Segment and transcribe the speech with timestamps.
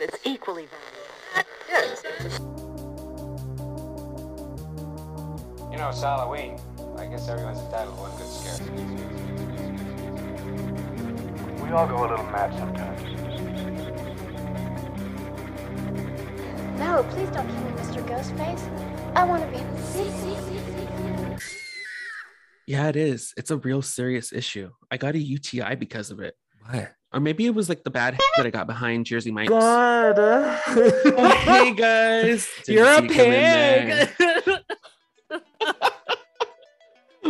[0.00, 0.90] It's equally valuable.
[5.70, 6.58] You know, it's Halloween.
[6.96, 8.58] I guess everyone's entitled to one good scare.
[11.62, 13.00] We all go a little mad sometimes.
[16.78, 18.02] No, please don't kill me, Mr.
[18.06, 18.64] Ghostface.
[19.16, 20.10] I want to be in the city.
[22.66, 23.34] Yeah, it is.
[23.36, 24.70] It's a real serious issue.
[24.90, 26.34] I got a UTI because of it.
[26.66, 26.94] What?
[27.14, 29.48] Or maybe it was like the bad that I got behind Jersey Mike's.
[29.48, 30.16] God.
[30.18, 32.48] Oh, hey guys.
[32.66, 34.08] You're a see you come in there.
[34.18, 34.58] pig.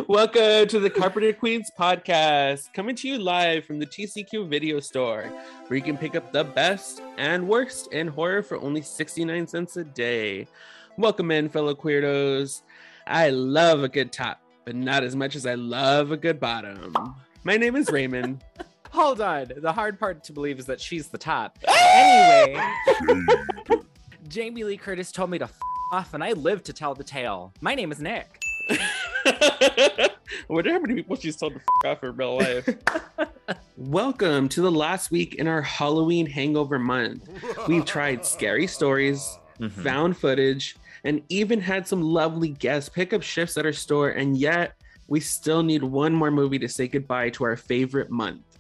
[0.09, 5.30] Welcome to the Carpenter Queens podcast, coming to you live from the TCQ video store,
[5.66, 9.77] where you can pick up the best and worst in horror for only 69 cents
[9.77, 10.48] a day.
[10.97, 12.62] Welcome in, fellow queerdos.
[13.06, 16.97] I love a good top, but not as much as I love a good bottom.
[17.45, 18.42] My name is Raymond.
[18.95, 19.51] Hold on.
[19.57, 21.59] The hard part to believe is that she's the top.
[21.69, 22.65] anyway,
[24.29, 25.59] Jamie Lee Curtis told me to f-
[25.91, 27.53] off, and I live to tell the tale.
[27.61, 28.41] My name is Nick.
[29.27, 30.11] I
[30.48, 32.69] wonder how many people she's told to f- off in real life.
[33.77, 37.29] Welcome to the last week in our Halloween hangover month.
[37.67, 39.19] We've tried scary stories,
[39.58, 39.83] mm-hmm.
[39.83, 44.36] found footage, and even had some lovely guests pick up shifts at our store, and
[44.36, 44.77] yet
[45.08, 48.53] we still need one more movie to say goodbye to our favorite month.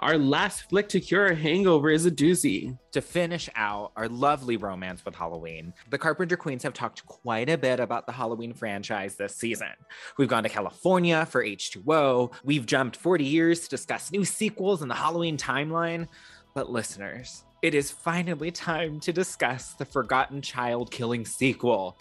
[0.00, 2.78] Our last flick to cure a hangover is a doozy.
[2.92, 7.58] To finish out our lovely romance with Halloween, the Carpenter Queens have talked quite a
[7.58, 9.68] bit about the Halloween franchise this season.
[10.16, 14.88] We've gone to California for H2O, we've jumped 40 years to discuss new sequels in
[14.88, 16.08] the Halloween timeline.
[16.54, 21.98] But listeners, it is finally time to discuss the Forgotten Child Killing sequel.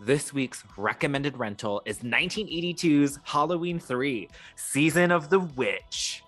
[0.00, 6.22] This week's recommended rental is 1982's Halloween 3 Season of the Witch.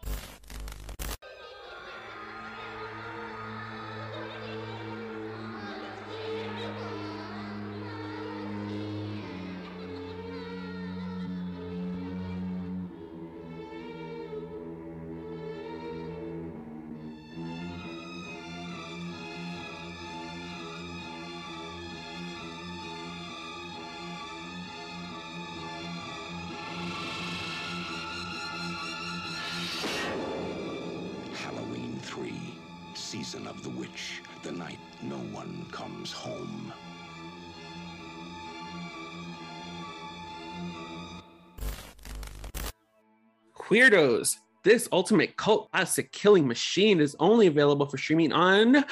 [43.71, 48.85] Queerdos, this ultimate cult classic killing machine is only available for streaming on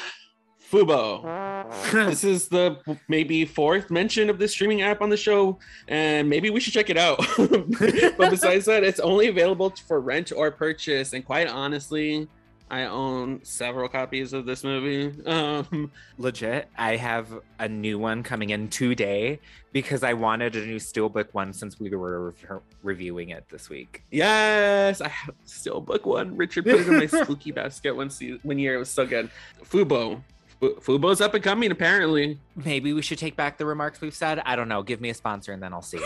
[0.71, 1.67] Fubo.
[2.07, 2.77] this is the
[3.09, 5.59] maybe fourth mention of this streaming app on the show,
[5.89, 7.19] and maybe we should check it out.
[7.39, 11.13] but besides that, it's only available for rent or purchase.
[11.13, 12.29] And quite honestly,
[12.71, 15.15] I own several copies of this movie.
[15.29, 19.41] Um, Legit, I have a new one coming in today
[19.73, 24.03] because I wanted a new Steelbook one since we were re- reviewing it this week.
[24.11, 26.37] yes, I have Steelbook one.
[26.37, 28.75] Richard put it in my spooky basket one se- one year.
[28.75, 29.31] It was so good.
[29.65, 30.21] Fubo.
[30.61, 32.39] Fu- Fubo's up and coming, apparently.
[32.57, 34.41] Maybe we should take back the remarks we've said.
[34.45, 34.83] I don't know.
[34.83, 36.01] Give me a sponsor and then I'll see.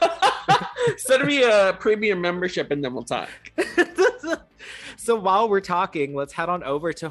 [0.96, 3.28] Send me a premium membership and then we'll talk.
[5.00, 7.10] So while we're talking, let's head on over to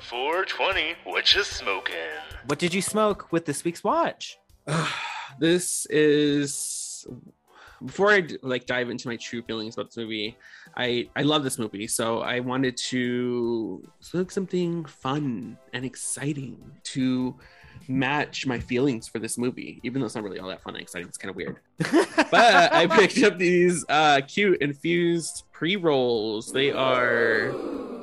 [0.00, 1.94] 420, what you smoking?
[2.46, 4.38] what did you smoke with this week's watch?
[5.38, 7.06] this is
[7.84, 10.36] before I like dive into my true feelings about this movie.
[10.76, 17.34] I I love this movie, so I wanted to smoke something fun and exciting to
[17.88, 19.80] match my feelings for this movie.
[19.82, 21.58] Even though it's not really all that fun and exciting, it's kind of weird.
[22.30, 26.52] but I picked up these uh, cute infused pre rolls.
[26.52, 27.52] They are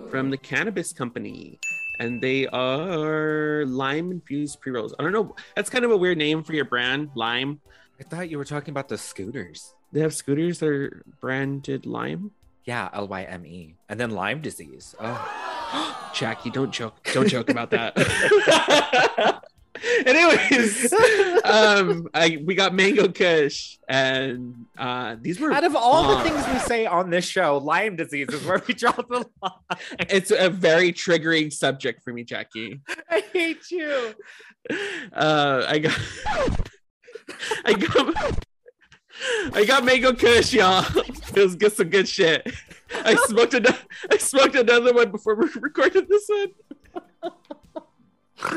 [0.09, 1.59] from the Cannabis Company.
[1.99, 4.93] And they are lime infused pre rolls.
[4.97, 5.35] I don't know.
[5.55, 7.61] That's kind of a weird name for your brand, Lime.
[7.99, 9.75] I thought you were talking about the scooters.
[9.91, 12.31] They have scooters that are branded Lime.
[12.65, 13.75] Yeah, L Y M E.
[13.89, 14.95] And then Lyme disease.
[14.99, 16.11] Oh.
[16.13, 16.95] Jackie, don't joke.
[17.13, 17.93] Don't joke about that.
[20.05, 20.93] Anyways,
[21.43, 26.45] um, I we got Mango Kush, and uh, these were Out of all the things
[26.47, 29.79] we say on this show, Lyme disease is where we draw the line.
[30.09, 32.81] It's a very triggering subject for me, Jackie.
[33.09, 34.13] I hate you.
[35.13, 35.99] Uh, I got,
[37.65, 38.45] I got,
[39.53, 40.85] I got Mango Kush, y'all.
[41.33, 42.45] It was good, some good shit.
[43.05, 43.77] I smoked another,
[44.11, 47.31] I smoked another one before we recorded this one.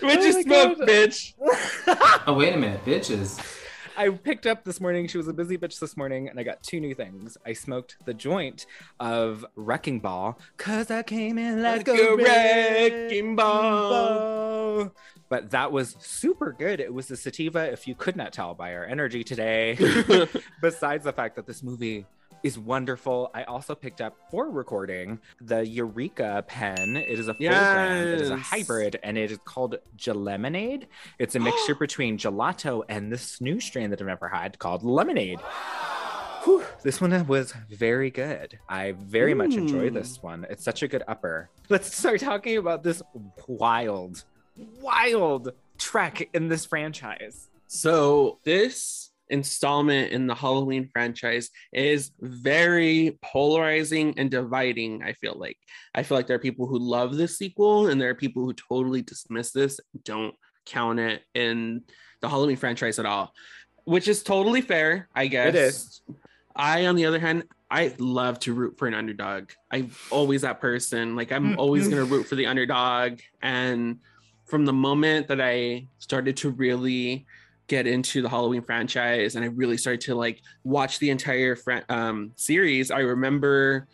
[0.00, 0.88] What'd you Oh smoke, God.
[0.88, 1.34] bitch?
[2.26, 3.40] Oh wait a minute, bitches.
[3.98, 5.08] I picked up this morning.
[5.08, 7.38] She was a busy bitch this morning, and I got two new things.
[7.46, 8.66] I smoked the joint
[9.00, 13.88] of Wrecking Ball because I came in like, Like a a wrecking wrecking ball.
[14.84, 14.92] ball.
[15.30, 16.78] But that was super good.
[16.78, 19.76] It was a sativa, if you could not tell by our energy today.
[20.60, 22.04] Besides the fact that this movie
[22.42, 26.96] is wonderful, I also picked up for recording the Eureka pen.
[26.96, 28.08] It is a full brand.
[28.08, 30.84] It is a hybrid, and it is called Gelemonade.
[31.18, 35.40] It's a mixture between gelato and this new strain that I've never had called lemonade.
[36.44, 38.58] Whew, this one was very good.
[38.68, 39.94] I very much enjoy Mm.
[39.94, 40.46] this one.
[40.48, 41.50] It's such a good upper.
[41.68, 43.02] Let's start talking about this
[43.48, 44.22] wild,
[44.80, 47.48] wild trek in this franchise.
[47.66, 55.02] So this installment in the Halloween franchise is very polarizing and dividing.
[55.02, 55.58] I feel like
[55.94, 58.54] I feel like there are people who love this sequel, and there are people who
[58.54, 60.34] totally dismiss this, don't
[60.64, 61.82] count it in
[62.20, 63.32] the Halloween franchise at all,
[63.84, 65.48] which is totally fair, I guess.
[65.48, 66.02] It is.
[66.54, 69.50] I, on the other hand, I love to root for an underdog.
[69.70, 71.16] I'm always that person.
[71.16, 71.60] Like I'm mm-hmm.
[71.60, 73.20] always gonna root for the underdog.
[73.42, 73.98] And
[74.46, 77.26] from the moment that I started to really
[77.68, 81.56] get into the Halloween franchise and I really started to like watch the entire
[81.88, 83.88] um, series, I remember.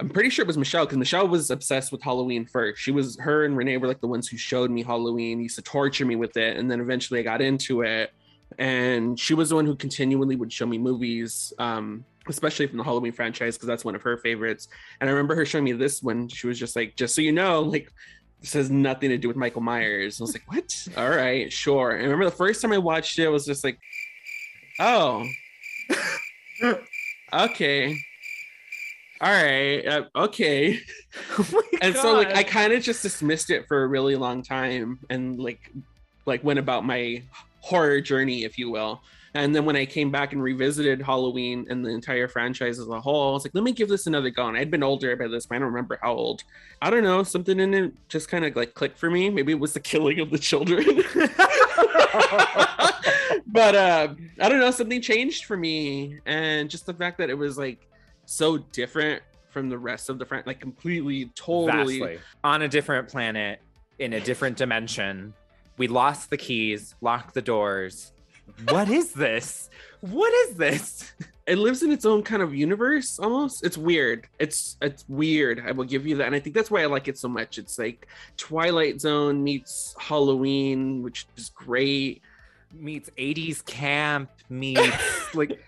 [0.00, 2.80] I'm pretty sure it was Michelle because Michelle was obsessed with Halloween first.
[2.80, 5.62] She was her and Renee were like the ones who showed me Halloween, used to
[5.62, 8.12] torture me with it, and then eventually I got into it
[8.58, 12.84] and she was the one who continually would show me movies um especially from the
[12.84, 14.68] halloween franchise because that's one of her favorites
[15.00, 17.32] and i remember her showing me this one she was just like just so you
[17.32, 17.92] know like
[18.40, 20.20] this has nothing to do with michael myers.
[20.20, 20.88] I was like what?
[20.96, 21.90] All right sure.
[21.90, 23.78] And I remember the first time i watched it i was just like
[24.80, 25.24] oh
[27.32, 27.96] okay.
[29.20, 30.80] All right uh, okay.
[31.38, 35.00] Oh and so like i kind of just dismissed it for a really long time
[35.10, 35.72] and like
[36.26, 37.22] like went about my
[37.60, 39.00] horror journey if you will
[39.34, 43.00] and then when i came back and revisited halloween and the entire franchise as a
[43.00, 45.26] whole i was like let me give this another go and i'd been older by
[45.26, 46.44] this point i don't remember how old
[46.82, 49.60] i don't know something in it just kind of like clicked for me maybe it
[49.60, 50.84] was the killing of the children
[53.46, 54.08] but uh
[54.40, 57.88] i don't know something changed for me and just the fact that it was like
[58.26, 62.18] so different from the rest of the franchise, like completely totally Vastly.
[62.44, 63.60] on a different planet
[63.98, 65.34] in a different dimension.
[65.76, 68.12] We lost the keys, locked the doors.
[68.68, 69.70] What is this?
[70.00, 71.12] What is this?
[71.48, 73.64] it lives in its own kind of universe almost.
[73.64, 74.28] It's weird.
[74.38, 76.26] It's it's weird i will give you that.
[76.26, 77.58] And i think that's why i like it so much.
[77.58, 78.06] It's like
[78.36, 82.22] twilight zone meets halloween which is great.
[82.74, 84.94] Meets 80s camp, meets
[85.34, 85.58] like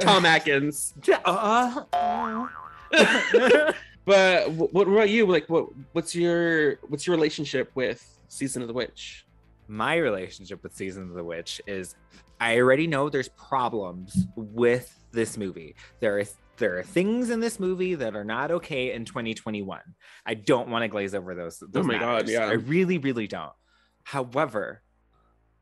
[0.00, 0.94] tom atkins.
[1.24, 1.82] Uh,
[4.04, 5.26] but what about you?
[5.26, 9.25] Like what what's your what's your relationship with season of the witch
[9.68, 11.94] my relationship with Season of the Witch is
[12.40, 15.74] I already know there's problems with this movie.
[16.00, 16.24] There are
[16.58, 19.80] there are things in this movie that are not okay in 2021.
[20.24, 21.62] I don't want to glaze over those.
[21.62, 22.46] Oh those Oh my God, yeah.
[22.46, 23.52] I really, really don't.
[24.04, 24.82] However,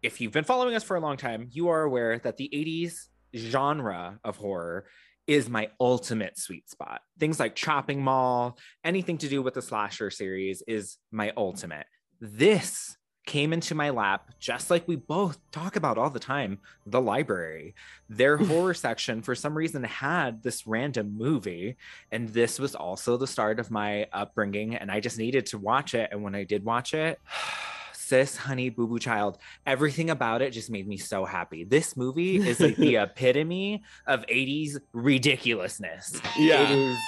[0.03, 3.09] if you've been following us for a long time, you are aware that the 80s
[3.35, 4.87] genre of horror
[5.27, 7.01] is my ultimate sweet spot.
[7.19, 11.87] Things like Chopping Mall, anything to do with the slasher series is my ultimate.
[12.21, 17.00] This came into my lap just like we both talk about all the time the
[17.00, 17.75] library.
[18.09, 21.76] Their horror section for some reason had this random movie
[22.12, 25.94] and this was also the start of my upbringing and i just needed to watch
[25.94, 27.19] it and when i did watch it
[27.93, 31.65] sis honey boo boo child everything about it just made me so happy.
[31.65, 36.20] This movie is like the epitome of 80s ridiculousness.
[36.37, 36.99] It is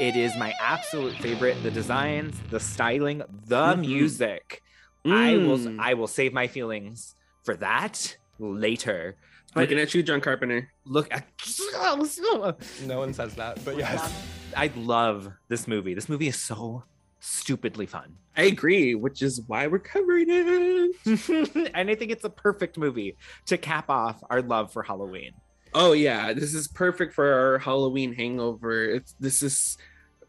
[0.00, 1.62] it is my absolute favorite.
[1.62, 3.80] The designs the styling the Mhm.
[3.80, 4.62] music
[5.06, 5.78] I will Mm.
[5.80, 9.16] I will save my feelings for that later.
[9.54, 11.26] But looking at you john carpenter look at
[12.84, 14.12] No one says that, but yes.
[14.56, 15.94] I love this movie.
[15.94, 16.84] This movie is so
[17.20, 18.14] stupidly fun.
[18.36, 23.16] i agree which is why we're covering it and I think it's a perfect movie
[23.46, 25.32] to cap off our love for Halloween.
[25.74, 28.84] Oh yeah, this is perfect for our Halloween hangover.
[28.84, 29.76] It's this is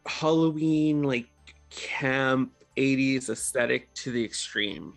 [0.06, 1.28] Halloween like
[1.70, 4.94] camp 80s aesthetic to the extreme.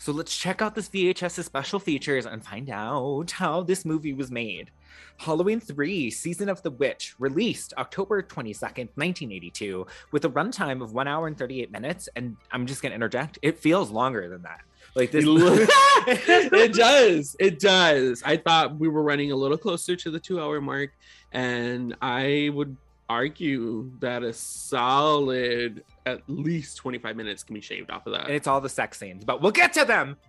[0.00, 4.30] So let's check out this VHS's special features and find out how this movie was
[4.30, 4.70] made.
[5.16, 11.08] Halloween 3 Season of the Witch, released October 22nd, 1982, with a runtime of 1
[11.08, 12.08] hour and 38 minutes.
[12.14, 14.60] And I'm just going to interject, it feels longer than that.
[14.94, 15.24] Like this.
[15.28, 17.36] it does.
[17.40, 18.22] It does.
[18.24, 20.92] I thought we were running a little closer to the 2-hour mark
[21.32, 22.76] and I would
[23.08, 28.26] argue that a solid at least 25 minutes can be shaved off of that.
[28.26, 30.16] and it's all the sex scenes, but we'll get to them.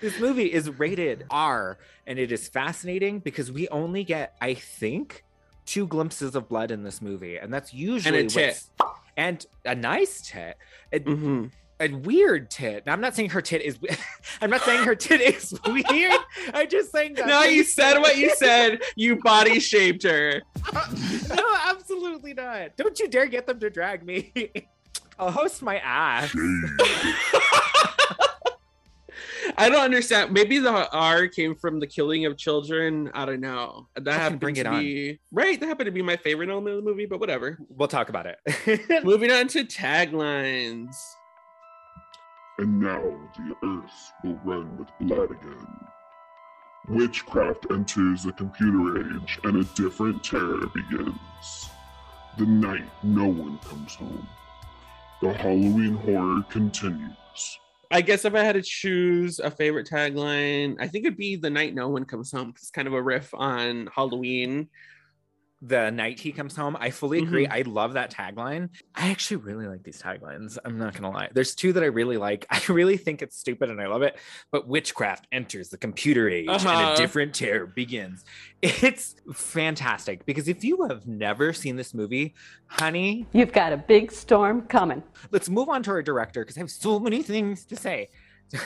[0.00, 5.24] this movie is rated R, and it is fascinating because we only get, I think,
[5.66, 8.62] two glimpses of blood in this movie, and that's usually and tit.
[8.76, 10.56] what's- and a nice tit.
[10.92, 11.50] A, Mhm.
[11.82, 12.86] A weird tit.
[12.86, 13.78] Now, I'm not saying her tit is.
[14.40, 16.12] I'm not saying her tit is weird.
[16.54, 17.26] I'm just saying that.
[17.26, 18.80] No, you said what you said.
[18.96, 20.42] You body shaped her.
[20.72, 22.76] no, absolutely not.
[22.76, 24.32] Don't you dare get them to drag me.
[25.18, 26.34] I'll host my ass.
[29.58, 30.32] I don't understand.
[30.32, 33.10] Maybe the R came from the killing of children.
[33.12, 33.88] I don't know.
[33.96, 34.80] That happened bring to it on.
[34.80, 35.58] be right.
[35.58, 37.58] That happened to be my favorite element of the movie, but whatever.
[37.68, 39.04] We'll talk about it.
[39.04, 40.94] Moving on to taglines.
[42.58, 43.00] And now
[43.36, 45.66] the earth will run with blood again.
[46.88, 51.70] Witchcraft enters the computer age and a different terror begins.
[52.38, 54.26] The night no one comes home.
[55.20, 57.58] The Halloween horror continues.
[57.90, 61.50] I guess if I had to choose a favorite tagline, I think it'd be "The
[61.50, 64.68] Night No One Comes Home." It's kind of a riff on Halloween.
[65.64, 66.76] The night he comes home.
[66.80, 67.46] I fully agree.
[67.46, 68.68] I love that tagline.
[68.96, 70.58] I actually really like these taglines.
[70.64, 71.28] I'm not gonna lie.
[71.32, 72.44] There's two that I really like.
[72.50, 74.18] I really think it's stupid and I love it.
[74.50, 76.94] But witchcraft enters the computer age and Uh-huh.
[76.94, 78.24] a different terror begins.
[78.62, 82.34] It's fantastic because if you have never seen this movie,
[82.66, 85.02] honey, You've got a big storm coming.
[85.30, 88.10] let's move on to our director because I have so many things to say.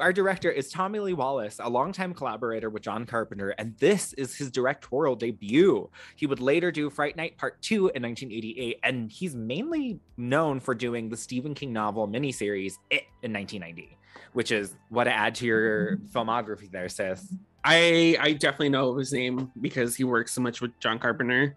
[0.00, 4.34] Our director is Tommy Lee Wallace, a longtime collaborator with John Carpenter, and this is
[4.34, 5.90] his directorial debut.
[6.16, 10.74] He would later do Fright Night Part 2 in 1988, and he's mainly known for
[10.74, 13.98] doing the Stephen King novel miniseries It in 1990,
[14.32, 17.34] which is what to add to your filmography there, sis.
[17.62, 21.54] I I definitely know his name because he works so much with John Carpenter.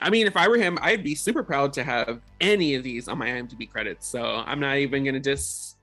[0.00, 3.06] I mean, if I were him, I'd be super proud to have any of these
[3.06, 4.08] on my IMDb credits.
[4.08, 5.75] So I'm not even gonna just.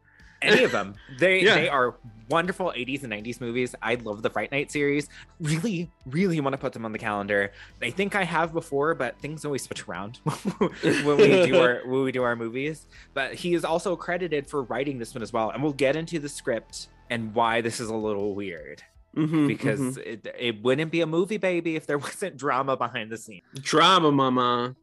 [0.44, 0.96] Any of them.
[1.20, 1.56] They Yeah.
[1.56, 1.96] they are
[2.30, 3.76] wonderful 80s and 90s movies.
[3.82, 5.08] I love the Fright Night series.
[5.40, 7.52] Really, really want to put them on the calendar.
[7.82, 10.18] I think I have before, but things always switch around
[11.04, 12.88] when we do our when we do our movies.
[13.14, 15.50] But he is also credited for writing this one as well.
[15.52, 18.82] And we'll get into the script and why this is a little weird.
[19.16, 19.98] Mhm, Because mhm.
[20.00, 23.44] it, it wouldn't be a movie, baby, if there wasn't drama behind the scenes.
[23.60, 24.76] drama, mama.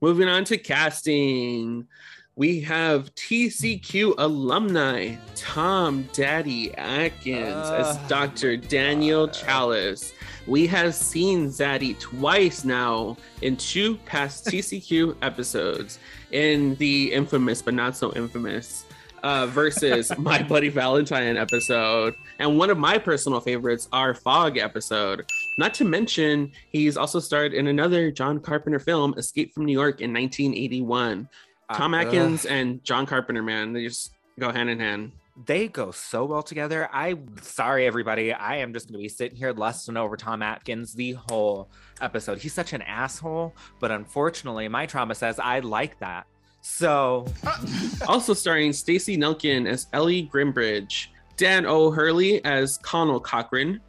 [0.00, 1.86] Moving on to casting.
[2.36, 8.56] We have TCQ alumni Tom Daddy Atkins as Oh Dr.
[8.56, 10.12] Daniel Chalice.
[10.48, 16.00] We have seen Zaddy twice now in two past TCQ episodes
[16.32, 18.84] in the infamous but not so infamous
[19.24, 22.14] uh, versus My Bloody Valentine episode.
[22.40, 25.24] And one of my personal favorites, our Fog episode.
[25.56, 30.00] Not to mention, he's also starred in another John Carpenter film, Escape from New York
[30.00, 31.28] in 1981.
[31.72, 32.52] Tom Uh, Atkins ugh.
[32.52, 35.12] and John Carpenter, man, they just go hand in hand.
[35.46, 36.88] they go so well together.
[36.92, 38.32] I sorry everybody.
[38.32, 42.38] I am just gonna be sitting here lusting over Tom Atkins the whole episode.
[42.38, 46.26] He's such an asshole, but unfortunately, my trauma says I like that.
[46.60, 47.26] So
[48.08, 53.80] also starring Stacy Nelkin as Ellie Grimbridge, Dan O'Herlihy as Conal Cochran,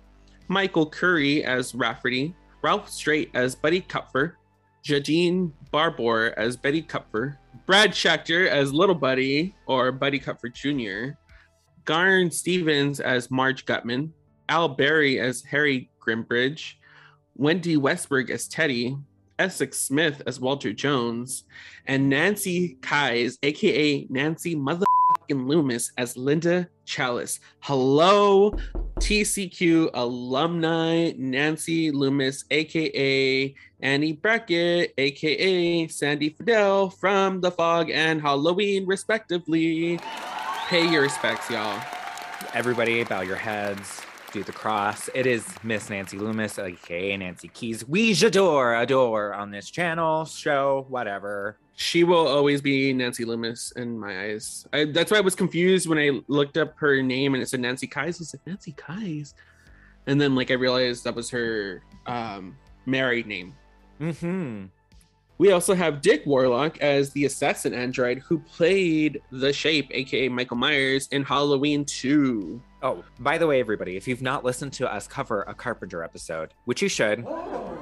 [0.48, 4.34] Michael Currie as Rafferty, Ralph Strait as Buddy Kupfer,
[4.86, 11.18] Jadeen Barbor as Betty Kupfer, Brad Schechter as Little Buddy or Buddy Kupfer Jr.,
[11.86, 14.13] Garn Stevens as Marge Gutman,
[14.48, 16.75] Al Berry as Harry Grimbridge,
[17.36, 18.96] Wendy Westberg as Teddy,
[19.39, 21.46] Essex Smith as Walter Jones,
[21.88, 24.56] and Nancy Kyes, aka Nancy
[25.25, 27.39] Motherfucking Loomis, as Linda Chalice.
[27.60, 28.51] Hello,
[29.00, 38.86] TCQ alumni Nancy Loomis, aka Annie Brackett, aka Sandy Fadel from The Fog and Halloween,
[38.86, 40.00] respectively.
[40.67, 41.82] Pay your respects, y'all.
[42.53, 44.01] everybody bow your heads,
[44.36, 45.10] do the cross.
[45.13, 47.88] It is Miss Nancy Loomis, aka Nancy Kyes.
[47.88, 51.58] We adore, adore on this channel, show, whatever.
[51.77, 54.68] She will always be Nancy Loomis in my eyes.
[54.74, 57.62] I, that's why I was confused when I looked up her name and it said
[57.62, 58.15] Nancy Kyes.
[58.15, 59.36] I was like, Nancy Kyes?
[60.06, 63.56] And then like I realized that was her um, married name.
[64.01, 64.65] Mm-hmm.
[65.38, 70.56] We also have Dick Warlock as the assassin android who played the Shape, aka Michael
[70.56, 72.62] Myers, in Halloween 2.
[72.82, 76.54] Oh, by the way, everybody, if you've not listened to us cover a Carpenter episode,
[76.63, 77.25] which you should,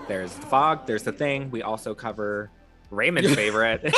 [0.08, 1.52] there's the fog, there's the thing.
[1.52, 2.50] We also cover
[2.90, 3.84] Raymond's favorite,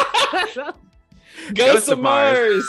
[1.54, 2.68] Ghost of Mars!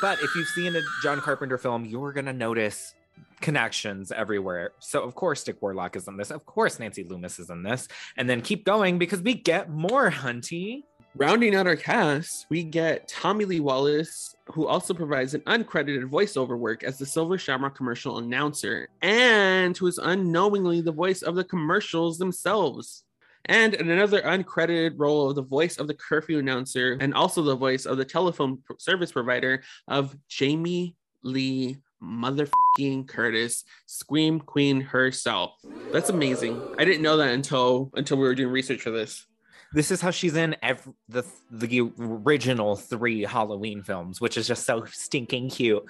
[0.00, 2.94] But if you've seen a John Carpenter film, you're gonna notice
[3.42, 4.72] connections everywhere.
[4.78, 6.30] So of course Dick Warlock is in this.
[6.30, 7.88] Of course Nancy Loomis is in this.
[8.16, 10.84] And then keep going because we get more Hunty.
[11.14, 16.58] Rounding out our cast, we get Tommy Lee Wallace, who also provides an uncredited voiceover
[16.58, 21.44] work as the Silver Shamrock commercial announcer, and who is unknowingly the voice of the
[21.44, 23.04] commercials themselves.
[23.44, 27.56] And in another uncredited role of the voice of the curfew announcer, and also the
[27.56, 35.52] voice of the telephone service provider of Jamie Lee motherfucking Curtis, Scream Queen herself.
[35.92, 36.60] That's amazing.
[36.78, 39.26] I didn't know that until until we were doing research for this.
[39.74, 44.64] This is how she's in every, the the original three Halloween films, which is just
[44.64, 45.84] so stinking cute.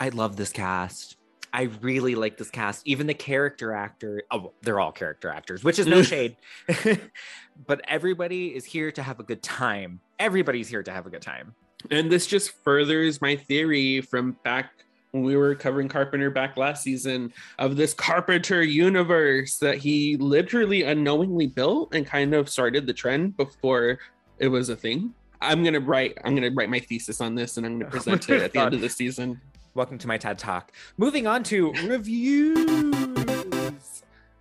[0.00, 1.16] I love this cast.
[1.52, 2.86] I really like this cast.
[2.86, 6.36] Even the character actor, oh, they're all character actors, which is no shade.
[7.66, 10.00] but everybody is here to have a good time.
[10.18, 11.54] Everybody's here to have a good time.
[11.90, 14.72] And this just furthers my theory from back
[15.12, 20.82] when we were covering Carpenter back last season of this Carpenter universe that he literally
[20.82, 23.98] unknowingly built and kind of started the trend before
[24.38, 25.14] it was a thing.
[25.40, 26.18] I'm gonna write.
[26.24, 28.74] I'm gonna write my thesis on this, and I'm gonna present it at the end
[28.74, 29.40] of the season.
[29.74, 30.72] Welcome to my TED Talk.
[30.96, 32.58] Moving on to reviews.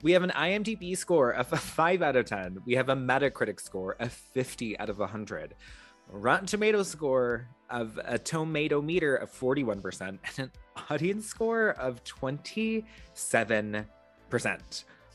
[0.01, 2.59] We have an IMDb score of a 5 out of 10.
[2.65, 5.55] We have a Metacritic score of 50 out of 100.
[6.09, 10.51] Rotten Tomatoes score of a tomato meter of 41% and an
[10.89, 13.85] audience score of 27%.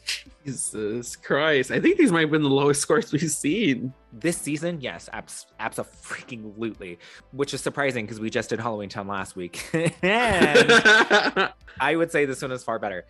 [0.05, 1.71] Jesus Christ!
[1.71, 3.95] I think these might have been the lowest scores we've seen.
[4.13, 6.99] This season, yes, abs- absolutely,
[7.31, 9.65] which is surprising because we just did Halloween Town last week.
[10.03, 11.53] I
[11.95, 13.05] would say this one is far better.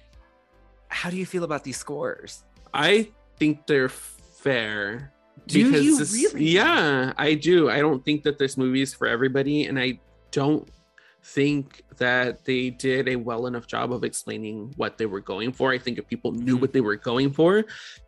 [0.88, 2.44] How do you feel about these scores?
[2.74, 5.11] I think they're fair.
[5.46, 6.46] Do you this- really?
[6.46, 7.68] Yeah, I do.
[7.68, 9.98] I don't think that this movie is for everybody, and I
[10.30, 10.68] don't
[11.24, 15.72] think that they did a well enough job of explaining what they were going for.
[15.72, 16.60] I think if people knew mm-hmm.
[16.60, 17.64] what they were going for,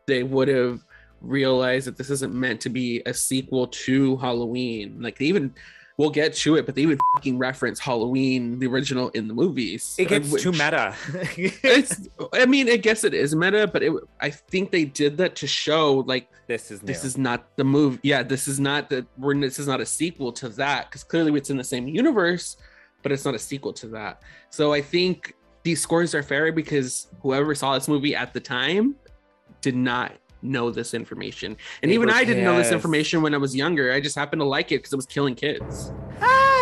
[0.07, 0.81] they would have
[1.21, 5.00] realized that this isn't meant to be a sequel to Halloween.
[5.00, 5.55] Like they even
[5.97, 9.95] we'll get to it, but they even fucking reference Halloween, the original, in the movies.
[9.99, 10.95] It gets which- too meta.
[11.37, 15.37] it's i mean i guess it is meta but it i think they did that
[15.37, 17.99] to show like this is this is not the movie.
[18.03, 21.33] yeah this is not the we're this is not a sequel to that because clearly
[21.37, 22.57] it's in the same universe
[23.02, 27.09] but it's not a sequel to that so i think these scores are fair because
[27.21, 28.95] whoever saw this movie at the time
[29.61, 30.13] did not
[30.45, 33.93] know this information and They even i didn't know this information when i was younger
[33.93, 35.93] i just happened to like it because it was killing kids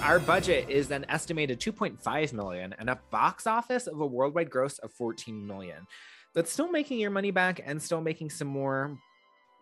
[0.02, 4.80] Our budget is an estimated 2.5 million and a box office of a worldwide gross
[4.80, 5.86] of 14 million.
[6.34, 8.98] That's still making your money back and still making some more.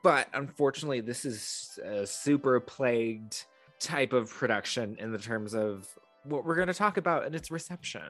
[0.03, 3.43] But unfortunately, this is a super plagued
[3.79, 5.87] type of production in the terms of
[6.23, 8.03] what we're going to talk about and its reception.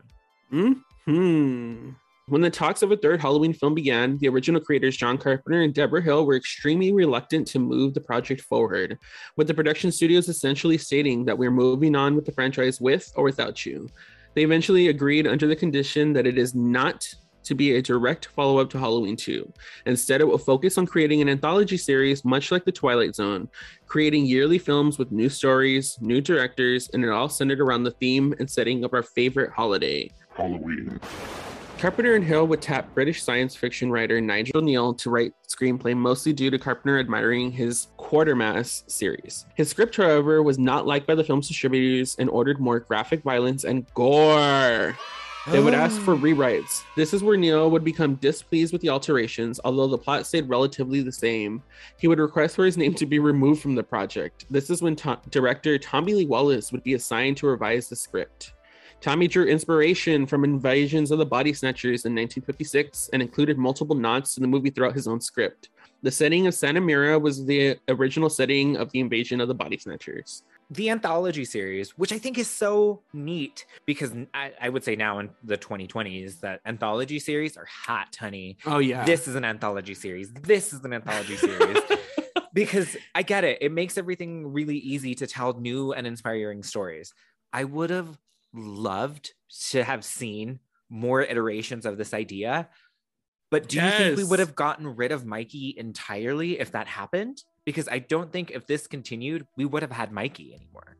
[0.50, 0.74] Hmm.
[2.30, 5.74] When the talks of a third Halloween film began, the original creators John Carpenter and
[5.74, 8.98] Debra Hill were extremely reluctant to move the project forward,
[9.38, 13.24] with the production studios essentially stating that we're moving on with the franchise with or
[13.24, 13.88] without you.
[14.34, 17.08] They eventually agreed under the condition that it is not
[17.44, 19.50] to be a direct follow up to Halloween 2.
[19.86, 23.48] Instead, it will focus on creating an anthology series much like The Twilight Zone,
[23.86, 28.36] creating yearly films with new stories, new directors, and it all centered around the theme
[28.38, 31.00] and setting of our favorite holiday, Halloween.
[31.78, 36.34] Carpenter and Hill would tap British science fiction writer Nigel Kneale to write screenplay mostly
[36.34, 39.46] due to Carpenter admiring his Quatermass series.
[39.54, 43.64] His script, however, was not liked by the film's distributors and ordered more graphic violence
[43.64, 44.98] and gore.
[45.50, 46.18] They would ask for oh.
[46.18, 46.84] rewrites.
[46.96, 51.02] This is where Kneale would become displeased with the alterations, although the plot stayed relatively
[51.02, 51.62] the same.
[51.98, 54.46] He would request for his name to be removed from the project.
[54.50, 58.54] This is when to- director Tommy Lee Wallace would be assigned to revise the script.
[59.00, 64.34] Tommy drew inspiration from Invasions of the Body Snatchers in 1956 and included multiple nods
[64.34, 65.70] to the movie throughout his own script.
[66.02, 69.78] The setting of Santa Mira was the original setting of the Invasion of the Body
[69.78, 70.44] Snatchers.
[70.70, 75.20] the anthology series, which I think is so neat because I, I would say now
[75.20, 78.58] in the 2020s that anthology series are hot, honey.
[78.66, 79.06] Oh yeah.
[79.06, 80.34] This is an anthology series.
[80.34, 81.78] This is an anthology series.
[82.54, 83.60] because I get it.
[83.62, 87.14] It makes everything really easy to tell new and inspiring stories.
[87.54, 88.18] I would have
[88.54, 89.34] loved
[89.70, 92.70] to have seen more iterations of this idea.
[93.50, 97.44] But do you think we would have gotten rid of Mikey entirely if that happened?
[97.66, 100.98] Because I don't think if this continued, we would have had Mikey anymore.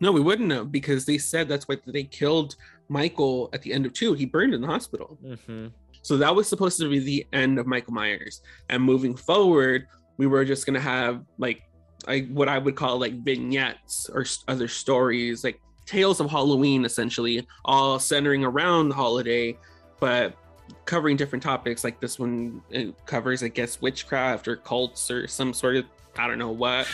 [0.00, 2.56] No, we wouldn't have because they said that's why they killed
[2.88, 4.12] Michael at the end of two.
[4.12, 5.18] He burned in the hospital.
[5.24, 5.68] Mm-hmm.
[6.02, 8.42] So that was supposed to be the end of Michael Myers.
[8.68, 11.62] And moving forward, we were just gonna have like
[12.06, 17.46] I what I would call like vignettes or other stories, like tales of Halloween, essentially,
[17.64, 19.56] all centering around the holiday.
[20.00, 20.36] But
[20.84, 21.84] covering different topics.
[21.84, 26.26] Like this one it covers, I guess, witchcraft or cults or some sort of I
[26.26, 26.88] don't know what.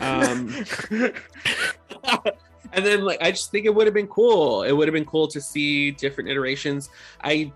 [0.00, 0.64] Um,
[2.72, 4.62] and then like I just think it would have been cool.
[4.62, 6.88] It would have been cool to see different iterations.
[7.22, 7.52] I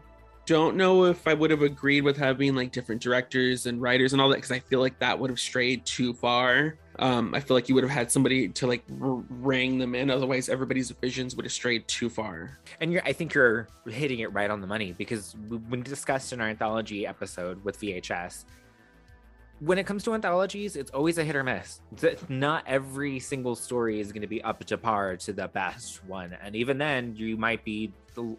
[0.49, 4.23] don't know if I would have agreed with having like different directors and writers and
[4.23, 6.77] all that because I feel like that would have strayed too far.
[6.99, 10.11] Um, I feel like you would have had somebody to like ring them in.
[10.11, 12.59] Otherwise, everybody's visions would have strayed too far.
[12.81, 16.33] And you're, I think you're hitting it right on the money because we- when discussed
[16.33, 18.47] in our anthology episode with VHS,
[19.61, 21.81] when it comes to anthologies, it's always a hit or miss.
[22.29, 26.37] Not every single story is going to be up to par to the best one.
[26.43, 27.93] And even then, you might be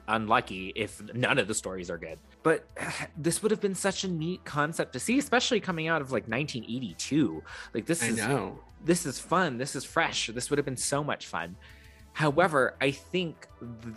[0.07, 2.19] unlucky if none of the stories are good.
[2.43, 2.65] But
[3.17, 6.27] this would have been such a neat concept to see, especially coming out of like
[6.27, 7.43] 1982.
[7.73, 8.19] Like, this is
[8.83, 9.57] this is fun.
[9.57, 10.27] This is fresh.
[10.33, 11.57] This would have been so much fun.
[12.13, 13.47] However, I think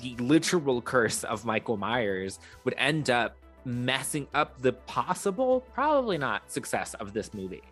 [0.00, 6.50] the literal curse of Michael Myers would end up messing up the possible, probably not,
[6.50, 7.62] success of this movie.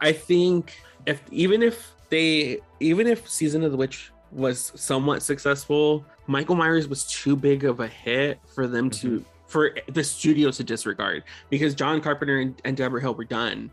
[0.00, 6.04] I think if even if they even if season of the witch was somewhat successful,
[6.26, 9.28] Michael Myers was too big of a hit for them to mm-hmm.
[9.46, 13.70] for the studios to disregard because John Carpenter and, and Debra Hill were done.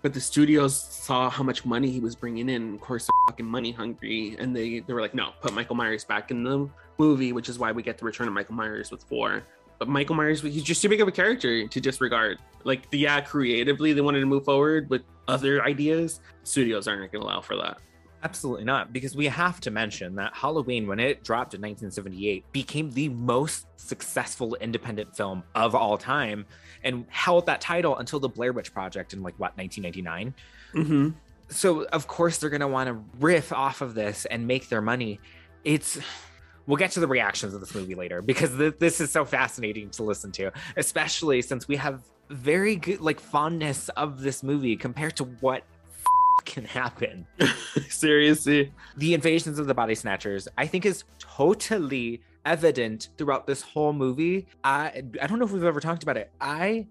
[0.00, 2.74] But the studios saw how much money he was bringing in.
[2.74, 6.04] Of course, they're fucking money hungry, and they they were like, "No, put Michael Myers
[6.04, 9.02] back in the movie," which is why we get the return of Michael Myers with
[9.02, 9.42] four.
[9.78, 12.38] But Michael Myers, he's just too big of a character to disregard.
[12.64, 16.20] Like, yeah, creatively they wanted to move forward with other ideas.
[16.42, 17.78] Studios aren't going to allow for that.
[18.24, 22.90] Absolutely not, because we have to mention that Halloween, when it dropped in 1978, became
[22.90, 26.44] the most successful independent film of all time
[26.82, 30.34] and held that title until the Blair Witch Project in like what 1999.
[30.74, 31.10] Mm-hmm.
[31.48, 35.20] So of course they're gonna want to riff off of this and make their money.
[35.64, 35.98] It's
[36.68, 39.90] we'll get to the reactions of this movie later because th- this is so fascinating
[39.90, 45.16] to listen to, especially since we have very good like fondness of this movie compared
[45.16, 45.64] to what
[46.44, 47.26] can happen.
[47.88, 48.70] Seriously.
[48.98, 54.46] The invasions of the body snatchers, I think, is totally evident throughout this whole movie.
[54.62, 56.30] I I don't know if we've ever talked about it.
[56.40, 56.86] I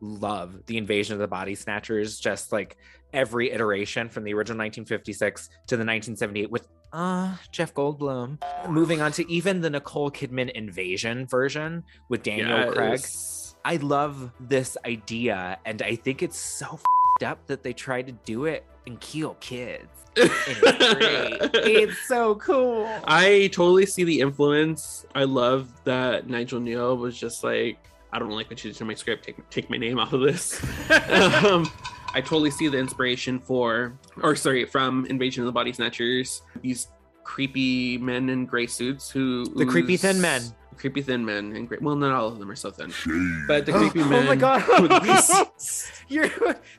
[0.00, 2.78] love the invasion of the body snatchers, just like
[3.14, 8.38] every iteration from the original 1956 to the 1978 with uh Jeff Goldblum.
[8.68, 13.00] Moving on to even the Nicole Kidman invasion version with Daniel Craig.
[13.64, 16.78] I love this idea, and I think it's so
[17.18, 19.88] fed up that they tried to do it and kill kids.
[20.16, 22.88] It's it's so cool.
[23.04, 25.06] I totally see the influence.
[25.14, 27.78] I love that Nigel Kneale was just like,
[28.12, 29.24] I don't like what you did to my script.
[29.24, 30.62] Take take my name out of this.
[31.44, 31.70] um,
[32.14, 36.42] I totally see the inspiration for, or sorry, from Invasion of the Body Snatchers.
[36.62, 36.88] These
[37.24, 40.42] creepy men in gray suits who The creepy thin men.
[40.76, 41.82] creepy thin men and great.
[41.82, 42.92] Well, not all of them are so thin,
[43.48, 44.24] but the oh creepy oh men.
[44.24, 45.50] Oh my god.
[46.08, 46.30] You're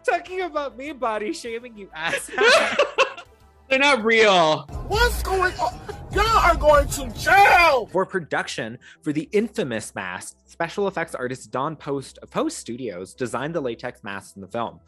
[0.05, 2.29] talking about me body shaming you ass.
[3.69, 4.61] They're not real.
[4.87, 5.73] What's going on?
[6.15, 7.87] Y'all are going to jail!
[7.91, 13.53] For production for the infamous mask, special effects artist Don Post of Post Studios designed
[13.53, 14.79] the latex masks in the film.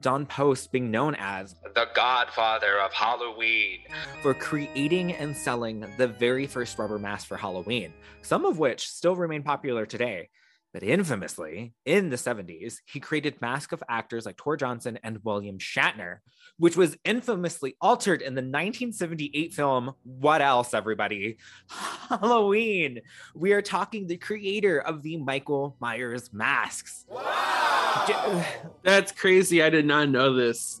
[0.00, 3.80] Don Post being known as The godfather of Halloween.
[4.22, 9.16] for creating and selling the very first rubber mask for Halloween, some of which still
[9.16, 10.28] remain popular today.
[10.72, 15.58] But infamously, in the 70s, he created masks of actors like Tor Johnson and William
[15.58, 16.18] Shatner,
[16.58, 21.36] which was infamously altered in the 1978 film What Else, everybody?
[22.08, 23.00] Halloween.
[23.34, 27.04] We are talking the creator of the Michael Myers masks.
[27.08, 28.44] Wow.
[28.82, 29.62] That's crazy.
[29.62, 30.80] I did not know this.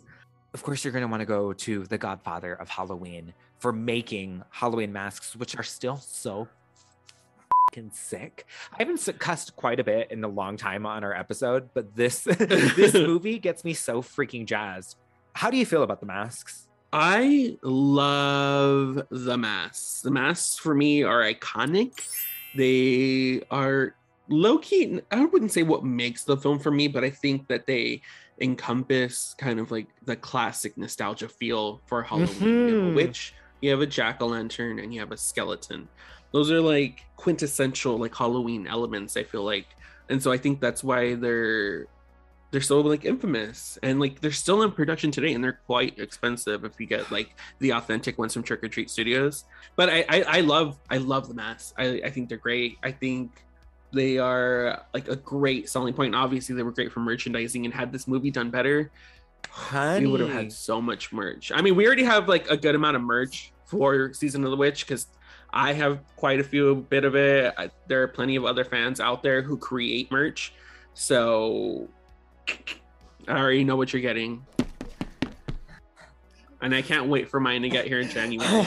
[0.54, 4.42] Of course, you're going to want to go to the godfather of Halloween for making
[4.50, 6.48] Halloween masks, which are still so
[7.92, 8.46] sick.
[8.72, 12.20] I haven't cussed quite a bit in a long time on our episode, but this
[12.24, 14.96] this movie gets me so freaking jazzed.
[15.36, 16.66] How do you feel about the masks?
[16.94, 20.00] I love the masks.
[20.00, 21.92] The masks for me are iconic.
[22.54, 23.94] They are
[24.28, 25.02] low key.
[25.10, 28.00] I wouldn't say what makes the film for me, but I think that they
[28.40, 32.94] encompass kind of like the classic nostalgia feel for Halloween, Mhm.
[32.94, 35.86] which you have a jack o' lantern and you have a skeleton.
[36.32, 39.18] Those are like quintessential like Halloween elements.
[39.18, 39.66] I feel like,
[40.08, 41.88] and so I think that's why they're
[42.56, 43.78] they're so like infamous.
[43.82, 47.36] And like they're still in production today and they're quite expensive if you get like
[47.58, 49.44] the authentic ones from trick or treat studios.
[49.76, 52.78] But i i, I love i love the masks I, I think they're great.
[52.82, 53.44] I think
[53.92, 56.14] they are like a great selling point.
[56.14, 58.90] Obviously they were great for merchandising and had this movie done better.
[59.50, 60.06] Honey.
[60.06, 61.52] we would have had so much merch.
[61.54, 64.56] I mean we already have like a good amount of merch for season of the
[64.56, 65.08] witch because
[65.50, 67.52] I have quite a few bit of it.
[67.58, 70.54] I, there are plenty of other fans out there who create merch.
[70.94, 71.90] So
[73.28, 74.44] I already know what you're getting.
[76.62, 78.66] And I can't wait for mine to get here in January.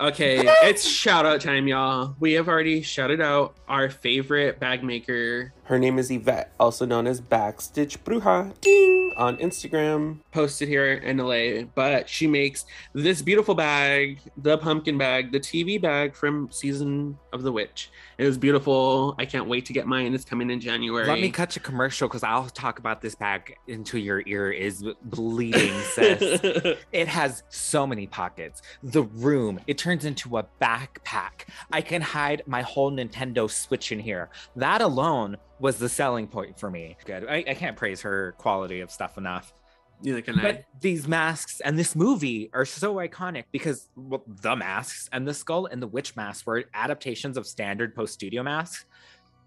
[0.00, 2.16] Okay, it's shout out time, y'all.
[2.18, 5.52] We have already shouted out our favorite bag maker.
[5.64, 10.18] Her name is Yvette, also known as Backstitch Bruja Ding, on Instagram.
[10.30, 15.80] Posted here in LA, but she makes this beautiful bag, the pumpkin bag, the TV
[15.80, 17.90] bag from Season of the Witch.
[18.18, 19.14] It was beautiful.
[19.18, 20.12] I can't wait to get mine.
[20.12, 21.06] It's coming in January.
[21.06, 24.84] Let me cut a commercial because I'll talk about this bag until your ear is
[25.04, 26.76] bleeding, sis.
[26.92, 28.60] it has so many pockets.
[28.82, 31.48] The room, it turns into a backpack.
[31.72, 34.28] I can hide my whole Nintendo Switch in here.
[34.56, 36.94] That alone was the selling point for me.
[37.06, 37.26] Good.
[37.26, 39.54] I, I can't praise her quality of stuff enough.
[40.02, 40.42] Neither can I.
[40.42, 45.32] But these masks and this movie are so iconic because well, the masks and the
[45.32, 48.84] skull and the witch mask were adaptations of standard post studio masks.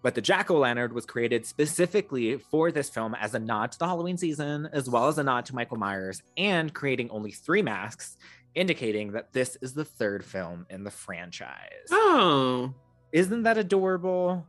[0.01, 3.77] But the jack o' lantern was created specifically for this film as a nod to
[3.77, 7.61] the Halloween season, as well as a nod to Michael Myers, and creating only three
[7.61, 8.17] masks,
[8.55, 11.89] indicating that this is the third film in the franchise.
[11.91, 12.73] Oh,
[13.11, 14.47] isn't that adorable?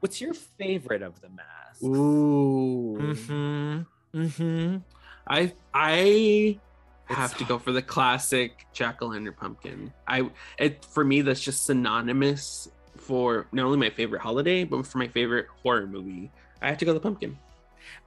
[0.00, 1.82] What's your favorite of the masks?
[1.84, 2.96] Ooh.
[3.00, 4.18] Mm-hmm.
[4.18, 4.76] Mm-hmm.
[5.28, 6.58] I I
[7.06, 9.92] have to go for the classic jack o' lantern pumpkin.
[10.08, 14.98] I it for me that's just synonymous for not only my favorite holiday but for
[14.98, 16.30] my favorite horror movie.
[16.62, 17.38] I have to go the pumpkin.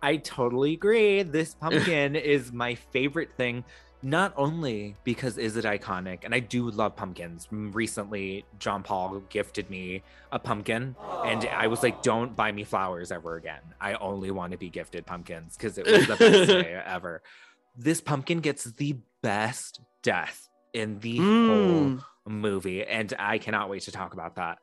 [0.02, 1.24] I totally agree.
[1.24, 3.64] This pumpkin is my favorite thing.
[4.06, 7.48] Not only because is it iconic, and I do love pumpkins.
[7.52, 13.12] Recently, John Paul gifted me a pumpkin, and I was like, "Don't buy me flowers
[13.14, 13.62] ever again.
[13.80, 17.22] I only want to be gifted pumpkins because it was the best day ever."
[17.78, 21.48] This pumpkin gets the best death in the Mm.
[21.48, 24.58] whole movie, and I cannot wait to talk about that.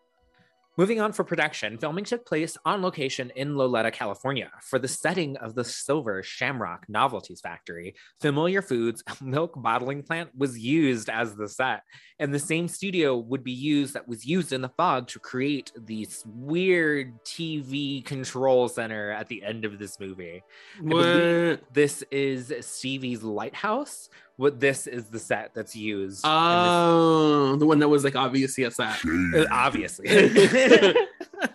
[0.77, 4.51] Moving on for production, filming took place on location in Loleta, California.
[4.63, 10.59] For the setting of the Silver Shamrock Novelties Factory, Familiar Foods milk bottling plant was
[10.59, 11.83] used as the set.
[12.21, 15.73] And the same studio would be used that was used in the fog to create
[15.75, 20.43] this weird TV control center at the end of this movie.
[20.81, 21.65] What?
[21.75, 24.09] This is Stevie's lighthouse.
[24.41, 26.23] What this is the set that's used.
[26.25, 28.97] Oh, the one that was like obviously a set.
[29.05, 30.09] Uh, obviously.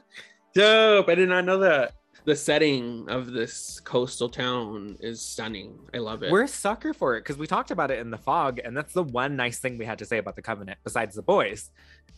[0.54, 1.10] Dope.
[1.10, 1.94] I did not know that.
[2.26, 5.80] The setting of this coastal town is stunning.
[5.96, 6.32] I love it.
[6.32, 8.94] We're a sucker for it because we talked about it in the fog, and that's
[8.94, 11.72] the one nice thing we had to say about the Covenant, besides the boys.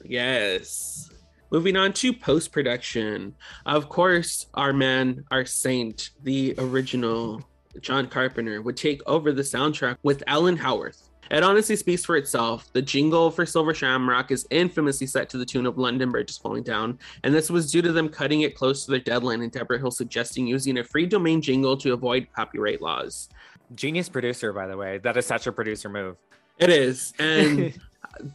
[0.04, 1.10] Yes.
[1.50, 3.36] Moving on to post production.
[3.66, 7.42] Of course, our man, our saint, the original
[7.82, 11.10] John Carpenter, would take over the soundtrack with Alan Howarth.
[11.30, 12.72] It honestly speaks for itself.
[12.72, 16.38] The jingle for Silver Shamrock is infamously set to the tune of London Bridge is
[16.38, 19.52] Falling Down, and this was due to them cutting it close to their deadline and
[19.52, 23.30] Debra Hill suggesting using a free domain jingle to avoid copyright laws.
[23.76, 25.00] Genius producer, by the way.
[25.00, 26.16] That is such a producer move.
[26.60, 27.78] It is, and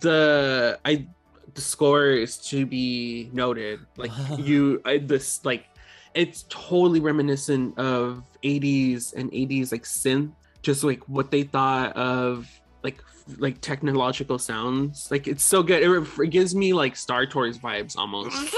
[0.00, 1.07] the I
[1.55, 3.81] the score is to be noted.
[3.96, 5.66] Like you, I, this like
[6.14, 12.48] it's totally reminiscent of 80s and 80s like synth, just like what they thought of
[12.83, 13.03] like
[13.38, 15.11] like technological sounds.
[15.11, 15.83] Like it's so good.
[15.83, 18.31] It, it gives me like Star Tours vibes almost.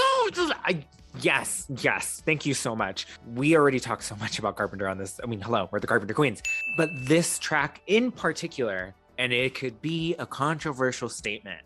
[0.65, 0.83] I,
[1.21, 2.21] yes, yes.
[2.25, 3.07] Thank you so much.
[3.33, 5.19] We already talked so much about Carpenter on this.
[5.23, 6.41] I mean, hello, we're the Carpenter Queens.
[6.77, 11.61] But this track in particular, and it could be a controversial statement,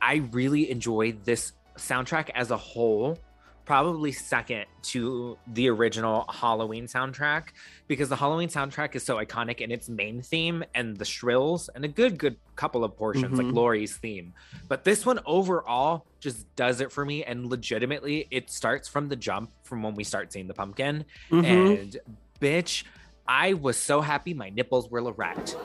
[0.00, 3.18] I really enjoyed this soundtrack as a whole.
[3.64, 7.44] Probably second to the original Halloween soundtrack
[7.86, 11.84] because the Halloween soundtrack is so iconic in its main theme and the shrills and
[11.84, 13.54] a good, good couple of portions like Mhm.
[13.54, 14.34] Laurie's theme.
[14.66, 17.22] But this one overall just does it for me.
[17.22, 21.04] And legitimately, it starts from the jump from when we start seeing the pumpkin.
[21.30, 21.44] Mhm.
[21.44, 21.96] And
[22.40, 22.82] bitch,
[23.28, 25.56] I was so happy my nipples were erect.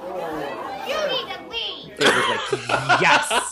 [0.87, 1.86] You need to leave.
[1.99, 3.51] It was like, yes,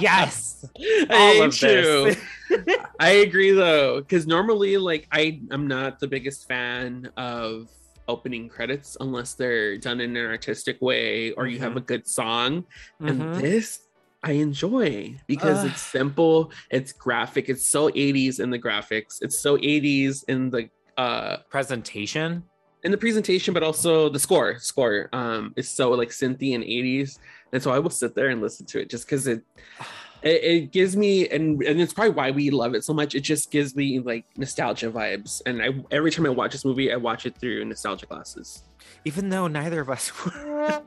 [0.00, 0.64] yes.
[1.10, 2.14] I hate you.
[3.00, 7.68] I agree though, because normally, like, I am not the biggest fan of
[8.08, 11.76] opening credits unless they're done in an artistic way or you have Mhm.
[11.76, 12.64] a good song.
[13.00, 13.08] Mhm.
[13.10, 13.78] And this
[14.24, 15.70] I enjoy because Ugh.
[15.70, 20.68] it's simple, it's graphic, it's so 80s in the graphics, it's so 80s in the
[20.96, 22.42] uh Presentation.
[22.84, 24.58] in the presentation, but also the score.
[24.58, 27.16] Score um is so like synthy and 80s.
[27.52, 29.42] And so I will sit there and listen to it just because it
[30.22, 33.14] it, it gives me and and it's probably why we love it so much.
[33.14, 35.42] It just gives me like nostalgia vibes.
[35.46, 38.62] And I every time I watch this movie, I watch it through nostalgia glasses.
[39.04, 40.12] Even though neither of us.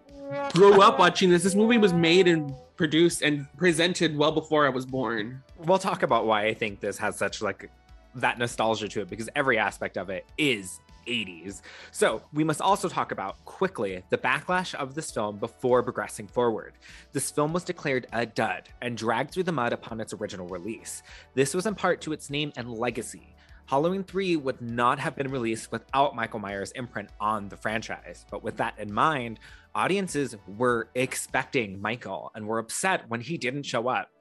[0.54, 1.44] Grew up watching this.
[1.44, 5.42] This movie was made and produced and presented well before I was born.
[5.60, 7.70] We'll talk about why I think this has such like
[8.16, 11.62] that nostalgia to it because every aspect of it is 80s.
[11.92, 16.74] So, we must also talk about quickly the backlash of this film before progressing forward.
[17.12, 21.04] This film was declared a dud and dragged through the mud upon its original release.
[21.34, 23.36] This was in part to its name and legacy.
[23.68, 28.24] Halloween 3 would not have been released without Michael Myers' imprint on the franchise.
[28.30, 29.40] But with that in mind,
[29.74, 34.12] audiences were expecting Michael and were upset when he didn't show up.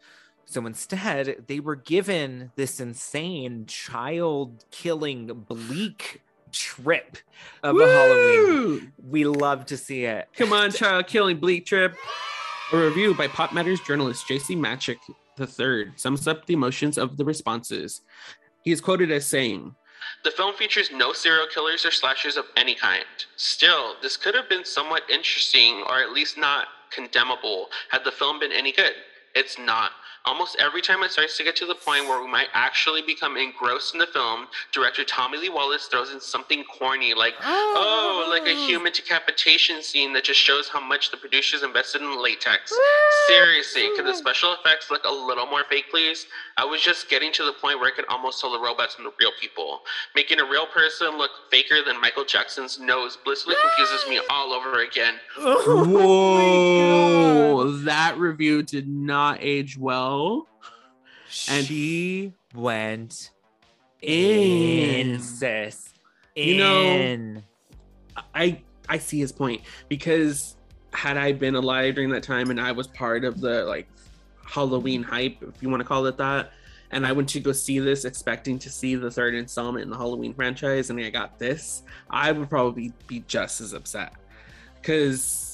[0.47, 6.23] So instead, they were given this insane child killing bleak
[6.55, 7.19] trip
[7.63, 8.93] of a Halloween.
[9.03, 10.29] We love to see it.
[10.37, 11.97] Come on, child killing bleak trip.
[12.73, 14.97] A review by Pop Matters journalist JC Maçek
[15.39, 18.01] III sums up the emotions of the responses.
[18.63, 19.75] He is quoted as saying,
[20.23, 23.05] the film features no serial killers or slashers of any kind.
[23.37, 28.39] Still, this could have been somewhat interesting, or at least not condemnable, had the film
[28.39, 28.93] been any good.
[29.35, 29.93] It's not.
[30.27, 33.37] Almost every time it starts to get to the point where we might actually become
[33.37, 38.47] engrossed in the film, director Tommy Lee Wallace throws in something corny like, oh, like
[38.47, 42.73] a human decapitation scene that just shows how much the producers invested in latex.
[43.29, 46.25] Seriously, could the special effects look a little more fake, please?
[46.57, 49.05] I was just getting to the point where I could almost tell the robots from
[49.05, 49.81] the real people.
[50.17, 54.83] Making a real person look faker than Michael Jackson's nose blissfully confuses me all over
[54.83, 55.17] again.
[55.37, 56.43] Whoa,
[57.83, 60.14] that review did not age well.
[61.49, 63.31] And she went
[64.01, 65.93] in, in sis.
[66.37, 67.43] You know,
[68.35, 70.57] I I see his point because
[70.93, 73.89] had I been alive during that time and I was part of the like
[74.47, 76.53] Halloween hype, if you want to call it that,
[76.91, 79.97] and I went to go see this expecting to see the third installment in the
[79.97, 84.13] Halloween franchise, and I got this, I would probably be just as upset.
[84.81, 85.54] Because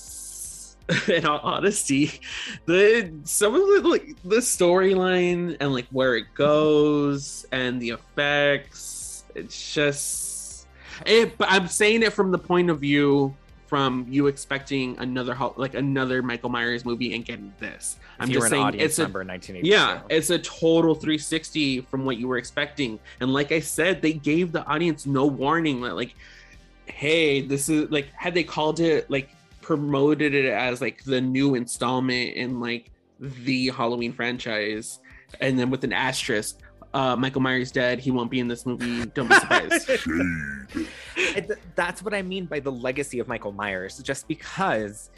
[1.08, 2.20] in all honesty
[2.66, 9.24] the some of the like the storyline and like where it goes and the effects
[9.34, 10.66] it's just
[11.06, 13.34] it, but i'm saying it from the point of view
[13.70, 17.98] from you expecting another like another michael myers movie and getting this.
[18.00, 19.64] If i'm just saying it's a member in 1982.
[19.64, 22.98] yeah it's a total 360 from what you were expecting.
[23.20, 25.82] And like i said they gave the audience no warning.
[25.82, 26.16] That like
[26.86, 31.54] hey this is like had they called it like promoted it as like the new
[31.54, 35.00] installment in like the halloween franchise
[35.40, 36.58] and then with an asterisk
[36.94, 39.90] uh michael myers dead he won't be in this movie don't be surprised
[41.74, 45.10] that's what I mean by the legacy of Michael Myers, just because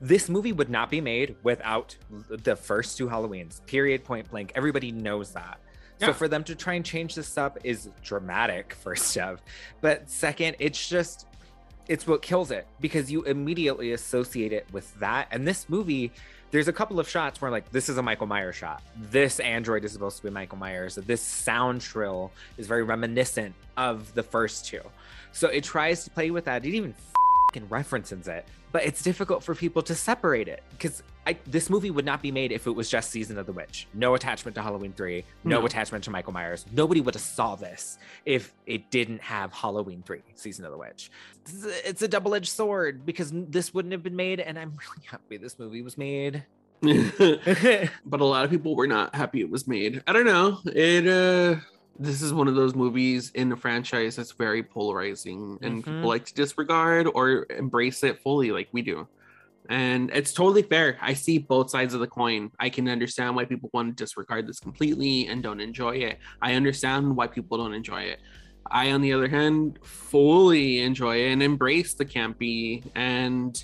[0.00, 1.96] this movie would not be made without
[2.28, 4.52] the first two Halloweens, period, point blank.
[4.54, 5.58] Everybody knows that.
[6.00, 6.08] Yeah.
[6.08, 9.40] So for them to try and change this up is dramatic, first of.
[9.80, 11.26] But second, it's just,
[11.88, 15.28] it's what kills it because you immediately associate it with that.
[15.30, 16.12] And this movie,
[16.50, 18.82] there's a couple of shots where like this is a Michael Myers shot.
[18.96, 20.94] This android is supposed to be Michael Myers.
[20.94, 24.80] This sound trill is very reminiscent of the first two.
[25.32, 26.64] So it tries to play with that.
[26.64, 26.94] It even
[27.48, 31.02] fucking references it, but it's difficult for people to separate it because
[31.46, 33.86] this movie would not be made if it was just Season of the Witch.
[33.94, 35.24] No attachment to Halloween three.
[35.42, 35.66] No, No.
[35.66, 36.66] attachment to Michael Myers.
[36.72, 41.10] Nobody would have saw this if it didn't have Halloween three, Season of the Witch.
[41.84, 45.36] It's a- double edged sword because this wouldn't have been made, and I'm really happy
[45.36, 46.44] this movie was made.
[46.82, 50.02] but a lot of people were not happy it was made.
[50.06, 50.58] I don't know.
[50.66, 51.60] It uh
[51.98, 55.84] this is one of those movies in the franchise that's very polarizing and Mhm.
[55.84, 59.06] people like to disregard or embrace it fully like we do.
[59.70, 60.98] And it's totally fair.
[61.00, 62.50] I see both sides of the coin.
[62.60, 66.18] I can understand why people want to disregard this completely and don't enjoy it.
[66.42, 68.20] I understand why people don't enjoy it.
[68.70, 73.62] I, on the other hand, fully enjoy it and embrace the campy and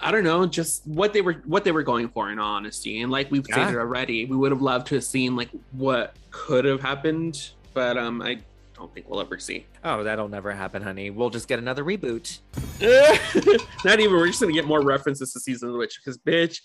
[0.00, 3.02] I don't know, just what they were what they were going for in honesty.
[3.02, 3.66] And like we've Yeah.
[3.66, 7.36] stated already, we would have loved to have seen like what could have happened,
[7.72, 8.40] but um I
[8.82, 9.64] don't think we'll ever see.
[9.84, 11.10] Oh, that'll never happen, honey.
[11.10, 12.40] We'll just get another reboot.
[13.84, 16.60] Not even we're just gonna get more references to Season of the Witch because bitch,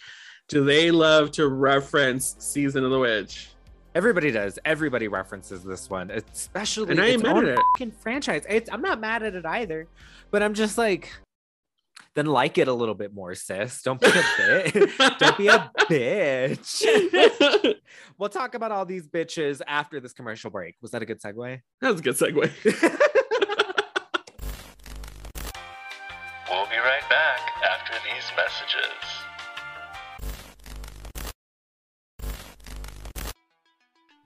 [0.48, 3.50] do they love to reference Season of the Witch?
[3.94, 4.58] Everybody does.
[4.66, 7.94] Everybody references this one, especially And I ain't mad at it.
[8.00, 8.44] franchise.
[8.50, 9.88] It's, I'm not mad at it either,
[10.32, 11.14] but I'm just like,
[12.18, 13.84] then like it a little bit more, sis.
[13.84, 15.20] Don't be a bitch.
[15.20, 17.76] Don't be a bitch.
[18.18, 20.76] we'll talk about all these bitches after this commercial break.
[20.82, 21.62] Was that a good segue?
[21.80, 22.52] That was a good segue.
[26.50, 27.40] We'll be right back
[27.70, 28.94] after these messages.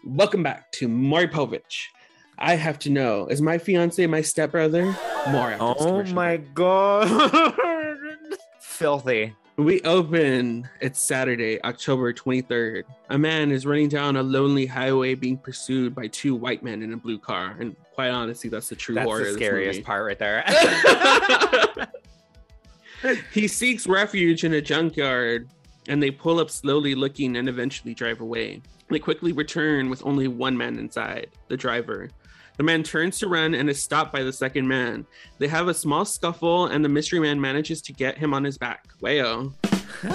[0.06, 1.88] Welcome back to Maury Povich.
[2.44, 4.86] I have to know, is my fiance my stepbrother?
[5.30, 7.54] More after Oh my god.
[8.60, 9.36] Filthy.
[9.58, 10.68] We open.
[10.80, 12.86] It's Saturday, October 23rd.
[13.12, 16.94] A man is running down a lonely highway being pursued by two white men in
[16.94, 17.56] a blue car.
[17.60, 19.20] And quite honestly, that's the true That's horror.
[19.20, 20.44] the of this scariest part right there.
[23.32, 25.48] he seeks refuge in a junkyard
[25.88, 28.64] and they pull up slowly looking and eventually drive away.
[28.90, 32.10] They quickly return with only one man inside, the driver.
[32.58, 35.06] The man turns to run and is stopped by the second man.
[35.40, 38.58] They have a small scuffle and the mystery man manages to get him on his
[38.58, 38.86] back.
[39.02, 39.54] Wayo.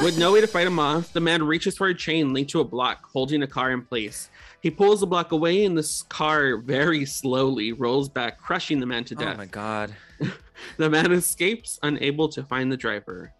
[0.02, 2.60] With no way to fight him off, the man reaches for a chain linked to
[2.60, 4.30] a block, holding the car in place.
[4.60, 9.04] He pulls the block away and this car very slowly rolls back, crushing the man
[9.04, 9.34] to oh death.
[9.34, 9.94] oh my god.
[10.78, 13.32] The man escapes, unable to find the driver.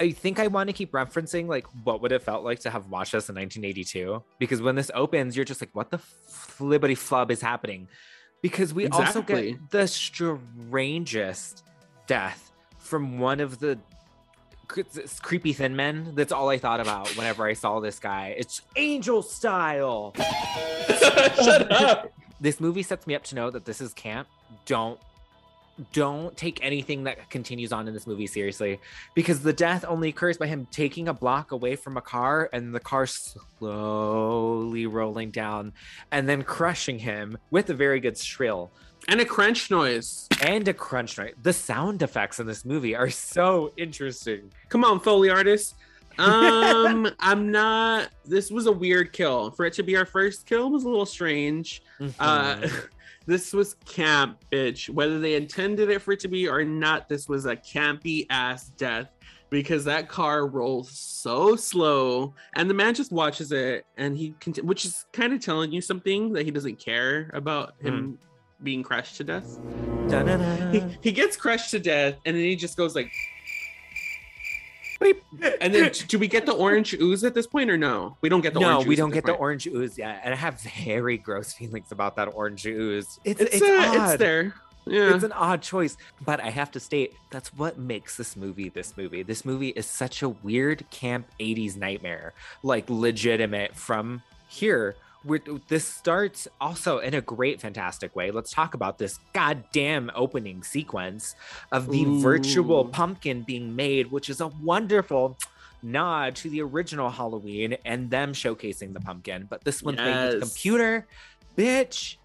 [0.00, 2.88] I think I want to keep referencing like what would it felt like to have
[2.88, 7.30] watched this in 1982 because when this opens, you're just like, what the flibbity flub
[7.30, 7.88] is happening?
[8.42, 11.64] Because we also get the strangest
[12.06, 13.78] death from one of the
[15.22, 16.12] creepy thin men.
[16.14, 18.34] That's all I thought about whenever I saw this guy.
[18.36, 20.14] It's angel style.
[20.88, 22.12] Shut up.
[22.40, 24.28] This movie sets me up to know that this is camp.
[24.66, 25.00] Don't
[25.92, 28.80] don't take anything that continues on in this movie seriously
[29.14, 32.74] because the death only occurs by him taking a block away from a car and
[32.74, 35.72] the car slowly rolling down
[36.10, 38.70] and then crushing him with a very good shrill
[39.08, 40.28] And a crunch noise.
[40.42, 41.34] and a crunch noise.
[41.42, 44.50] The sound effects in this movie are so interesting.
[44.68, 45.74] Come on, Foley artist.
[46.18, 48.08] Um, I'm not.
[48.24, 49.52] This was a weird kill.
[49.52, 51.82] For it to be our first kill was a little strange.
[52.18, 52.86] Uh, Mm-hmm.
[53.28, 54.88] This was camp, bitch.
[54.88, 58.70] Whether they intended it for it to be or not, this was a campy ass
[58.70, 59.10] death
[59.50, 64.62] because that car rolls so slow, and the man just watches it, and he, conti-
[64.62, 67.86] which is kind of telling you something that he doesn't care about hmm.
[67.86, 68.18] him
[68.62, 69.58] being crushed to death.
[70.72, 73.12] He, he gets crushed to death, and then he just goes like.
[75.60, 78.16] And then, do we get the orange ooze at this point, or no?
[78.20, 78.86] We don't get the no, orange.
[78.88, 82.26] we don't get the orange ooze yet, and I have very gross feelings about that
[82.34, 83.20] orange ooze.
[83.24, 84.54] It's It's, it's, uh, it's there.
[84.86, 85.14] Yeah.
[85.14, 88.96] It's an odd choice, but I have to state that's what makes this movie this
[88.96, 89.22] movie.
[89.22, 92.32] This movie is such a weird camp 80s nightmare,
[92.62, 94.96] like legitimate from here.
[95.68, 98.30] This starts also in a great, fantastic way.
[98.30, 101.34] Let's talk about this goddamn opening sequence
[101.72, 105.36] of the virtual pumpkin being made, which is a wonderful
[105.82, 109.46] nod to the original Halloween and them showcasing the pumpkin.
[109.50, 110.52] But this one's made with Yes.
[110.52, 111.06] computer,
[111.56, 112.16] bitch,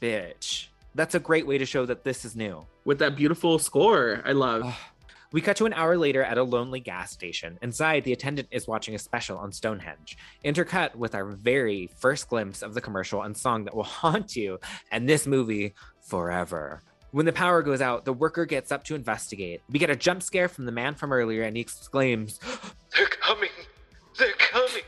[0.00, 0.66] bitch.
[0.94, 2.66] That's a great way to show that this is new.
[2.84, 4.22] with that beautiful score.
[4.24, 4.62] I love.
[5.30, 7.58] We cut to an hour later at a lonely gas station.
[7.60, 10.16] Inside, the attendant is watching a special on Stonehenge.
[10.42, 14.58] Intercut with our very first glimpse of the commercial and song that will haunt you
[14.90, 16.82] and this movie forever.
[17.10, 19.60] When the power goes out, the worker gets up to investigate.
[19.68, 22.40] We get a jump scare from the man from earlier and he exclaims,
[22.96, 23.50] They're coming.
[24.18, 24.82] They're coming.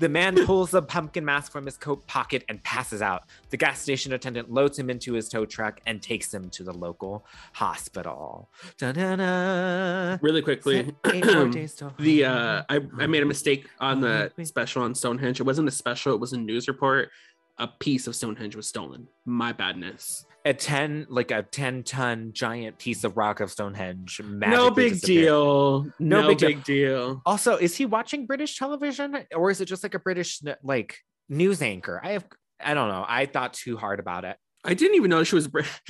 [0.00, 3.24] The man pulls a pumpkin mask from his coat pocket and passes out.
[3.50, 6.72] The gas station attendant loads him into his tow truck and takes him to the
[6.72, 8.48] local hospital.
[8.78, 10.16] Da-da-da.
[10.22, 14.32] Really quickly, Eight more days till the uh, I, I made a mistake on the
[14.44, 15.38] special on Stonehenge.
[15.38, 17.10] It wasn't a special; it was a news report.
[17.58, 19.06] A piece of Stonehenge was stolen.
[19.26, 20.24] My badness.
[20.44, 24.20] A 10 like a 10 ton giant piece of rock of Stonehenge.
[24.24, 25.84] no big deal.
[25.98, 27.08] No No, big big, deal.
[27.08, 27.22] deal.
[27.26, 31.60] Also, is he watching British television or is it just like a British like news
[31.62, 32.00] anchor?
[32.02, 32.24] I have
[32.62, 33.04] I don't know.
[33.06, 34.36] I thought too hard about it.
[34.64, 35.80] I didn't even know she was British.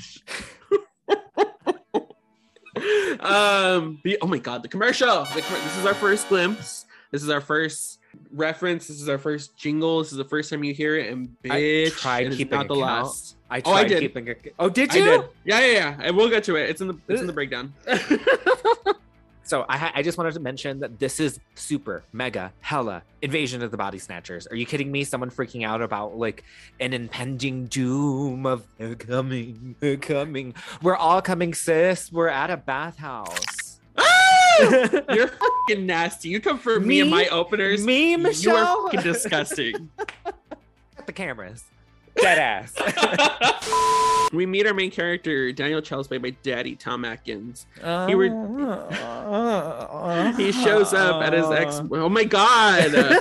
[3.20, 4.01] um.
[4.05, 5.24] The, oh my god, the commercial.
[5.24, 6.86] The, this is our first glimpse.
[7.12, 7.98] This is our first
[8.32, 8.86] reference.
[8.88, 9.98] This is our first jingle.
[9.98, 12.59] This is the first time you hear it, and I bitch, tried it is keeping
[12.59, 13.05] not the account.
[13.07, 13.36] last.
[13.51, 14.01] I Oh, I did.
[14.01, 15.05] keeping a Oh, did you?
[15.05, 15.20] did.
[15.44, 16.11] Yeah, yeah, yeah.
[16.11, 16.70] We'll get to it.
[16.70, 17.72] It's in the it's in the breakdown.
[19.42, 23.62] So I, ha- I just wanted to mention that this is super mega hella invasion
[23.64, 24.46] of the body snatchers.
[24.46, 25.03] Are you kidding me?
[25.03, 26.44] Someone freaking out about like
[26.78, 30.55] an impending doom of they're coming, they're coming.
[30.82, 32.12] We're all coming, sis.
[32.12, 33.80] We're at a bathhouse.
[33.98, 35.01] Ah!
[35.12, 36.28] You're fucking nasty.
[36.28, 37.01] You come for me, Me?
[37.01, 37.84] and my openers.
[37.84, 38.55] Me, Michelle.
[38.55, 39.90] You are fucking disgusting.
[40.96, 41.64] At the cameras.
[42.17, 42.75] Dead ass.
[44.33, 47.67] we meet our main character, Daniel Charles, played by Daddy Tom Atkins.
[47.77, 48.31] He were-
[49.03, 50.33] ah.
[50.37, 51.81] he shows up at his ex.
[51.93, 53.21] Oh my god!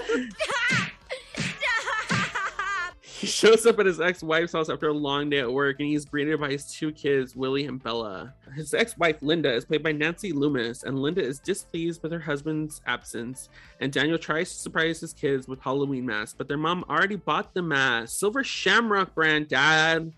[3.19, 6.05] He shows up at his ex-wife's house after a long day at work, and he's
[6.05, 8.33] greeted by his two kids, Willie and Bella.
[8.55, 12.81] His ex-wife Linda is played by Nancy Loomis, and Linda is displeased with her husband's
[12.87, 13.49] absence.
[13.81, 17.53] And Daniel tries to surprise his kids with Halloween masks, but their mom already bought
[17.53, 20.13] the mask, Silver Shamrock brand, Dad.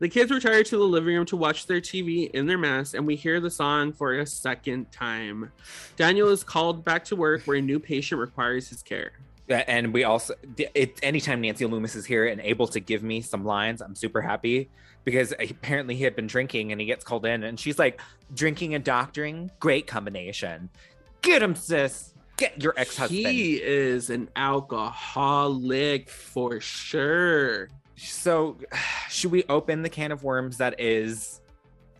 [0.00, 3.06] The kids retire to the living room to watch their TV in their mess, and
[3.06, 5.52] we hear the song for a second time.
[5.96, 9.12] Daniel is called back to work where a new patient requires his care.
[9.50, 13.44] And we also, it, anytime Nancy Loomis is here and able to give me some
[13.44, 14.70] lines, I'm super happy
[15.04, 18.00] because apparently he had been drinking and he gets called in and she's like,
[18.34, 20.68] drinking and doctoring, great combination.
[21.22, 22.14] Get him, sis.
[22.36, 23.20] Get your ex husband.
[23.20, 27.68] He is an alcoholic for sure.
[27.96, 28.56] So,
[29.10, 31.40] should we open the can of worms that is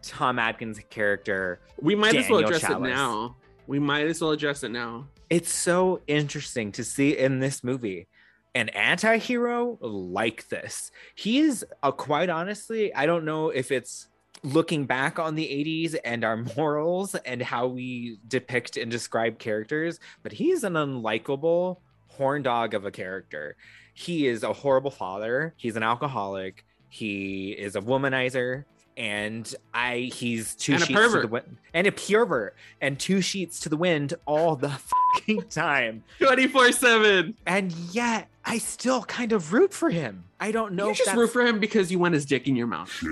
[0.02, 1.60] Tom Atkins' character?
[1.80, 2.86] We might as well address Challis?
[2.86, 3.36] it now.
[3.66, 5.06] We might as well address it now.
[5.30, 8.08] It's so interesting to see in this movie
[8.56, 10.90] an anti-hero like this.
[11.14, 14.08] He is uh, quite honestly, I don't know if it's
[14.42, 20.00] looking back on the 80s and our morals and how we depict and describe characters,
[20.24, 21.76] but he's an unlikable
[22.08, 23.56] horn dog of a character.
[23.94, 28.64] He is a horrible father, he's an alcoholic, he is a womanizer,
[28.96, 33.20] and I he's two And a sheets to the wind and a pervert and two
[33.20, 34.70] sheets to the wind all the
[35.14, 36.04] fucking time.
[36.20, 37.34] 24 7.
[37.46, 40.24] And yet I still kind of root for him.
[40.40, 42.46] I don't know You if just that's- root for him because you want his dick
[42.48, 42.90] in your mouth.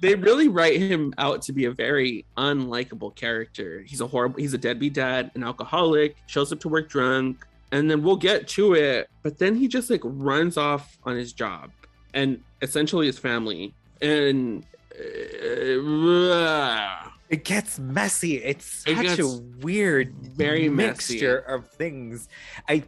[0.00, 3.82] they really write him out to be a very unlikable character.
[3.86, 7.90] He's a horrible, he's a deadbeat dad, an alcoholic, shows up to work drunk, and
[7.90, 9.10] then we'll get to it.
[9.22, 11.70] But then he just like runs off on his job
[12.18, 13.72] and essentially his family.
[14.02, 18.36] And uh, it gets messy.
[18.36, 21.14] It's such gets a weird, very messy.
[21.14, 22.28] mixture of things.
[22.68, 22.82] I,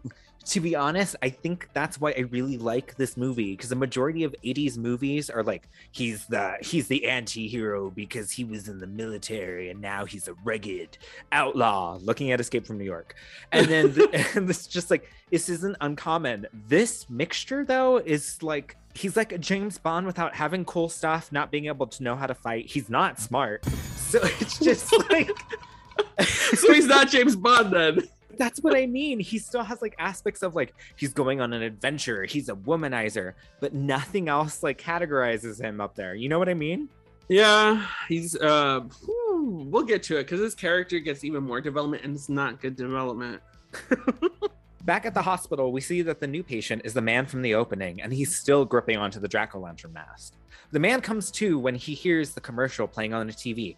[0.47, 4.25] to be honest, I think that's why I really like this movie because the majority
[4.25, 8.87] of '80s movies are like he's the he's the anti-hero because he was in the
[8.87, 10.99] military and now he's a rugged
[11.31, 13.15] outlaw looking at Escape from New York,
[13.53, 16.47] and then th- and this just like this isn't uncommon.
[16.67, 18.77] This mixture though is like.
[19.01, 22.27] He's like a James Bond without having cool stuff, not being able to know how
[22.27, 22.67] to fight.
[22.67, 23.65] He's not smart.
[23.97, 25.31] So it's just like
[26.27, 28.03] so he's not James Bond then.
[28.37, 29.19] that's what I mean.
[29.19, 33.33] He still has like aspects of like he's going on an adventure, he's a womanizer,
[33.59, 36.15] but nothing else like categorizes him up there.
[36.15, 36.91] You know what I mean?
[37.29, 38.81] Yeah, he's uh
[39.31, 42.77] we'll get to it because his character gets even more development and it's not good
[42.77, 43.41] development.
[44.83, 47.55] Back at the hospital, we see that the new patient is the man from the
[47.55, 50.33] opening, and he's still gripping onto the Jack o' lantern mask.
[50.73, 53.77] The man comes to when he hears the commercial playing on the TV.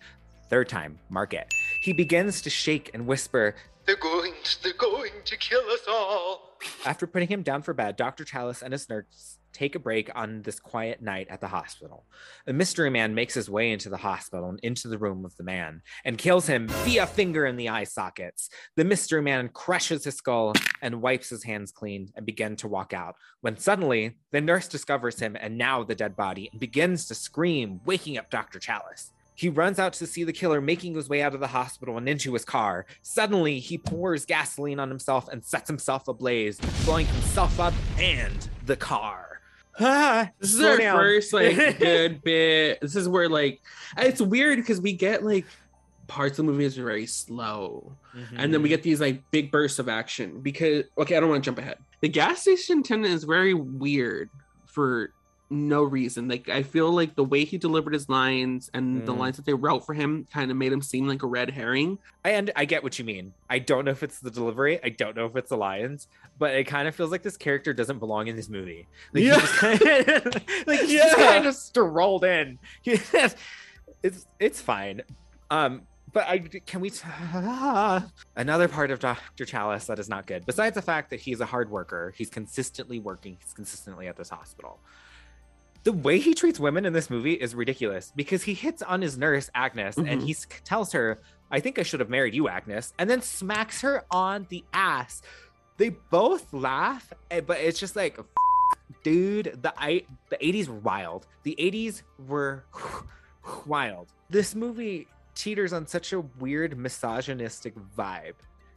[0.48, 1.52] Third time, mark it.
[1.80, 6.56] He begins to shake and whisper, They're going to, they're going to kill us all.
[6.86, 8.24] After putting him down for bed, Dr.
[8.24, 12.04] Challis and his nurse take a break on this quiet night at the hospital.
[12.46, 15.44] A mystery man makes his way into the hospital and into the room of the
[15.44, 18.48] man and kills him via finger in the eye sockets.
[18.76, 22.92] The mystery man crushes his skull and wipes his hands clean and begin to walk
[22.92, 23.16] out.
[23.40, 27.80] When suddenly the nurse discovers him and now the dead body and begins to scream,
[27.84, 28.58] waking up Dr.
[28.58, 29.10] Challis.
[29.34, 32.08] He runs out to see the killer making his way out of the hospital and
[32.08, 32.86] into his car.
[33.02, 38.76] Suddenly, he pours gasoline on himself and sets himself ablaze, blowing himself up and the
[38.76, 39.31] car.
[39.80, 40.96] Ah, This is our down.
[40.98, 42.80] first like good bit.
[42.80, 43.60] This is where like
[43.96, 45.46] it's weird because we get like
[46.08, 47.92] parts of the movie is very slow.
[48.36, 51.42] And then we get these like big bursts of action because okay, I don't want
[51.42, 51.78] to jump ahead.
[52.00, 54.28] The gas station attendant is very weird
[54.66, 55.12] for
[55.52, 56.26] no reason.
[56.28, 59.18] Like I feel like the way he delivered his lines and the Mm.
[59.18, 61.98] lines that they wrote for him kind of made him seem like a red herring.
[62.24, 63.34] And I get what you mean.
[63.50, 64.80] I don't know if it's the delivery.
[64.82, 67.72] I don't know if it's the lines, but it kind of feels like this character
[67.72, 68.88] doesn't belong in this movie.
[69.12, 69.34] Like, Yeah.
[69.40, 72.58] he just kinda, like he's just kind of strolled in.
[74.02, 75.02] it's it's fine.
[75.50, 75.82] Um,
[76.12, 77.00] but I can we t-
[78.36, 79.44] another part of Dr.
[79.46, 80.44] Challis that is not good.
[80.44, 83.38] Besides the fact that he's a hard worker, he's consistently working.
[83.42, 84.78] He's consistently at this hospital.
[85.84, 89.18] The way he treats women in this movie is ridiculous because he hits on his
[89.18, 90.26] nurse Agnes and Mhm.
[90.26, 91.18] he tells her,
[91.50, 95.22] "I think I should have married you, Agnes," and then smacks her on the ass.
[95.78, 98.26] They both laugh, eh, but it's just like, "F-
[99.02, 101.26] dude, the I the 80s were wild.
[101.42, 102.64] The 80s were
[103.66, 104.12] wild.
[104.30, 108.34] This movie teeters on such a weird misogynistic vibe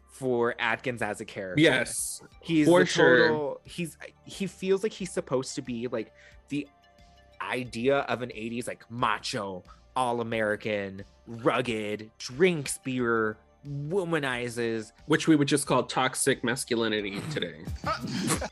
[0.08, 1.62] for Atkins as a character.
[1.62, 2.22] Yes.
[2.42, 3.60] He's For the sure.
[3.66, 6.12] he's he feels like he's supposed to be like
[6.50, 6.68] the
[7.46, 9.64] idea of an 80s like macho,
[9.96, 13.38] all-American, rugged, drinks beer,
[13.68, 14.92] womanizes.
[15.08, 17.64] Which we would just call toxic masculinity today.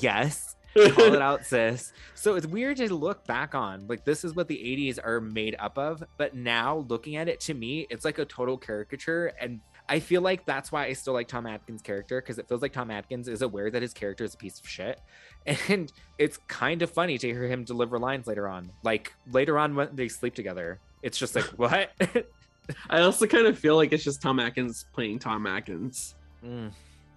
[0.00, 0.56] Yes.
[0.74, 1.92] Call it out, sis.
[2.14, 3.86] So it's weird to look back on.
[3.86, 6.02] Like, this is what the 80s are made up of.
[6.16, 9.32] But now, looking at it, to me, it's like a total caricature.
[9.40, 12.62] And I feel like that's why I still like Tom Atkins' character because it feels
[12.62, 15.00] like Tom Atkins is aware that his character is a piece of shit.
[15.68, 18.72] And it's kind of funny to hear him deliver lines later on.
[18.82, 21.90] Like later on when they sleep together, it's just like, what?
[22.88, 26.14] I also kind of feel like it's just Tom Atkins playing Tom Atkins.
[26.42, 26.70] Mm.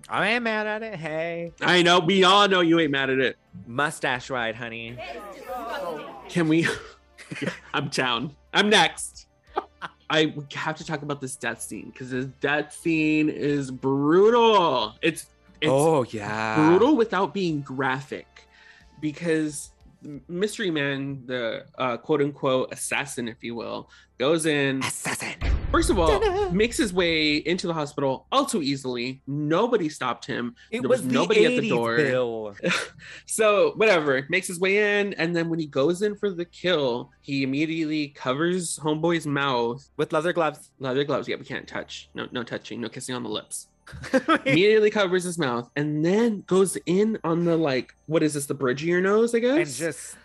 [0.09, 0.95] I ain't mad at it.
[0.95, 1.53] Hey.
[1.61, 1.99] I know.
[1.99, 3.37] We all know you ain't mad at it.
[3.65, 4.97] Mustache ride, honey.
[6.29, 6.67] Can we?
[7.73, 8.35] I'm down.
[8.53, 9.16] I'm next.
[10.09, 14.95] I have to talk about this death scene because this death scene is brutal.
[15.01, 15.27] It's,
[15.59, 18.27] it's oh yeah, brutal without being graphic
[19.01, 19.71] because
[20.27, 24.83] mystery man the uh, quote unquote assassin if you will goes in.
[24.83, 25.35] Assassin.
[25.71, 26.49] First of all Ta-da!
[26.49, 29.21] makes his way into the hospital all too easily.
[29.27, 30.55] Nobody stopped him.
[30.71, 31.95] It there was, was nobody 80s, at the door.
[31.97, 32.55] Bill.
[33.25, 37.11] so whatever makes his way in and then when he goes in for the kill
[37.21, 39.87] he immediately covers homeboy's mouth.
[39.97, 40.71] With leather gloves.
[40.79, 42.09] Leather gloves yeah we can't touch.
[42.13, 43.67] No no touching no kissing on the lips
[44.45, 48.53] immediately covers his mouth and then goes in on the like what is this the
[48.53, 49.57] bridge of your nose i guess?
[49.57, 50.17] And just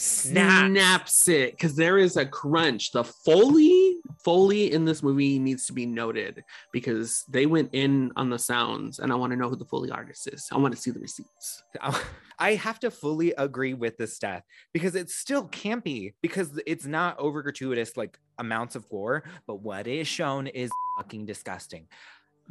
[0.00, 2.92] snaps, snaps it because there is a crunch.
[2.92, 6.42] The foley foley in this movie needs to be noted
[6.72, 9.90] because they went in on the sounds and i want to know who the foley
[9.90, 10.48] artist is.
[10.52, 11.62] I want to see the receipts.
[12.38, 17.18] I have to fully agree with this death because it's still campy because it's not
[17.18, 21.86] over gratuitous like amounts of gore but what is shown is fucking disgusting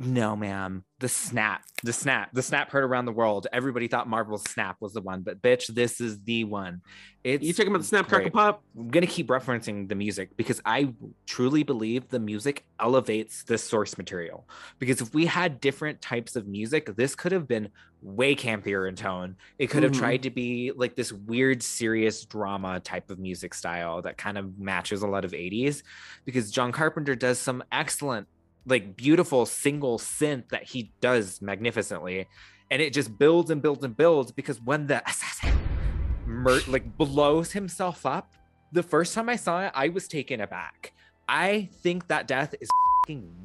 [0.02, 0.86] no, ma'am.
[1.00, 3.47] The snap, the snap, the snap heard around the world.
[3.52, 6.82] Everybody thought Marvel's snap was the one, but bitch, this is the one.
[7.26, 8.64] It's you talking about the snap crackle pop?
[8.78, 10.93] I'm gonna keep referencing the music because I
[11.26, 14.47] truly believe the music elevates the source material.
[14.78, 17.68] Because if we had different types of music, this could have been
[18.02, 19.36] way campier in tone.
[19.58, 20.02] It could have mm-hmm.
[20.02, 24.58] tried to be like this weird, serious drama type of music style that kind of
[24.58, 25.84] matches a lot of 80s.
[26.24, 28.28] Because John Carpenter does some excellent
[28.70, 32.28] like beautiful single synth that he does magnificently.
[32.72, 35.58] And it just builds and builds and builds because when the assassin
[36.26, 38.34] mur- like blows himself up
[38.72, 40.94] the first time i saw it i was taken aback.
[41.28, 42.70] I think that death is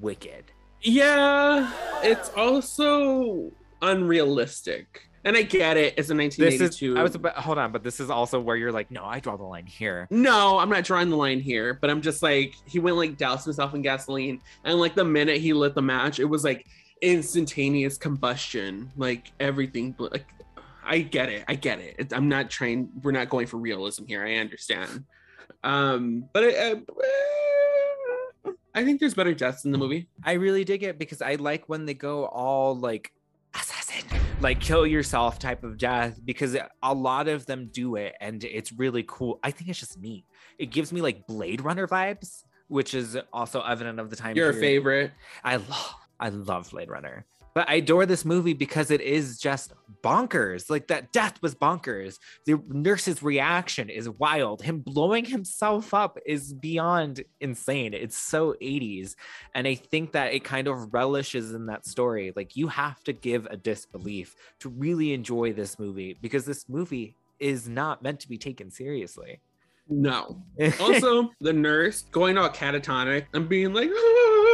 [0.01, 0.53] wicked.
[0.83, 1.72] Yeah
[2.03, 3.51] it's also
[3.81, 5.95] unrealistic and I get it.
[5.97, 6.93] It's a 1982.
[6.93, 9.20] Is, I was about, hold on, but this is also where you're like, no, I
[9.20, 10.07] draw the line here.
[10.11, 11.75] No, I'm not drawing the line here.
[11.75, 15.39] But I'm just like, he went like doused himself in gasoline, and like the minute
[15.39, 16.66] he lit the match, it was like
[17.01, 18.91] instantaneous combustion.
[18.97, 20.27] Like everything, like
[20.85, 21.45] I get it.
[21.49, 22.12] I get it.
[22.12, 22.91] I'm not trying.
[23.03, 24.25] We're not going for realism here.
[24.25, 25.05] I understand.
[25.62, 26.75] Um, but I, uh,
[28.75, 30.09] I think there's better deaths in the movie.
[30.22, 33.12] I really dig it because I like when they go all like
[33.55, 38.45] assassin like kill yourself type of death because a lot of them do it and
[38.45, 39.39] it's really cool.
[39.43, 40.24] I think it's just neat.
[40.59, 44.37] It gives me like Blade Runner vibes, which is also evident of the time.
[44.37, 44.61] Your period.
[44.61, 45.12] favorite.
[45.43, 47.26] I love I love Blade Runner.
[47.55, 50.68] But I adore this movie because it is just bonkers.
[50.68, 52.18] Like that death was bonkers.
[52.46, 54.61] The nurse's reaction is wild.
[54.61, 57.94] Him blowing himself up is beyond insane.
[57.94, 59.14] It's so 80s.
[59.55, 62.32] And I think that it kind of relishes in that story.
[62.34, 67.16] Like you have to give a disbelief to really enjoy this movie because this movie
[67.38, 69.40] is not meant to be taken seriously.
[69.88, 70.42] No.
[70.80, 74.53] also, the nurse going all catatonic and being like, ah,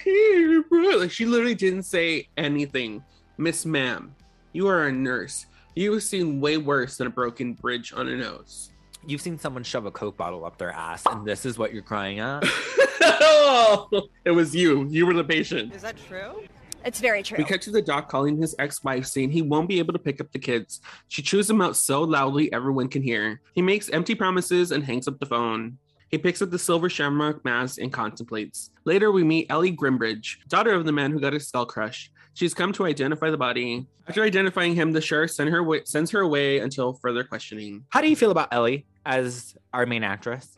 [0.00, 3.02] here, like she literally didn't say anything.
[3.36, 4.14] Miss Ma'am,
[4.52, 5.46] you are a nurse.
[5.74, 8.70] You've seen way worse than a broken bridge on a nose.
[9.06, 11.82] You've seen someone shove a Coke bottle up their ass, and this is what you're
[11.82, 12.42] crying at?
[14.24, 14.86] it was you.
[14.88, 15.72] You were the patient.
[15.72, 16.42] Is that true?
[16.84, 17.38] It's very true.
[17.38, 20.20] We cut to the doc calling his ex-wife, saying he won't be able to pick
[20.20, 20.80] up the kids.
[21.08, 23.40] She chews him out so loudly everyone can hear.
[23.54, 25.78] He makes empty promises and hangs up the phone.
[26.08, 28.70] He picks up the silver shamrock mask and contemplates.
[28.84, 32.12] Later, we meet Ellie Grimbridge, daughter of the man who got his skull crushed.
[32.34, 33.86] She's come to identify the body.
[34.06, 37.84] After identifying him, the sheriff send her way, sends her away until further questioning.
[37.90, 40.54] How do you feel about Ellie as our main actress?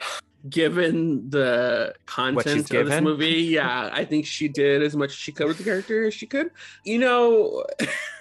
[0.48, 5.32] Given the content of this movie, yeah, I think she did as much as she
[5.32, 6.50] could with the character as she could.
[6.84, 7.64] You know,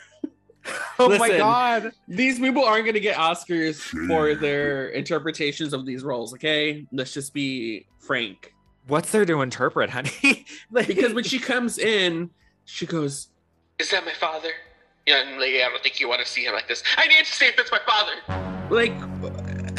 [0.99, 1.91] oh Listen, my god.
[2.07, 6.85] These people aren't going to get Oscars for their interpretations of these roles, okay?
[6.91, 8.53] Let's just be frank.
[8.87, 10.45] What's there to interpret, honey?
[10.71, 12.31] like, because when she comes in,
[12.65, 13.29] she goes,
[13.77, 14.49] Is that my father?
[15.05, 16.83] Young lady, I don't think you want to see him like this.
[16.97, 18.13] I need to see if it's my father.
[18.69, 18.93] Like,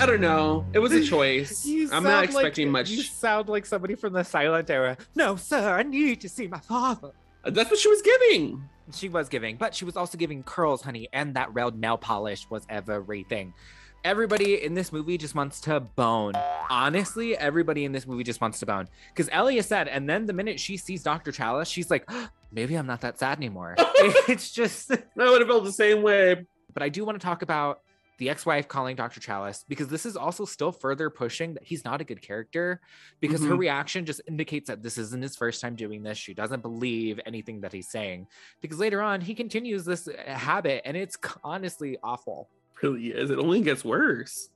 [0.01, 0.67] I don't know.
[0.73, 1.67] It was a choice.
[1.93, 2.91] I'm not expecting like, much.
[2.91, 4.97] You sound like somebody from the silent era.
[5.15, 7.13] No, sir, I need to see my father.
[7.45, 8.69] That's what she was giving.
[8.93, 12.49] She was giving, but she was also giving curls, honey, and that red nail polish
[12.51, 13.55] was everything.
[14.03, 16.33] everybody in this movie just wants to bone.
[16.71, 18.89] Honestly, everybody in this movie just wants to bone.
[19.15, 21.33] Because Ellie is sad, and then the minute she sees Dr.
[21.33, 23.75] Challis, she's like, ah, maybe I'm not that sad anymore.
[24.29, 26.47] it's just I would have felt the same way.
[26.73, 27.81] But I do want to talk about
[28.21, 29.19] the ex-wife calling Dr.
[29.19, 32.83] Challis because this is also still further pushing that he's not a good character
[33.19, 33.59] because her Mhm.
[33.59, 36.19] reaction just indicates that this isn't his first time doing this.
[36.19, 38.27] She doesn't believe anything that he's saying
[38.61, 42.49] because later on he continues this uh, habit and it's honestly awful.
[42.83, 43.31] really is.
[43.31, 44.51] It only gets worse.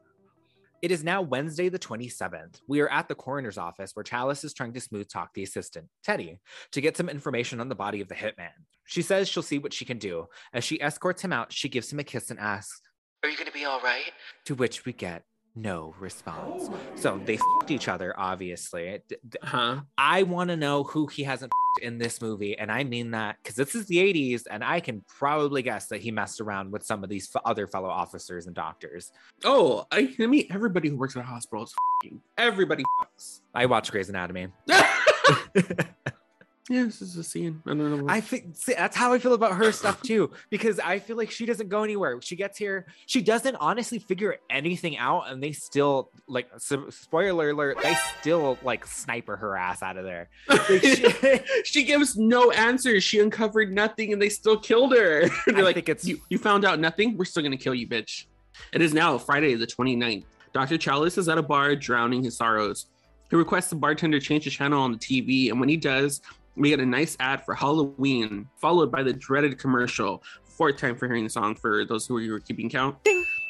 [0.83, 2.61] It is now Wednesday, the 27th.
[2.69, 5.89] We are at the coroner's office where Challis is trying to smooth talk the assistant,
[6.03, 6.39] Teddy,
[6.73, 8.53] to get some information on the body of the hitman.
[8.85, 10.27] She says she'll see what she can do.
[10.53, 12.83] As she escorts him out, she gives him a kiss and asks,
[13.25, 14.13] Are you gonna be alright?
[14.45, 15.25] to which we get
[15.57, 16.65] no response.
[16.69, 16.79] Oh.
[16.97, 19.01] So they fed each other, obviously.
[19.09, 19.81] D- d- Huh?
[19.97, 22.59] I want to know who he hasn't fed in this movie.
[22.59, 26.01] And I mean that because this is the 80s, and I can probably guess that
[26.03, 29.11] he messed around with some of these f- other fellow officers and doctors.
[29.45, 31.73] Oh, I, I mean, everybody who works at a hospital is
[32.05, 32.21] f***ing.
[32.37, 33.41] Everybody fucks.
[33.55, 34.49] I watch Grey's Anatomy.
[36.71, 37.61] Yeah, this is a scene.
[37.67, 38.07] I don't know.
[38.13, 41.31] I think see, that's how I feel about her stuff too, because I feel like
[41.31, 42.19] she doesn't go anywhere.
[42.23, 46.49] She gets here, she doesn't honestly figure anything out, and they still like
[46.89, 50.31] spoiler alert, they still like sniper her ass out of there.
[50.49, 53.05] Like, she- she gives no answers.
[53.05, 55.29] She uncovered nothing and they still killed her.
[55.47, 57.19] They're I like, think it's- you, you found out nothing?
[57.19, 58.25] We're still going to kill you, bitch.
[58.73, 60.25] It is now Friday, the 29th.
[60.55, 60.77] Dr.
[60.79, 62.87] Challis is at a bar drowning his sorrows.
[63.29, 66.21] He requests the bartender change the channel on the TV, and when he does,
[66.57, 70.23] we get a nice ad for Halloween, followed by the dreaded commercial.
[70.45, 72.97] Fourth time for hearing the song for those who were keeping count.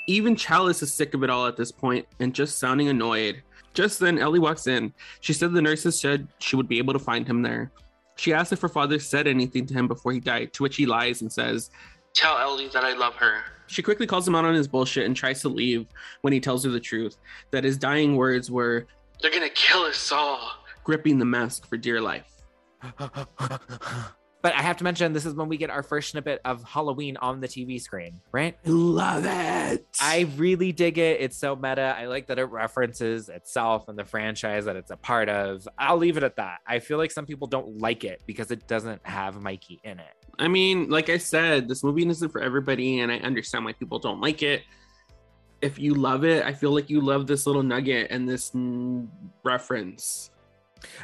[0.06, 3.42] Even Challis is sick of it all at this point and just sounding annoyed.
[3.74, 4.92] Just then, Ellie walks in.
[5.20, 7.72] She said the nurses said she would be able to find him there.
[8.16, 10.86] She asks if her father said anything to him before he died, to which he
[10.86, 11.70] lies and says,
[12.14, 13.40] Tell Ellie that I love her.
[13.66, 15.86] She quickly calls him out on his bullshit and tries to leave
[16.20, 17.16] when he tells her the truth
[17.50, 18.86] that his dying words were
[19.20, 20.52] They're gonna kill us all.
[20.84, 22.30] gripping the mask for dear life.
[24.44, 27.16] But I have to mention this is when we get our first snippet of Halloween
[27.16, 28.58] on the TV screen, right?
[28.66, 29.86] Love it.
[30.02, 31.22] I really dig it.
[31.22, 31.96] It's so meta.
[31.98, 35.66] I like that it references itself and the franchise that it's a part of.
[35.78, 36.58] I'll leave it at that.
[36.66, 40.12] I feel like some people don't like it because it doesn't have Mikey in it.
[40.38, 43.98] I mean, like I said, this movie isn't for everybody, and I understand why people
[43.98, 44.62] don't like it.
[45.62, 49.08] If you love it, I feel like you love this little nugget and this mm,
[49.42, 50.32] reference.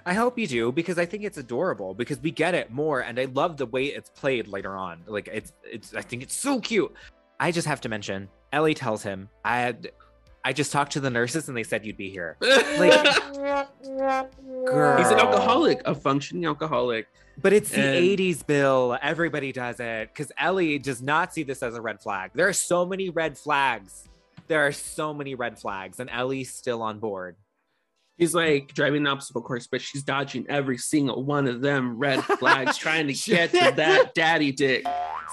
[0.06, 3.18] I hope you do because I think it's adorable because we get it more and
[3.18, 5.02] I love the way it's played later on.
[5.06, 6.92] Like it's it's I think it's so cute.
[7.38, 9.90] I just have to mention Ellie tells him I had
[10.44, 12.36] I just talked to the nurses and they said you'd be here.
[12.40, 13.34] Like
[14.66, 14.98] girl.
[14.98, 17.08] He's an alcoholic, a functioning alcoholic.
[17.40, 18.98] But it's the And- 80s, Bill.
[19.02, 22.30] Everybody does it because Ellie does not see this as a red flag.
[22.34, 24.04] There are so many red flags.
[24.48, 27.36] There are so many red flags, and Ellie's still on board.
[28.20, 32.22] He's like driving the obstacle course, but she's dodging every single one of them red
[32.22, 34.84] flags, trying to get to that daddy dick.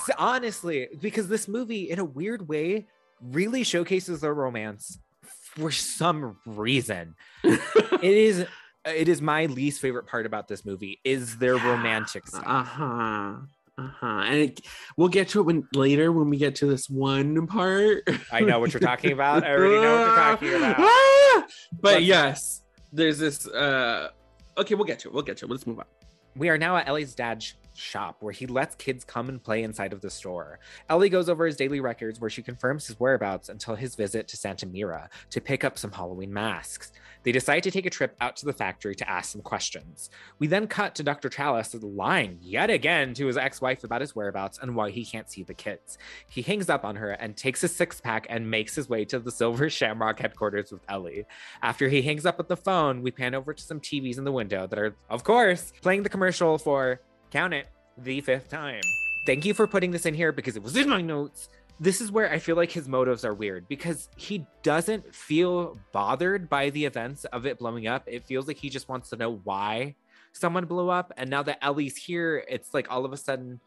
[0.05, 2.87] So honestly, because this movie, in a weird way,
[3.21, 7.15] really showcases their romance for some reason.
[7.43, 8.45] it is
[8.85, 12.43] it is my least favorite part about this movie is their romantic stuff.
[12.45, 13.33] Uh huh.
[13.77, 14.21] Uh huh.
[14.25, 14.61] And it,
[14.95, 18.07] we'll get to it when later when we get to this one part.
[18.31, 19.43] I know what you're talking about.
[19.43, 20.75] I already know what you're talking about.
[20.79, 21.43] Ah!
[21.81, 22.61] but yes,
[22.91, 23.47] there's this.
[23.47, 24.09] uh
[24.57, 25.13] Okay, we'll get it.
[25.13, 25.49] We'll get it.
[25.49, 25.85] Let's move on.
[26.35, 29.93] We are now at Ellie's dad's shop where he lets kids come and play inside
[29.93, 30.59] of the store.
[30.89, 34.37] Ellie goes over his daily records where she confirms his whereabouts until his visit to
[34.37, 36.91] Santa Mira to pick up some Halloween masks.
[37.23, 40.09] They decide to take a trip out to the factory to ask some questions.
[40.39, 41.29] We then cut to Dr.
[41.29, 45.29] Challis lying yet again to his ex wife about his whereabouts and why he can't
[45.29, 45.97] see the kids.
[46.29, 49.19] He hangs up on her and takes a six pack and makes his way to
[49.19, 51.25] the Silver Shamrock headquarters with Ellie.
[51.61, 54.31] After he hangs up with the phone, we pan over to some TVs in the
[54.31, 57.01] window that are, of course, playing the commercial for
[57.31, 57.67] Count It,
[57.97, 58.81] the fifth time.
[59.25, 61.49] Thank you for putting this in here because it was in my notes.
[61.79, 66.49] This is where I feel like his motives are weird because he doesn't feel bothered
[66.49, 68.03] by the events of it blowing up.
[68.07, 69.95] It feels like he just wants to know why
[70.31, 71.11] someone blew up.
[71.17, 73.59] And now that Ellie's here, it's like all of a sudden,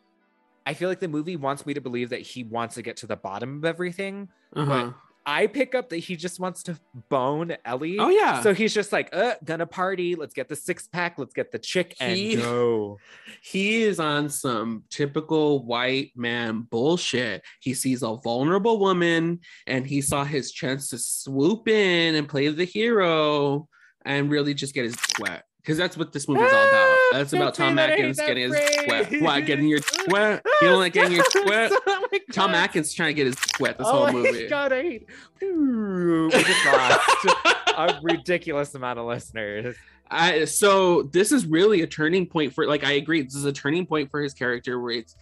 [0.67, 3.07] I feel like the movie wants me to believe that he wants to get to
[3.07, 4.29] the bottom of everything.
[4.57, 4.93] Uh-huh.
[5.27, 7.99] I pick up that he just wants to bone Ellie.
[7.99, 8.43] Oh, yeah.
[8.43, 10.15] So he's just like, uh, gonna party.
[10.15, 11.19] Let's get the six pack.
[11.19, 12.99] Let's get the chick and He- go.
[13.43, 17.43] He is on some typical white man bullshit.
[17.61, 22.49] He sees a vulnerable woman and he saw his chance to swoop in and play
[22.49, 23.69] the hero
[24.05, 25.45] and really just get his wet.
[25.59, 27.00] Because that's what this movie is all about.
[27.13, 29.23] That's about Tom that, I hate Atkins that getting his sweat.
[29.23, 29.47] What?
[29.47, 30.43] Getting your sweat?
[30.61, 31.73] You don't like getting your sweat?
[31.87, 34.49] Oh Tom Atkins trying to get his sweat this oh whole my movie.
[34.49, 35.07] god, I hate.
[35.41, 37.01] we just lost
[37.77, 39.77] a ridiculous amount of listeners.
[40.11, 43.53] I so this is really a turning point for like I agree this is a
[43.53, 45.15] turning point for his character where it's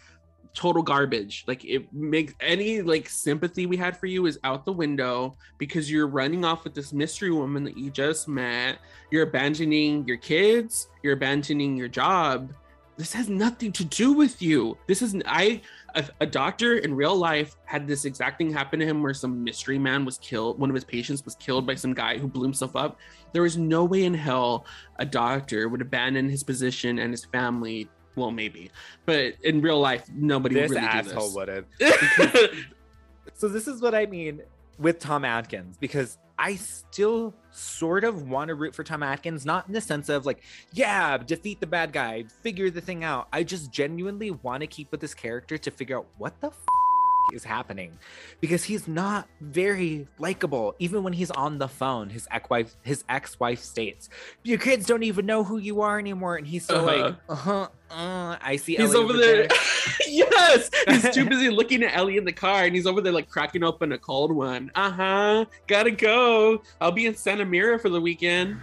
[0.55, 1.44] total garbage.
[1.46, 5.90] Like it makes any like sympathy we had for you is out the window because
[5.90, 8.78] you're running off with this mystery woman that you just met.
[9.11, 10.88] You're abandoning your kids.
[11.03, 12.53] You're abandoning your job.
[12.96, 14.76] This has nothing to do with you.
[14.88, 15.61] This is i
[15.94, 19.42] a, a doctor in real life had this exact thing happen to him where some
[19.44, 22.42] mystery man was killed one of his patients was killed by some guy who blew
[22.42, 22.99] himself up.
[23.32, 24.66] There was no way in hell
[24.99, 27.88] a doctor would abandon his position and his family
[28.18, 28.70] well maybe
[29.06, 31.64] but in real life nobody This would really asshole would have.
[33.34, 34.42] So this is what I mean
[34.80, 39.68] with Tom Atkins because I still sort of want to root for Tom Atkins, not
[39.68, 40.42] in the sense of like,
[40.72, 43.28] yeah, defeat the bad guy, figure the thing out.
[43.32, 46.56] I just genuinely want to keep with this character to figure out what the f-
[47.32, 47.98] is happening
[48.40, 53.60] because he's not very likable even when he's on the phone his ex-wife his ex-wife
[53.60, 54.08] states
[54.42, 58.36] your kids don't even know who you are anymore and he's so like uh-huh uh,
[58.42, 59.58] i see he's Ellie over there there.
[60.08, 63.28] yes he's too busy looking at ellie in the car and he's over there like
[63.28, 68.00] cracking open a cold one uh-huh gotta go i'll be in santa mira for the
[68.00, 68.58] weekend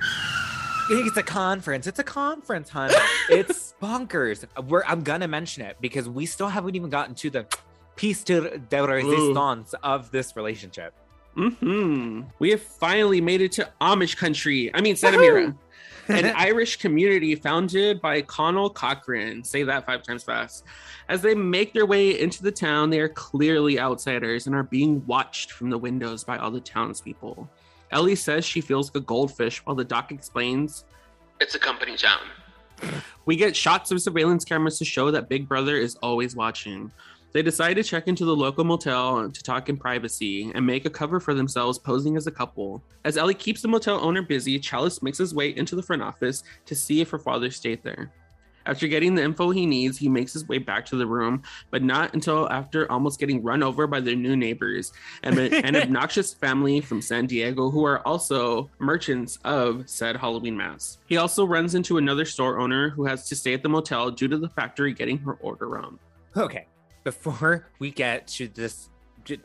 [0.87, 1.87] It's a conference.
[1.87, 2.91] It's a conference, hun.
[3.29, 4.45] it's bonkers.
[4.67, 7.47] We're, I'm gonna mention it because we still haven't even gotten to the
[7.95, 10.93] piece de, de resistance of this relationship.
[11.35, 14.71] hmm We have finally made it to Amish country.
[14.73, 15.55] I mean, Santa Mira,
[16.07, 19.43] an Irish community founded by Conal Cochran.
[19.43, 20.63] Say that five times fast.
[21.09, 25.05] As they make their way into the town, they are clearly outsiders and are being
[25.05, 27.49] watched from the windows by all the townspeople.
[27.91, 30.85] Ellie says she feels like a goldfish, while the doc explains
[31.39, 32.19] It's a company town.
[33.25, 36.91] we get shots of surveillance cameras to show that Big Brother is always watching.
[37.35, 40.89] They decide to check into the local motel to talk in privacy and make a
[40.89, 42.81] cover for themselves posing as a couple.
[43.03, 46.43] As Ellie keeps the motel owner busy, Challis makes his way into the front office
[46.65, 48.13] to see if her father stayed there.
[48.65, 51.83] After getting the info he needs, he makes his way back to the room, but
[51.83, 56.79] not until after almost getting run over by their new neighbors and an obnoxious family
[56.79, 61.01] from San Diego who are also merchants of said Halloween mask.
[61.07, 64.29] He also runs into another store owner who has to stay at the motel due
[64.29, 65.99] to the factory getting her order wrong.
[66.37, 66.67] Okay,
[67.05, 68.89] before we get to this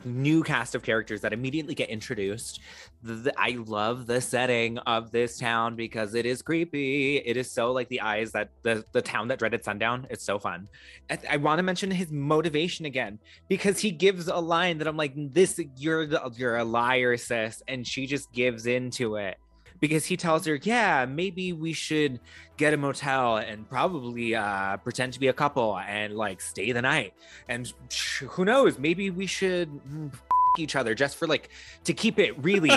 [0.03, 2.59] new cast of characters that immediately get introduced,
[3.03, 7.17] the, I love the setting of this town because it is creepy.
[7.17, 10.07] It is so like the eyes that the the town that dreaded sundown.
[10.09, 10.67] It's so fun.
[11.09, 14.97] I, I want to mention his motivation again because he gives a line that I'm
[14.97, 19.37] like, "This you're the, you're a liar, sis," and she just gives into it
[19.81, 22.21] because he tells her, "Yeah, maybe we should
[22.55, 26.81] get a motel and probably uh, pretend to be a couple and like stay the
[26.81, 27.13] night.
[27.49, 27.73] And
[28.29, 30.13] who knows, maybe we should mm,
[30.59, 31.49] each other just for like
[31.85, 32.69] to keep it really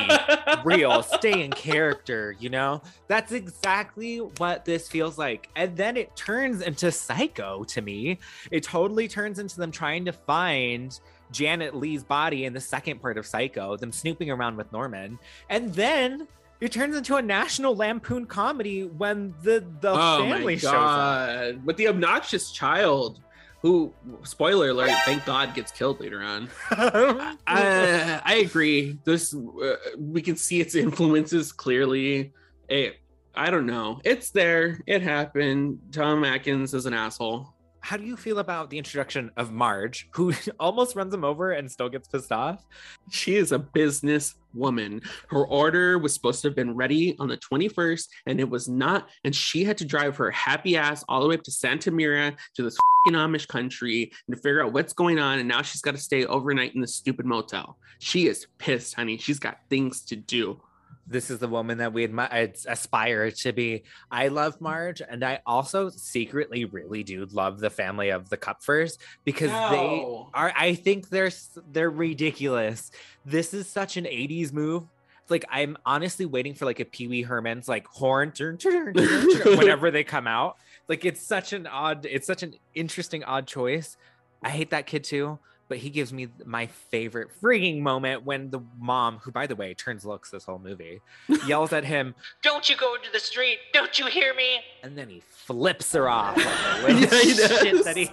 [0.65, 2.35] real, stay in character.
[2.41, 5.51] You know, that's exactly what this feels like.
[5.55, 8.19] And then it turns into Psycho to me.
[8.51, 10.99] It totally turns into them trying to find."
[11.33, 15.19] Janet Leigh's body in the second part of Psycho, them snooping around with Norman.
[15.51, 16.29] And then
[16.65, 21.57] it turns into a national lampoon comedy when the the oh family shows up.
[21.65, 23.21] With the obnoxious child,
[23.65, 23.95] who,
[24.25, 26.51] spoiler alert, thank God gets killed later on.
[26.71, 28.99] I, I agree.
[29.05, 32.35] This uh, we can see its influences clearly.
[32.69, 32.97] It,
[33.35, 34.03] I don't know.
[34.05, 34.81] It's there.
[34.87, 35.81] It happened.
[35.93, 37.54] Tom Atkins is an asshole.
[37.85, 41.70] How do you feel about the introduction of Marge, who almost runs him over and
[41.70, 42.64] still gets pissed off?
[43.11, 45.03] She is a business woman.
[45.28, 49.11] Her order was supposed to have been ready on the 21st, and it was not.
[49.24, 52.35] And she had to drive her happy ass all the way up to Santa Mira
[52.55, 55.39] to this fing Amish country and to figure out what's going on.
[55.39, 57.76] And now she's got to stay overnight in this stupid motel.
[57.99, 59.18] She is pissed, honey.
[59.18, 60.59] She's got things to do.
[61.07, 63.85] This is the woman that we admi- aspire to be.
[64.11, 68.97] I love Marge, and I also secretly really do love the family of the Kupfers
[69.25, 70.53] because they are.
[70.57, 71.31] I think they're
[71.71, 72.91] they're ridiculous.
[73.27, 74.85] This is such an '80s move.
[75.29, 78.95] Like I'm honestly waiting for like a Pee Wee Herman's like horn turn, turn,
[79.45, 80.57] whenever they come out.
[80.89, 83.97] Like it's such an odd, it's such an interesting odd choice.
[84.43, 85.39] I hate that kid too,
[85.69, 89.75] but he gives me my favorite freaking moment when the mom, who by the way
[89.75, 91.01] turns looks this whole movie,
[91.47, 93.59] yells at him, Don't you go into the street.
[93.73, 94.61] Don't you hear me?
[94.83, 96.37] and then he flips her off.
[96.37, 96.45] Like
[97.11, 97.85] Yeah, he shit does.
[97.85, 98.11] that he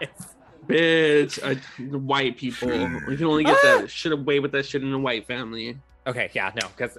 [0.00, 0.26] is.
[0.66, 2.68] Bitch, uh, white people.
[3.06, 5.76] We can only get that shit away with that shit in a white family.
[6.06, 6.98] Okay, yeah, no, because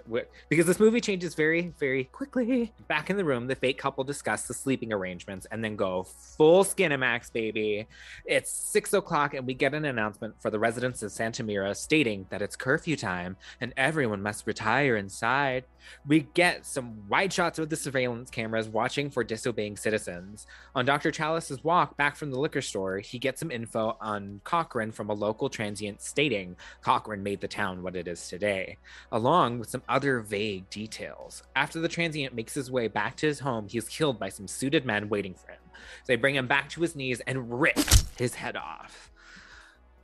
[0.50, 2.74] because this movie changes very, very quickly.
[2.88, 6.64] Back in the room, the fake couple discuss the sleeping arrangements and then go full
[6.64, 7.86] Skinamax, baby.
[8.26, 12.26] It's six o'clock, and we get an announcement for the residents of Santa Mira stating
[12.32, 15.66] that it's curfew time and everyone must retire inside.
[16.08, 20.48] We get some wide shots of the surveillance cameras watching for disobeying citizens.
[20.74, 21.12] On Dr.
[21.12, 25.14] Challis's walk back from the liquor store, he gets some info on Cochran from a
[25.14, 28.78] local transient stating Cochran made the town what it is today
[29.12, 31.44] along with some other vague details.
[31.56, 34.48] After the transient makes his way back to his home, he is killed by some
[34.48, 35.60] suited men waiting for him.
[36.06, 37.80] They bring him back to his knees and rip
[38.18, 39.12] his head off.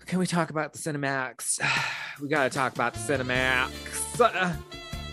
[0.06, 1.60] Can we talk about the Cinemax?
[2.22, 4.56] We gotta talk about the Cinemax.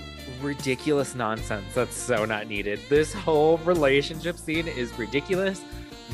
[0.43, 1.65] Ridiculous nonsense.
[1.75, 2.81] That's so not needed.
[2.91, 5.63] This whole relationship scene is ridiculous.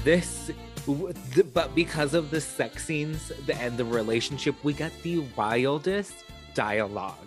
[0.04, 0.52] This
[1.54, 6.12] but because of the sex scenes and the relationship, we got the wildest
[6.52, 7.26] dialogue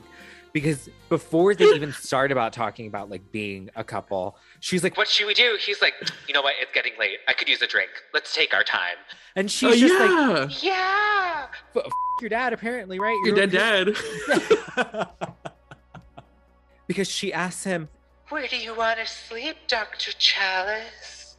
[0.61, 5.07] because before they even start about talking about like being a couple, she's like, "What
[5.07, 5.93] should we do?" He's like,
[6.27, 6.55] "You know what?
[6.59, 7.19] It's getting late.
[7.27, 7.91] I could use a drink.
[8.11, 8.95] Let's take our time."
[9.35, 10.27] And she's oh, just yeah.
[10.27, 11.91] like, "Yeah, but f-
[12.21, 13.15] your dad apparently, right?
[13.23, 13.95] Your dead dad."
[16.87, 17.87] because she asks him,
[18.29, 21.35] "Where do you want to sleep, Doctor Challis?"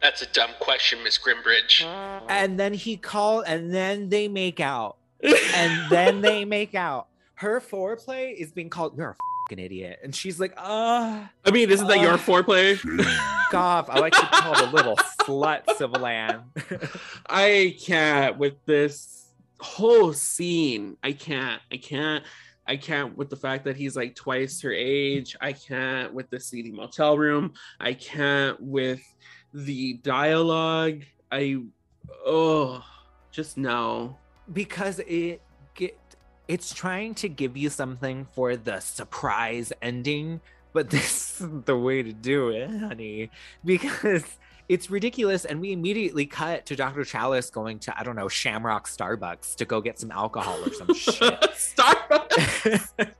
[0.00, 1.84] That's a dumb question, Miss Grimbridge.
[2.28, 7.08] And then he called, and then they make out, and then they make out
[7.40, 9.16] her foreplay is being called you're a
[9.48, 12.78] fucking idiot and she's like uh i mean isn't uh, that your foreplay
[13.54, 16.04] off i like to be called a little slut civil
[17.30, 22.24] i can't with this whole scene i can't i can't
[22.66, 25.36] I can't with the fact that he's like twice her age.
[25.40, 27.54] I can't with the seedy motel room.
[27.80, 29.00] I can't with
[29.52, 31.00] the dialogue.
[31.32, 31.62] I
[32.24, 32.84] oh
[33.32, 34.16] just no.
[34.52, 35.49] Because it get
[36.50, 40.40] it's trying to give you something for the surprise ending,
[40.72, 43.30] but this is the way to do it, honey,
[43.64, 44.24] because
[44.68, 45.44] it's ridiculous.
[45.44, 47.02] And we immediately cut to Dr.
[47.02, 50.92] Challis going to, I don't know, Shamrock Starbucks to go get some alcohol or some
[50.94, 51.40] shit.
[51.40, 53.12] Starbucks!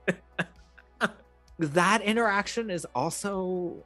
[1.59, 3.81] that interaction is also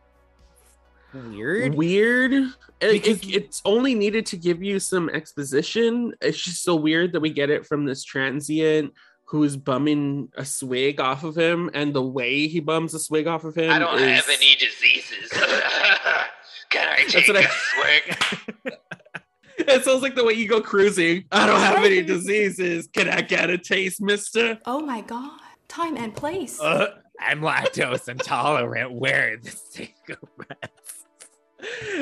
[1.13, 1.75] weird.
[1.75, 2.31] Weird.
[2.79, 6.15] Because it, it's only needed to give you some exposition.
[6.19, 8.91] It's just so weird that we get it from this transient
[9.26, 13.43] who's bumming a swig off of him, and the way he bums a swig off
[13.43, 13.71] of him.
[13.71, 14.26] I don't is...
[14.26, 15.32] have any diseases.
[16.69, 17.47] Can I take a I...
[17.47, 18.76] swig?
[19.57, 21.26] it sounds like the way you go cruising.
[21.32, 22.88] I don't have any diseases.
[22.88, 24.59] Can I get a taste, mister?
[24.65, 25.39] Oh my god.
[25.67, 26.59] Time and place.
[26.59, 26.88] Uh,
[27.19, 28.93] I'm lactose intolerant.
[28.93, 30.94] Where are the cigarettes?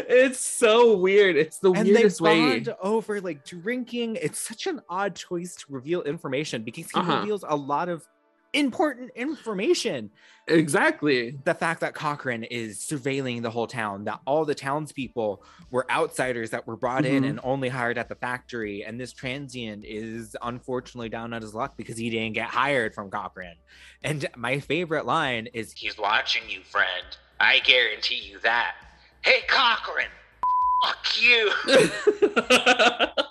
[0.09, 1.35] It's so weird.
[1.35, 4.17] It's the and weirdest they bond way over like drinking.
[4.21, 7.19] It's such an odd choice to reveal information because he uh-huh.
[7.19, 8.07] reveals a lot of
[8.53, 10.11] important information.
[10.47, 11.37] Exactly.
[11.43, 16.51] The fact that Cochran is surveilling the whole town, that all the townspeople were outsiders
[16.51, 17.15] that were brought mm-hmm.
[17.15, 18.83] in and only hired at the factory.
[18.83, 23.09] And this transient is unfortunately down on his luck because he didn't get hired from
[23.09, 23.55] Cochran.
[24.03, 27.17] And my favorite line is He's watching you, friend.
[27.39, 28.75] I guarantee you that.
[29.23, 30.07] Hey, Cochran!
[30.83, 31.51] Fuck you!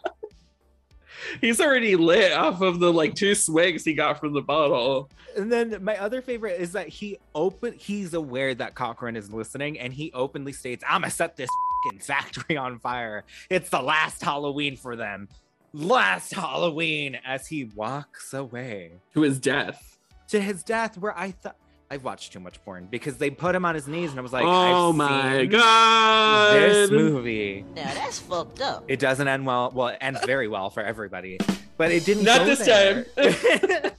[1.41, 5.11] He's already lit off of the like two swigs he got from the bottle.
[5.37, 9.79] And then my other favorite is that he open he's aware that Cochran is listening
[9.79, 11.49] and he openly states, I'm gonna set this
[11.85, 13.25] fucking factory on fire.
[13.51, 15.29] It's the last Halloween for them.
[15.73, 18.93] Last Halloween as he walks away.
[19.15, 19.99] To his death.
[20.29, 21.57] To his death, where I thought
[21.93, 24.33] I've watched too much porn because they put him on his knees and I was
[24.33, 27.67] like, oh my god, this movie.
[27.77, 28.85] Now that's fucked up.
[28.89, 29.71] It doesn't end well.
[29.75, 31.37] Well, it ends very well for everybody,
[31.77, 32.25] but it didn't.
[32.25, 33.05] Not this there.
[33.05, 33.93] time.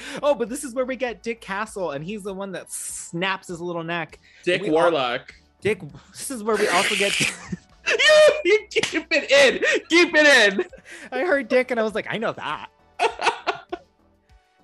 [0.22, 3.48] oh, but this is where we get Dick Castle, and he's the one that snaps
[3.48, 4.18] his little neck.
[4.42, 5.20] Dick Warlock.
[5.20, 5.82] All, Dick.
[6.12, 7.12] This is where we also get.
[8.46, 9.82] you keep it in.
[9.90, 10.64] Keep it in.
[11.12, 12.70] I heard Dick, and I was like, I know that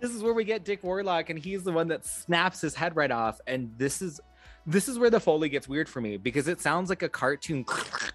[0.04, 2.94] this is where we get Dick Warlock, and he's the one that snaps his head
[2.94, 3.40] right off.
[3.46, 4.20] And this is
[4.66, 7.64] this is where the foley gets weird for me because it sounds like a cartoon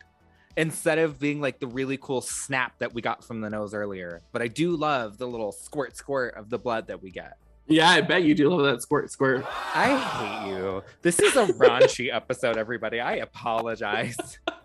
[0.57, 4.21] instead of being like the really cool snap that we got from the nose earlier.
[4.31, 7.37] But I do love the little squirt squirt of the blood that we get.
[7.65, 9.43] Yeah, I bet you do love that squirt squirt.
[9.73, 10.83] I hate you.
[11.01, 12.99] This is a raunchy episode, everybody.
[12.99, 14.37] I apologize.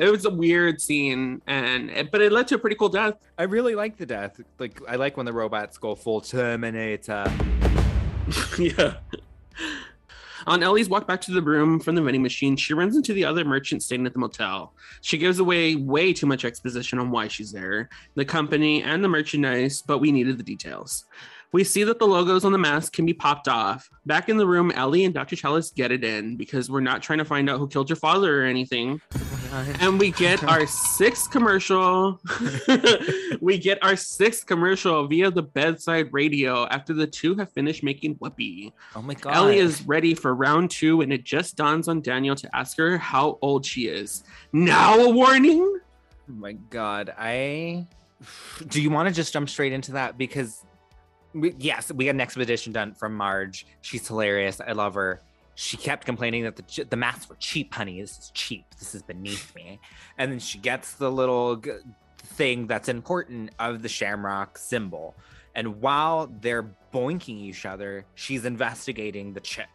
[0.00, 3.42] it was a weird scene and but it led to a pretty cool death i
[3.42, 7.24] really like the death like i like when the robots go full terminator
[8.58, 8.94] yeah
[10.46, 13.24] on Ellie's walk back to the room from the vending machine, she runs into the
[13.24, 14.72] other merchant staying at the motel.
[15.02, 19.08] She gives away way too much exposition on why she's there, the company, and the
[19.08, 21.04] merchandise, but we needed the details.
[21.52, 23.90] We see that the logos on the mask can be popped off.
[24.06, 25.34] Back in the room, Ellie and Dr.
[25.34, 28.42] Challis get it in because we're not trying to find out who killed your father
[28.42, 29.00] or anything.
[29.80, 32.20] and we get our sixth commercial.
[33.40, 38.14] we get our sixth commercial via the bedside radio after the two have finished making
[38.14, 38.72] whoopee.
[38.94, 39.34] Oh my god.
[39.34, 42.96] Ellie is ready for round two, and it just dawns on Daniel to ask her
[42.96, 44.22] how old she is.
[44.52, 45.62] Now a warning?
[45.62, 47.12] Oh my god.
[47.18, 47.88] I
[48.68, 50.16] do you want to just jump straight into that?
[50.16, 50.64] Because
[51.34, 53.66] we, yes, we got an expedition done from Marge.
[53.82, 54.60] She's hilarious.
[54.60, 55.20] I love her.
[55.54, 58.00] She kept complaining that the the masks were cheap, honey.
[58.00, 58.64] This is cheap.
[58.78, 59.78] This is beneath me.
[60.16, 61.72] And then she gets the little g-
[62.18, 65.14] thing that's important of the Shamrock symbol.
[65.54, 69.66] And while they're boinking each other, she's investigating the chip.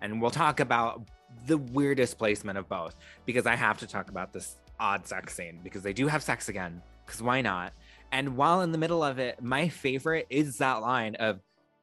[0.00, 1.02] And we'll talk about
[1.46, 2.94] the weirdest placement of both
[3.26, 6.48] because I have to talk about this odd sex scene because they do have sex
[6.48, 6.80] again.
[7.04, 7.72] Because why not?
[8.12, 11.40] And while in the middle of it, my favorite is that line of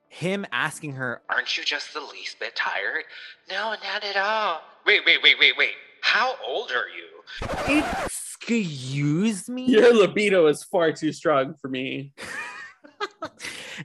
[0.09, 3.03] him asking her, Aren't you just the least bit tired?
[3.49, 4.61] No, not at all.
[4.85, 5.73] Wait, wait, wait, wait, wait.
[6.01, 7.83] How old are you?
[8.05, 9.65] Excuse me?
[9.65, 12.13] Your libido is far too strong for me.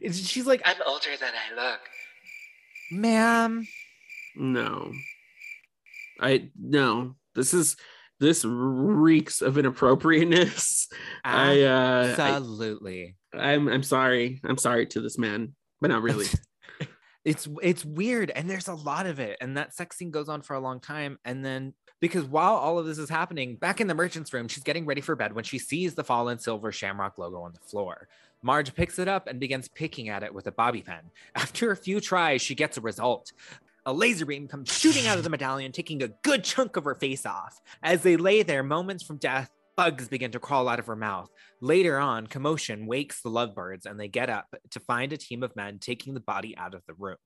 [0.10, 1.80] She's like, I'm older than I look.
[2.90, 3.66] ma'am.
[4.36, 4.92] No.
[6.20, 7.14] I no.
[7.34, 7.76] This is
[8.20, 10.88] this reeks of inappropriateness.
[11.24, 13.16] I uh I, Absolutely.
[13.32, 14.40] I'm I'm sorry.
[14.44, 16.26] I'm sorry to this man, but not really.
[17.24, 20.40] it's it's weird and there's a lot of it and that sex scene goes on
[20.40, 23.86] for a long time and then because while all of this is happening back in
[23.86, 27.18] the merchant's room she's getting ready for bed when she sees the fallen silver shamrock
[27.18, 28.08] logo on the floor
[28.40, 31.76] marge picks it up and begins picking at it with a bobby pin after a
[31.76, 33.32] few tries she gets a result
[33.88, 36.94] a laser beam comes shooting out of the medallion taking a good chunk of her
[36.94, 40.86] face off as they lay there moments from death bugs begin to crawl out of
[40.86, 41.30] her mouth
[41.60, 45.56] Later on, commotion wakes the lovebirds and they get up to find a team of
[45.56, 47.16] men taking the body out of the room,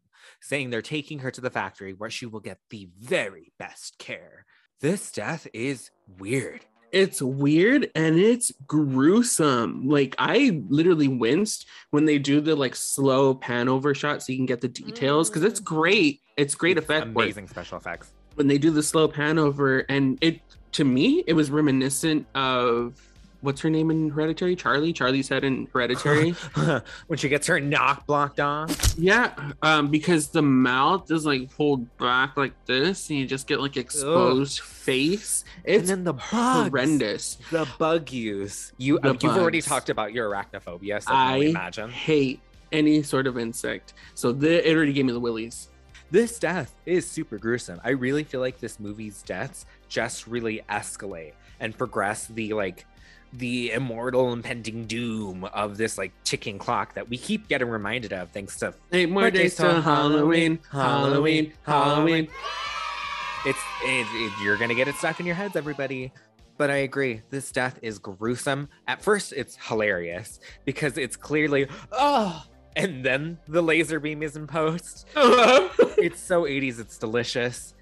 [0.40, 4.46] saying they're taking her to the factory where she will get the very best care.
[4.80, 6.64] This death is weird.
[6.92, 9.88] It's weird and it's gruesome.
[9.88, 14.38] Like I literally winced when they do the like slow pan over shot so you
[14.38, 15.46] can get the details because mm.
[15.46, 16.20] it's great.
[16.36, 17.06] It's great effect.
[17.08, 17.24] work.
[17.24, 18.12] Amazing special effects.
[18.34, 20.40] When they do the slow pan over and it
[20.72, 23.11] to me it was reminiscent of
[23.42, 24.56] what's her name in Hereditary?
[24.56, 24.92] Charlie.
[24.92, 26.30] Charlie's head in Hereditary.
[27.06, 28.94] when she gets her knock blocked off.
[28.96, 33.60] yeah, um, because the mouth is like pulled back like this, and you just get
[33.60, 35.44] like exposed face.
[35.64, 37.38] It's and then the bugs, horrendous.
[37.50, 38.72] The bug use.
[38.78, 41.90] You uh, you've already talked about your arachnophobia, so I I imagine.
[41.90, 42.40] hate
[42.72, 43.94] any sort of insect.
[44.14, 45.68] So the, it already gave me the willies.
[46.10, 47.80] This death is super gruesome.
[47.82, 52.86] I really feel like this movie's deaths just really escalate and progress the like
[53.34, 58.30] the immortal impending doom of this like ticking clock that we keep getting reminded of
[58.30, 62.28] thanks to Eight more days till Halloween, Halloween, Halloween.
[63.44, 66.12] It's it, it- you're gonna get it stuck in your heads, everybody.
[66.58, 68.68] But I agree, this death is gruesome.
[68.86, 72.44] At first, it's hilarious because it's clearly oh,
[72.76, 75.08] and then the laser beam is in post.
[75.16, 75.68] Uh-huh.
[75.98, 77.74] it's so 80s, it's delicious.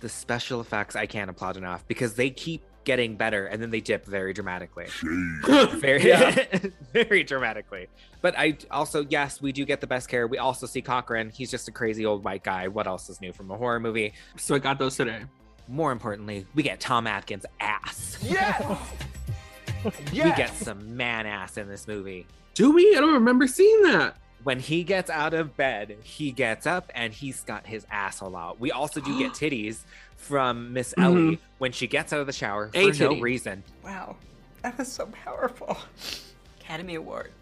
[0.00, 3.80] The special effects I can't applaud enough because they keep getting better and then they
[3.80, 4.86] dip very dramatically.
[5.74, 6.44] very Yeah.
[6.92, 7.88] very dramatically.
[8.22, 10.26] But I also, yes, we do get the best care.
[10.26, 11.30] We also see Cochran.
[11.30, 12.68] He's just a crazy old white guy.
[12.68, 14.14] What else is new from a horror movie?
[14.36, 15.22] So I got those today.
[15.68, 18.18] More importantly, we get Tom Atkins' ass.
[18.22, 18.78] Yes!
[20.12, 22.26] We get some man ass in this movie.
[22.54, 22.96] Do we?
[22.96, 24.16] I don't remember seeing that.
[24.44, 28.60] When he gets out of bed, he gets up and he's got his asshole out.
[28.60, 29.78] We also do get titties
[30.16, 31.02] from Miss mm-hmm.
[31.02, 33.20] Ellie when she gets out of the shower for A no titty.
[33.20, 33.64] reason.
[33.82, 34.16] Wow,
[34.62, 35.76] that was so powerful.
[36.60, 37.32] Academy Award.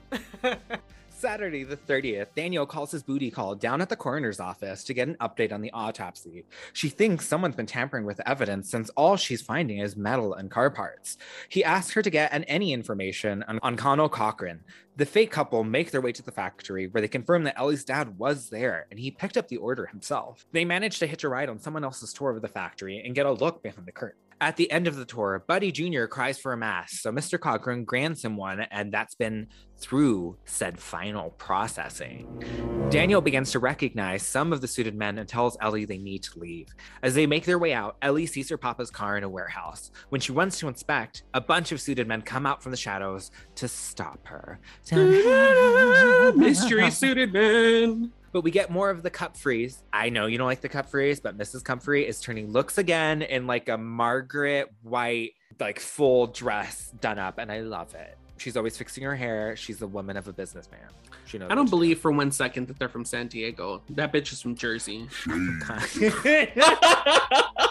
[1.22, 5.06] Saturday the 30th, Daniel calls his booty call down at the coroner's office to get
[5.06, 6.44] an update on the autopsy.
[6.72, 10.68] She thinks someone's been tampering with evidence since all she's finding is metal and car
[10.68, 11.18] parts.
[11.48, 14.64] He asks her to get an, any information on, on Conal Cochran.
[14.96, 18.18] The fake couple make their way to the factory where they confirm that Ellie's dad
[18.18, 20.44] was there and he picked up the order himself.
[20.50, 23.26] They manage to hitch a ride on someone else's tour of the factory and get
[23.26, 24.21] a look behind the curtain.
[24.42, 26.06] At the end of the tour, Buddy Jr.
[26.06, 27.38] cries for a mask, so Mr.
[27.38, 29.46] Cochran grants him one, and that's been
[29.78, 32.42] through said final processing.
[32.90, 36.40] Daniel begins to recognize some of the suited men and tells Ellie they need to
[36.40, 36.66] leave.
[37.04, 39.92] As they make their way out, Ellie sees her papa's car in a warehouse.
[40.08, 43.30] When she runs to inspect, a bunch of suited men come out from the shadows
[43.54, 44.58] to stop her.
[46.34, 48.10] Mystery suited man.
[48.32, 49.76] But we get more of the Kupfers.
[49.92, 51.62] I know you don't like the Kupfers, but Mrs.
[51.62, 57.38] Comfrey is turning looks again in like a Margaret White, like full dress done up,
[57.38, 58.16] and I love it.
[58.38, 59.54] She's always fixing her hair.
[59.54, 60.80] She's the woman of a businessman.
[61.26, 61.50] She knows.
[61.50, 63.82] I don't believe for one second that they're from San Diego.
[63.90, 65.08] That bitch is from Jersey.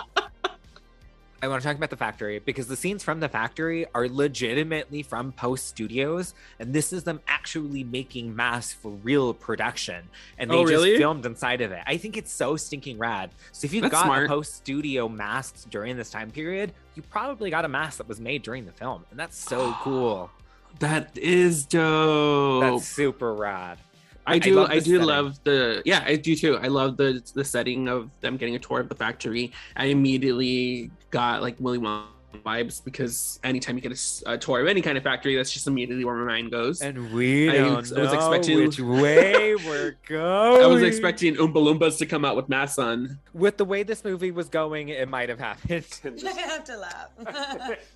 [1.44, 5.02] I want to talk about the factory because the scenes from the factory are legitimately
[5.02, 10.04] from Post Studios, and this is them actually making masks for real production,
[10.38, 11.82] and they Oh, just filmed inside of it.
[11.88, 13.32] I think it's so stinking rad.
[13.54, 14.26] So if you've That's got smart.
[14.26, 18.22] a Post Studio masks during this time period, you probably got a mask that was
[18.22, 20.30] made during the film, and that's so cool.
[20.78, 22.62] That is dope.
[22.62, 23.80] That's super rad.
[24.28, 24.56] I do.
[24.56, 25.02] love I, do setting.
[25.02, 25.82] love the.
[25.86, 26.58] Yeah, I do too.
[26.58, 29.52] I love the the setting of them getting a tour of the factory.
[29.76, 32.06] I immediately got like Willy Wonka
[32.46, 36.06] vibes because anytime you get a tour of any kind of factory, that's just immediately
[36.06, 36.82] where my mind goes.
[36.82, 40.62] And we I don't was- know was expecting- which way we're going.
[40.64, 43.20] I was expecting Oompa Loompas to come out with masks on.
[43.34, 45.86] With the way this movie was going, it might have happened.
[46.26, 47.10] I have to laugh.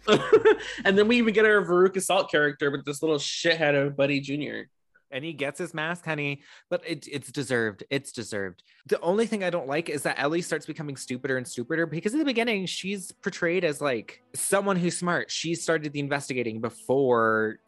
[0.85, 4.19] and then we even get our Veruca Salt character with this little shithead of Buddy
[4.19, 4.67] Jr.
[5.15, 6.41] and he gets his mask, honey.
[6.69, 7.85] But it, it's deserved.
[7.89, 8.63] It's deserved.
[8.87, 12.13] The only thing I don't like is that Ellie starts becoming stupider and stupider because
[12.13, 15.31] in the beginning she's portrayed as like someone who's smart.
[15.31, 17.59] She started the investigating before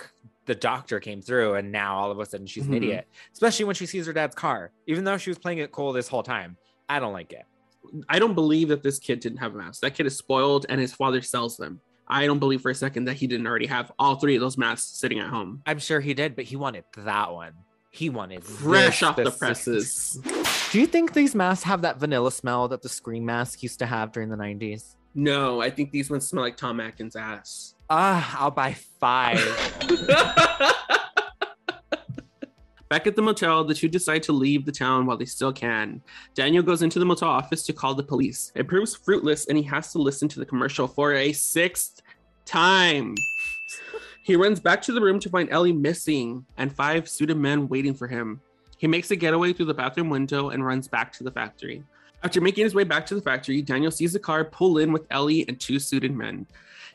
[0.45, 2.83] the doctor came through, and now all of a sudden she's an mm-hmm.
[2.83, 3.07] idiot.
[3.33, 6.07] Especially when she sees her dad's car, even though she was playing it cool this
[6.07, 6.57] whole time.
[6.89, 7.45] I don't like it.
[8.09, 9.81] I don't believe that this kid didn't have a mask.
[9.81, 11.79] That kid is spoiled, and his father sells them.
[12.07, 14.57] I don't believe for a second that he didn't already have all three of those
[14.57, 17.53] masks sitting at home, I'm sure he did, but he wanted that one.
[17.91, 20.19] He wanted fresh this off the specific- presses.
[20.71, 23.85] Do you think these masks have that vanilla smell that the Scream mask used to
[23.85, 24.95] have during the 90s?
[25.15, 27.73] No, I think these ones smell like Tom Atkins' ass.
[27.89, 29.39] Ah, I'll buy five.
[32.89, 36.01] Back at the motel, the two decide to leave the town while they still can.
[36.35, 38.51] Daniel goes into the motel office to call the police.
[38.55, 42.01] It proves fruitless, and he has to listen to the commercial for a sixth
[42.45, 43.15] time.
[44.23, 47.93] He runs back to the room to find Ellie missing and five suited men waiting
[47.93, 48.41] for him.
[48.77, 51.83] He makes a getaway through the bathroom window and runs back to the factory.
[52.23, 55.05] After making his way back to the factory, Daniel sees a car pull in with
[55.11, 56.47] Ellie and two suited men.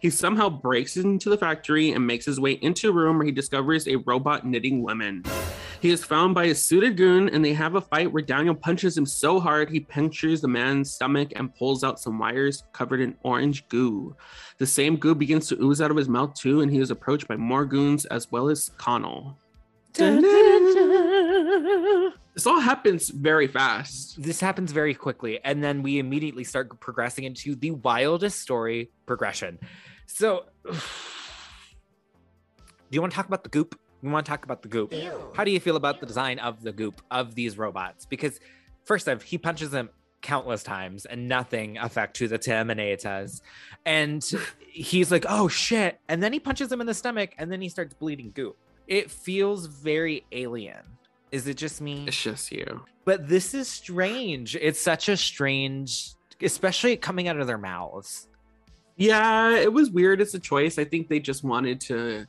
[0.02, 3.30] He somehow breaks into the factory and makes his way into a room where he
[3.30, 5.22] discovers a robot knitting woman.
[5.80, 8.98] He is found by a suited goon and they have a fight where Daniel punches
[8.98, 13.14] him so hard he punctures the man's stomach and pulls out some wires covered in
[13.22, 14.16] orange goo.
[14.58, 17.28] The same goo begins to ooze out of his mouth too, and he is approached
[17.28, 19.38] by more goons as well as Conal.
[22.34, 24.20] This all happens very fast.
[24.20, 29.58] this happens very quickly and then we immediately start progressing into the wildest story progression
[30.06, 30.72] so do
[32.90, 33.78] you want to talk about the goop?
[34.02, 34.92] We want to talk about the goop?
[35.34, 38.04] How do you feel about the design of the goop of these robots?
[38.04, 38.40] Because
[38.84, 39.90] first off he punches them
[40.22, 43.40] countless times and nothing affect to the terminators
[43.84, 44.24] and
[44.68, 46.00] he's like oh shit.
[46.08, 48.56] And then he punches him in the stomach and then he starts bleeding goop.
[48.86, 50.82] It feels very alien.
[51.30, 52.04] Is it just me?
[52.06, 52.84] It's just you.
[53.04, 54.54] but this is strange.
[54.56, 58.28] It's such a strange, especially coming out of their mouths.
[58.96, 60.78] Yeah, it was weird as a choice.
[60.78, 62.26] I think they just wanted to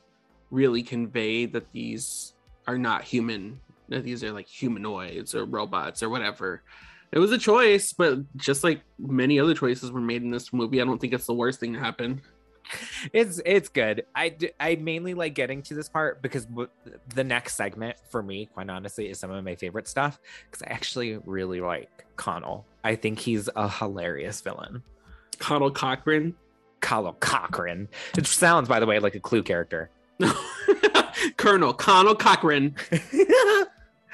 [0.52, 2.34] really convey that these
[2.68, 3.60] are not human,
[3.90, 6.62] that these are like humanoids or robots or whatever.
[7.12, 10.82] It was a choice, but just like many other choices were made in this movie,
[10.82, 12.22] I don't think it's the worst thing to happen.
[13.12, 14.06] It's it's good.
[14.16, 16.70] I I mainly like getting to this part because w-
[17.14, 20.18] the next segment for me, quite honestly, is some of my favorite stuff
[20.50, 22.66] because I actually really like Conal.
[22.84, 24.82] I think he's a hilarious villain.
[25.40, 26.36] Conal Cochran.
[26.84, 27.88] Conal Cochran.
[28.18, 29.90] It sounds, by the way, like a Clue character.
[31.38, 32.76] Colonel Conal Cochran.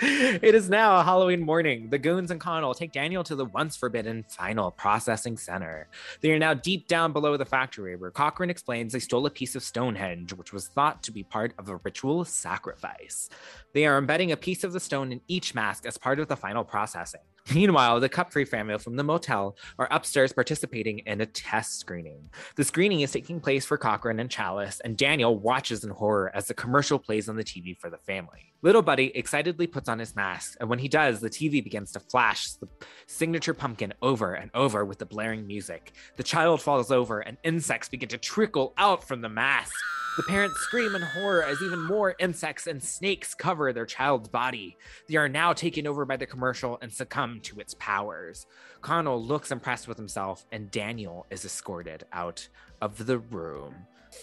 [0.02, 1.90] it is now a Halloween morning.
[1.90, 5.88] The goons and Conal take Daniel to the once forbidden final processing center.
[6.22, 9.56] They are now deep down below the factory, where Cochran explains they stole a piece
[9.56, 13.30] of Stonehenge, which was thought to be part of a ritual sacrifice.
[13.74, 16.38] They are embedding a piece of the stone in each mask as part of the
[16.38, 17.22] final processing.
[17.54, 22.30] Meanwhile, the Kupfer family from the motel are upstairs participating in a test screening.
[22.56, 26.48] The screening is taking place for Cochran and Challis, and Daniel watches in horror as
[26.48, 28.54] the commercial plays on the TV for the family.
[28.62, 32.00] Little Buddy excitedly puts on his mask, and when he does, the TV begins to
[32.02, 32.68] flash the
[33.08, 35.94] signature pumpkin over and over with the blaring music.
[36.18, 39.74] The child falls over, and insects begin to trickle out from the mask.
[40.18, 44.76] The parents scream in horror as even more insects and snakes cover their child's body.
[45.08, 48.46] They are now taken over by the commercial and succumb to its powers.
[48.82, 52.50] Conal looks impressed with himself, and Daniel is escorted out
[52.82, 53.74] of the room.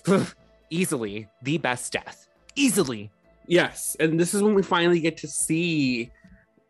[0.70, 2.28] Easily the best death.
[2.54, 3.10] Easily.
[3.46, 6.10] Yes, and this is when we finally get to see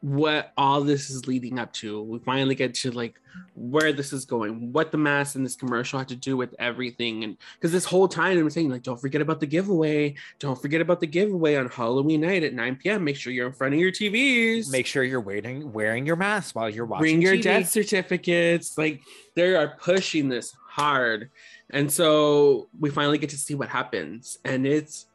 [0.00, 2.00] what all this is leading up to.
[2.02, 3.20] We finally get to like
[3.54, 7.24] where this is going, what the mask and this commercial had to do with everything.
[7.24, 10.14] And because this whole time I'm saying, like, don't forget about the giveaway.
[10.38, 13.04] Don't forget about the giveaway on Halloween night at 9 p.m.
[13.04, 14.70] Make sure you're in front of your TVs.
[14.70, 17.02] Make sure you're wearing wearing your mask while you're watching.
[17.02, 17.42] Bring your TV.
[17.42, 18.78] death certificates.
[18.78, 19.02] Like
[19.34, 21.30] they are pushing this hard.
[21.70, 24.38] And so we finally get to see what happens.
[24.44, 25.06] And it's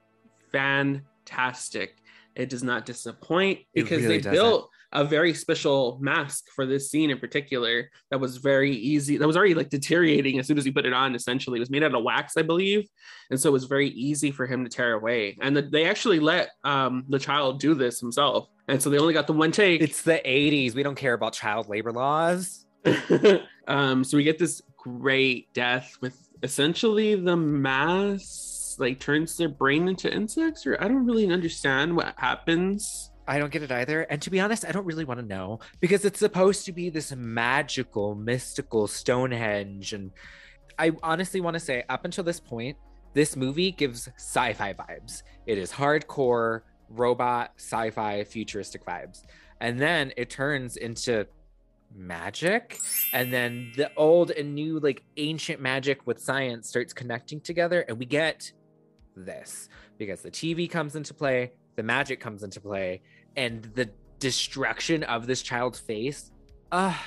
[1.25, 1.97] fantastic.
[2.35, 4.33] It does not disappoint because really they doesn't.
[4.33, 9.27] built a very special mask for this scene in particular that was very easy that
[9.27, 11.81] was already like deteriorating as soon as he put it on essentially it was made
[11.81, 12.85] out of wax i believe
[13.29, 16.19] and so it was very easy for him to tear away and the, they actually
[16.19, 19.81] let um, the child do this himself and so they only got the one take
[19.81, 20.75] It's the 80s.
[20.75, 22.65] We don't care about child labor laws.
[23.67, 28.50] um so we get this great death with essentially the mass
[28.81, 33.51] like turns their brain into insects or i don't really understand what happens I don't
[33.51, 34.01] get it either.
[34.01, 36.89] And to be honest, I don't really want to know because it's supposed to be
[36.89, 39.93] this magical, mystical Stonehenge.
[39.93, 40.11] And
[40.77, 42.77] I honestly want to say, up until this point,
[43.13, 45.23] this movie gives sci fi vibes.
[45.45, 49.23] It is hardcore, robot, sci fi, futuristic vibes.
[49.59, 51.27] And then it turns into
[51.95, 52.79] magic.
[53.13, 57.85] And then the old and new, like ancient magic with science starts connecting together.
[57.87, 58.51] And we get
[59.15, 63.01] this because the TV comes into play, the magic comes into play,
[63.35, 63.89] and the
[64.19, 66.31] destruction of this child's face.
[66.71, 67.03] Ah,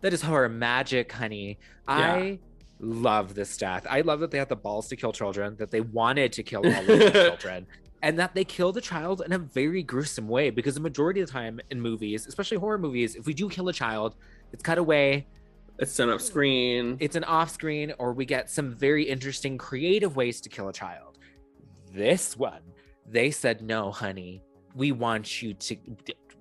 [0.00, 1.58] that is horror magic, honey.
[1.86, 2.38] I
[2.80, 3.86] love this death.
[3.88, 6.60] I love that they had the balls to kill children, that they wanted to kill
[6.66, 7.66] all of the children.
[8.00, 11.26] And that they kill the child in a very gruesome way because the majority of
[11.26, 14.14] the time in movies, especially horror movies, if we do kill a child,
[14.52, 15.26] it's cut away,
[15.78, 20.16] it's done off screen it's an off screen, or we get some very interesting creative
[20.16, 21.07] ways to kill a child.
[21.92, 22.62] This one,
[23.06, 24.42] they said, no, honey,
[24.74, 25.76] we want you to,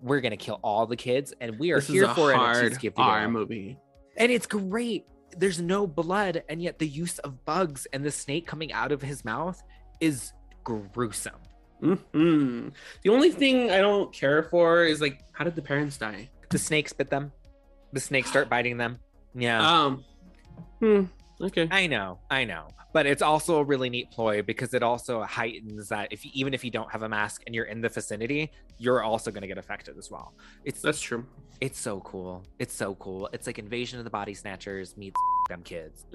[0.01, 2.35] we're going to kill all the kids, and we are this here for it.
[2.35, 3.77] hard the R movie
[4.17, 5.05] And it's great.
[5.37, 9.01] There's no blood, and yet the use of bugs and the snake coming out of
[9.01, 9.61] his mouth
[9.99, 10.33] is
[10.63, 11.33] gruesome.
[11.81, 12.69] hmm
[13.03, 16.29] The only thing I don't care for is like, how did the parents die?
[16.49, 17.31] The snakes bit them.
[17.93, 18.99] The snakes start biting them.
[19.35, 19.59] Yeah.
[19.65, 20.03] Um,
[20.79, 21.03] hmm,
[21.41, 21.67] okay.
[21.71, 22.67] I know, I know.
[22.93, 26.53] But it's also a really neat ploy because it also heightens that if you, even
[26.53, 29.47] if you don't have a mask and you're in the vicinity, you're also going to
[29.47, 30.33] get affected as well.
[30.63, 31.25] It's That's true.
[31.61, 32.43] it's so cool.
[32.59, 33.29] It's so cool.
[33.33, 35.19] It's like Invasion of the Body Snatchers meets
[35.49, 36.05] them kids.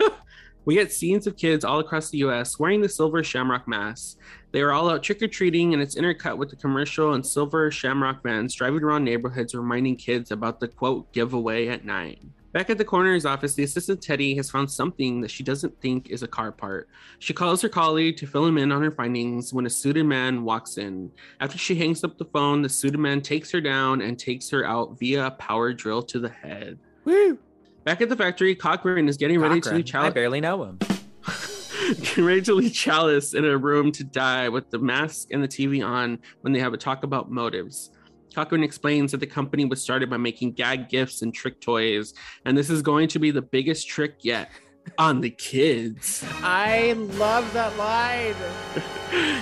[0.64, 4.16] we get scenes of kids all across the US wearing the silver shamrock masks.
[4.52, 7.70] They are all out trick or treating, and it's intercut with the commercial and silver
[7.70, 12.32] shamrock vans driving around neighborhoods reminding kids about the quote giveaway at nine.
[12.54, 16.10] Back at the coroner's office, the assistant Teddy has found something that she doesn't think
[16.10, 16.88] is a car part.
[17.18, 20.44] She calls her colleague to fill him in on her findings when a suited man
[20.44, 21.10] walks in.
[21.40, 24.64] After she hangs up the phone, the suited man takes her down and takes her
[24.64, 26.78] out via a power drill to the head.
[27.04, 27.40] Woo!
[27.82, 30.04] Back at the factory, Cochran is getting ready to Cochran, leave Challis.
[30.04, 30.78] I barely know him.
[32.02, 35.48] getting ready to leave Challis in a room to die with the mask and the
[35.48, 37.90] TV on when they have a talk about motives.
[38.34, 42.58] Cochran explains that the company was started by making gag gifts and trick toys, and
[42.58, 44.50] this is going to be the biggest trick yet
[44.98, 46.24] on the kids.
[46.42, 48.34] I love that line.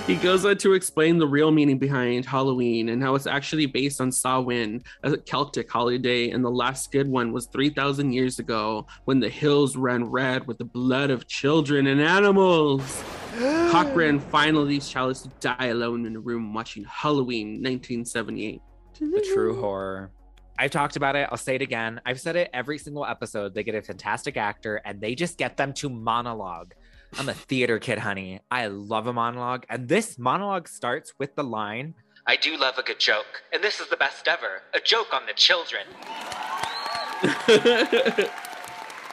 [0.07, 3.99] he goes on to explain the real meaning behind Halloween and how it's actually based
[3.99, 9.19] on Samhain, a Celtic holiday, and the last good one was 3,000 years ago when
[9.19, 13.03] the hills ran red with the blood of children and animals.
[13.71, 18.61] Cochran finally leaves Challis to die alone in a room watching Halloween 1978.
[18.99, 20.11] The true horror.
[20.57, 21.27] I've talked about it.
[21.31, 21.99] I'll say it again.
[22.05, 23.53] I've said it every single episode.
[23.55, 26.73] They get a fantastic actor and they just get them to monologue.
[27.17, 28.39] I'm a theater kid, honey.
[28.51, 29.65] I love a monologue.
[29.69, 31.95] And this monologue starts with the line
[32.25, 34.61] I do love a good joke, and this is the best ever.
[34.73, 35.83] A joke on the children.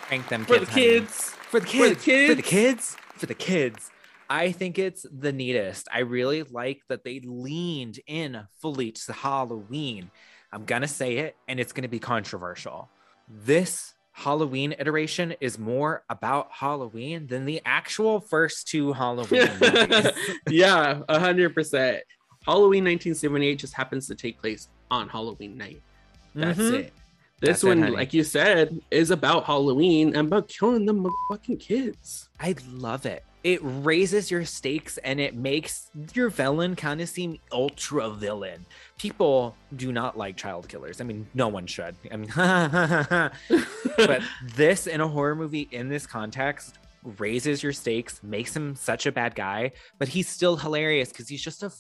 [0.07, 0.67] Crank them For kids.
[0.69, 1.31] the kids.
[1.51, 2.29] For the For the kids.
[2.29, 2.49] For the kids.
[2.49, 2.97] kids.
[3.17, 3.91] For the kids.
[4.31, 5.89] I think it's the neatest.
[5.93, 10.11] I really like that they leaned in fully to Halloween.
[10.53, 12.89] I'm going to say it, and it's going to be controversial.
[13.29, 20.13] This Halloween iteration is more about Halloween than the actual first two Halloween movies.
[20.49, 22.01] yeah, 100%.
[22.47, 25.81] Halloween 1978 just happens to take place on Halloween night.
[26.35, 26.73] That's Mhm.
[26.75, 26.93] it.
[27.41, 27.97] This That's one, honey.
[27.97, 32.29] like you said, is about Halloween and about killing the fucking kids.
[32.39, 33.25] I love it.
[33.43, 38.67] It raises your stakes and it makes your villain kind of seem ultra villain.
[38.99, 41.01] People do not like child killers.
[41.01, 41.97] I mean, no one should.
[42.13, 42.31] I mean,
[43.97, 44.23] but
[44.57, 46.79] this in a horror movie in this context
[47.19, 51.43] raises your stakes, makes him such a bad guy, but he's still hilarious because he's
[51.43, 51.71] just a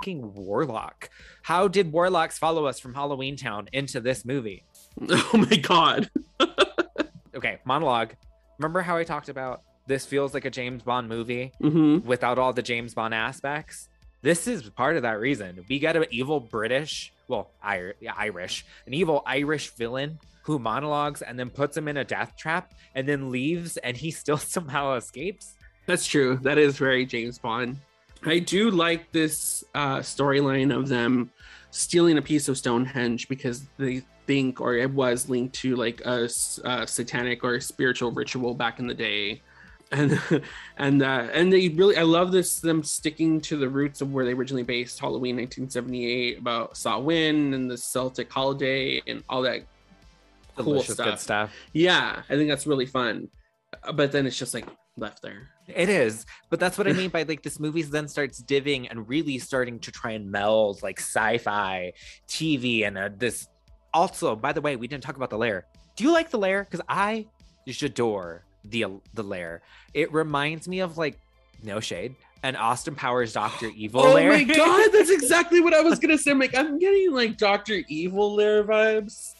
[0.00, 1.10] fucking warlock.
[1.42, 4.64] How did warlocks follow us from Halloween Town into this movie?
[5.08, 6.08] Oh my god.
[7.34, 8.14] okay, monologue.
[8.58, 12.04] Remember how I talked about this feels like a James Bond movie Mhm.
[12.04, 13.88] without all the James Bond aspects?
[14.22, 15.64] This is part of that reason.
[15.68, 21.50] We got an evil British, well, Irish, an evil Irish villain who monologues and then
[21.50, 25.54] puts him in a death trap and then leaves and he still somehow escapes.
[25.86, 26.38] That's true.
[26.42, 27.76] That is very James Bond.
[28.24, 31.30] I do like this uh, storyline of them
[31.70, 36.26] stealing a piece of Stonehenge because they think, or it was linked to like a
[36.86, 39.42] satanic or spiritual ritual back in the day,
[39.92, 40.20] and
[40.76, 44.24] and uh, and they really, I love this them sticking to the roots of where
[44.24, 49.62] they originally based Halloween 1978 about Samhain and the Celtic holiday and all that
[50.56, 51.06] cool Delicious stuff.
[51.06, 51.54] good stuff.
[51.72, 53.28] Yeah, I think that's really fun.
[53.94, 54.66] But then it's just like
[54.96, 55.48] left there.
[55.66, 59.08] It is, but that's what I mean by like this movie then starts divvying and
[59.08, 61.92] really starting to try and meld like sci-fi,
[62.28, 63.48] TV, and uh, this.
[63.92, 65.66] Also, by the way, we didn't talk about the lair.
[65.94, 66.64] Do you like the lair?
[66.64, 67.26] Because I
[67.66, 69.62] just adore the the lair.
[69.92, 71.18] It reminds me of like
[71.62, 74.30] no shade, an Austin Powers Doctor Evil Oh lair.
[74.30, 76.30] my god, that's exactly what I was gonna say.
[76.30, 79.34] I'm like, I'm getting like Doctor Evil lair vibes.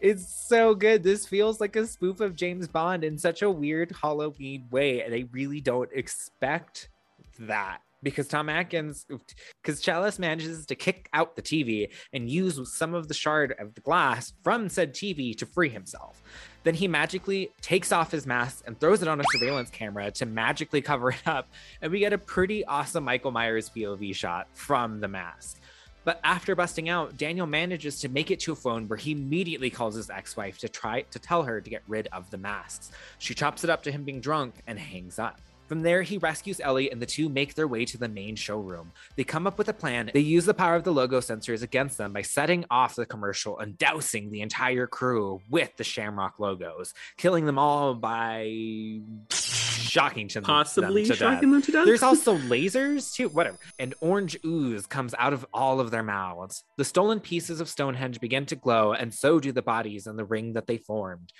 [0.00, 1.04] It's so good.
[1.04, 5.02] This feels like a spoof of James Bond in such a weird Halloween way.
[5.02, 6.88] And I really don't expect
[7.38, 9.06] that because Tom Atkins,
[9.62, 13.74] because Challis manages to kick out the TV and use some of the shard of
[13.76, 16.20] the glass from said TV to free himself.
[16.64, 20.26] Then he magically takes off his mask and throws it on a surveillance camera to
[20.26, 21.48] magically cover it up.
[21.80, 25.60] And we get a pretty awesome Michael Myers POV shot from the mask.
[26.04, 29.70] But after busting out, Daniel manages to make it to a phone where he immediately
[29.70, 32.90] calls his ex-wife to try to tell her to get rid of the masks.
[33.18, 35.40] She chops it up to him being drunk and hangs up.
[35.72, 38.92] From there, he rescues Ellie and the two make their way to the main showroom.
[39.16, 40.10] They come up with a plan.
[40.12, 43.58] They use the power of the logo sensors against them by setting off the commercial
[43.58, 49.00] and dousing the entire crew with the Shamrock logos, killing them all by
[49.30, 51.52] shocking to them, Possibly them to shocking death.
[51.52, 51.86] them to death?
[51.86, 53.56] There's also lasers too, whatever.
[53.78, 56.64] And orange ooze comes out of all of their mouths.
[56.76, 60.26] The stolen pieces of Stonehenge begin to glow, and so do the bodies and the
[60.26, 61.32] ring that they formed.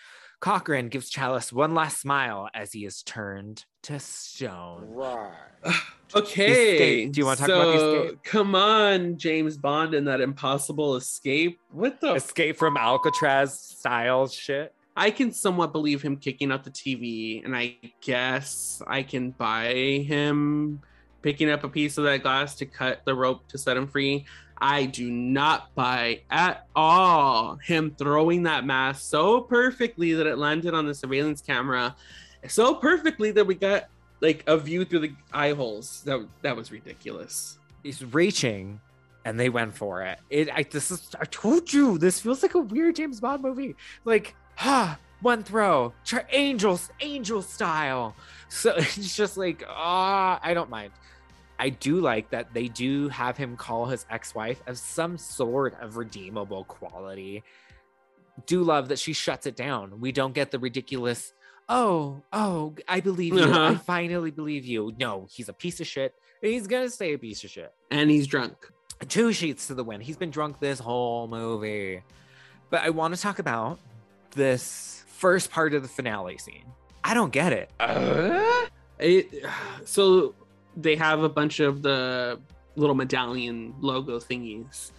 [0.42, 4.88] Cochran gives Challis one last smile as he is turned to stone.
[4.90, 5.32] Right.
[6.14, 6.74] Okay.
[6.74, 7.12] escape.
[7.12, 8.24] Do you wanna talk about the so, escape?
[8.24, 11.58] Come on, James Bond and that impossible escape.
[11.70, 14.74] What the Escape from Alcatraz style shit.
[14.94, 19.72] I can somewhat believe him kicking out the TV, and I guess I can buy
[20.06, 20.82] him
[21.22, 24.26] picking up a piece of that glass to cut the rope to set him free.
[24.62, 30.72] I do not buy at all him throwing that mask so perfectly that it landed
[30.72, 31.96] on the surveillance camera,
[32.46, 33.88] so perfectly that we got
[34.20, 36.02] like a view through the eye holes.
[36.04, 37.58] That that was ridiculous.
[37.82, 38.80] He's reaching,
[39.24, 40.20] and they went for it.
[40.30, 40.48] It.
[40.48, 40.62] I.
[40.62, 41.10] This is.
[41.20, 41.98] I told you.
[41.98, 43.74] This feels like a weird James Bond movie.
[44.04, 48.14] Like, ha, one throw, Tr- angels, angel style.
[48.48, 50.92] So it's just like, ah, I don't mind.
[51.62, 55.96] I do like that they do have him call his ex-wife of some sort of
[55.96, 57.44] redeemable quality.
[58.46, 60.00] Do love that she shuts it down.
[60.00, 61.32] We don't get the ridiculous.
[61.68, 63.44] Oh, oh, I believe you.
[63.44, 63.78] I Uh-huh.
[63.86, 64.92] finally believe you.
[64.98, 66.14] No, he's a piece of shit.
[66.40, 67.72] He's gonna stay a piece of shit.
[67.92, 68.54] And he's drunk.
[69.08, 70.00] Two sheets to the win.
[70.00, 72.02] He's been drunk this whole movie.
[72.70, 73.78] But I want to talk about
[74.34, 76.64] this first part of the finale scene.
[77.04, 77.70] I don't get it.
[78.98, 79.44] It,
[79.84, 80.34] so
[80.76, 82.38] they have a bunch of the
[82.76, 84.90] little medallion logo thingies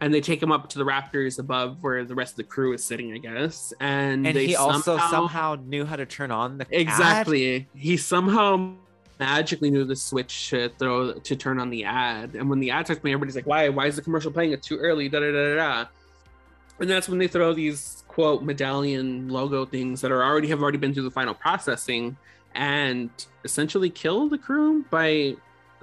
[0.00, 2.72] and they take him up to the rafters above where the rest of the crew
[2.72, 3.72] is sitting i guess.
[3.80, 6.72] And, And they he also somehow knew how to turn on the ad.
[6.72, 7.68] exactly.
[7.74, 8.74] He somehow
[9.18, 12.34] magically knew the switch to throw to turn on the ad.
[12.36, 14.62] And when the ad starts playing everybody's like why why is the commercial playing it
[14.62, 15.08] too early?
[15.08, 15.88] Da da da da da.
[16.80, 20.78] And that's when they throw these quote medallion logo things that are already have already
[20.78, 22.16] been through the final processing
[22.58, 23.08] and
[23.44, 25.34] essentially kill the crew by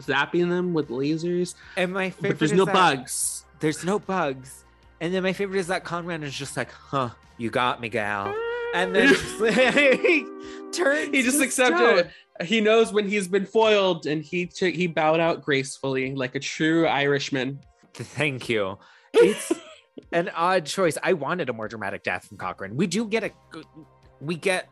[0.01, 3.97] zapping them with lasers And my favorite but there's is no that- bugs There's no
[3.97, 4.63] bugs.
[5.01, 8.35] And then my favorite is that Conrad is just like, huh, you got me, gal.
[8.73, 10.25] And then just, like,
[10.71, 12.11] turns he just accepted it
[12.45, 16.39] he knows when he's been foiled and he took he bowed out gracefully like a
[16.39, 17.57] true irishman
[17.93, 18.77] Thank you.
[19.13, 19.53] It's
[20.11, 20.97] an odd choice.
[21.01, 22.75] I wanted a more dramatic death from Cochran.
[22.75, 23.31] We do get a
[24.21, 24.69] we get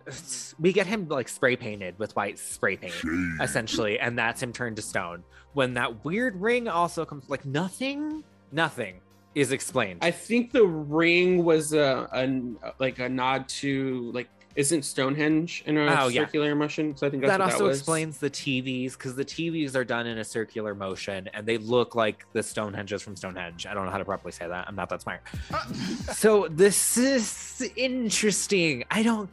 [0.60, 2.96] we get him like spray painted with white spray paint
[3.42, 5.24] essentially and that's him turned to stone.
[5.54, 9.00] When that weird ring also comes like nothing nothing
[9.36, 10.00] is explained.
[10.02, 15.78] I think the ring was a, a like a nod to like isn't Stonehenge in
[15.78, 16.22] a Oh, yeah.
[16.26, 16.96] circular motion?
[16.96, 17.80] So I think that's that what also that was.
[17.80, 21.96] explains the TVs because the TVs are done in a circular motion and they look
[21.96, 23.66] like the Stonehenges from Stonehenge.
[23.66, 24.66] I don't know how to properly say that.
[24.68, 25.22] I'm not that smart.
[26.14, 28.84] so this is interesting.
[28.92, 29.30] I don't.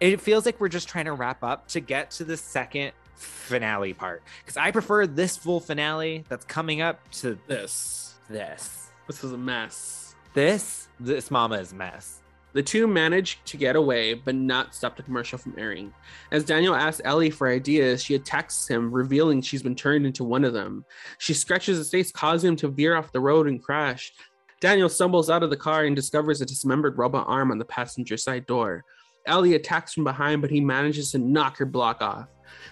[0.00, 3.92] It feels like we're just trying to wrap up to get to the second finale
[3.94, 8.14] part because I prefer this full finale that's coming up to this.
[8.28, 8.90] This.
[9.06, 10.14] This is a mess.
[10.34, 10.88] This.
[11.00, 12.20] This mama is a mess.
[12.58, 15.94] The two manage to get away, but not stop the commercial from airing.
[16.32, 20.44] As Daniel asks Ellie for ideas, she attacks him, revealing she's been turned into one
[20.44, 20.84] of them.
[21.18, 24.12] She scratches his face, causing him to veer off the road and crash.
[24.60, 28.16] Daniel stumbles out of the car and discovers a dismembered robot arm on the passenger
[28.16, 28.84] side door.
[29.24, 32.26] Ellie attacks from behind, but he manages to knock her block off.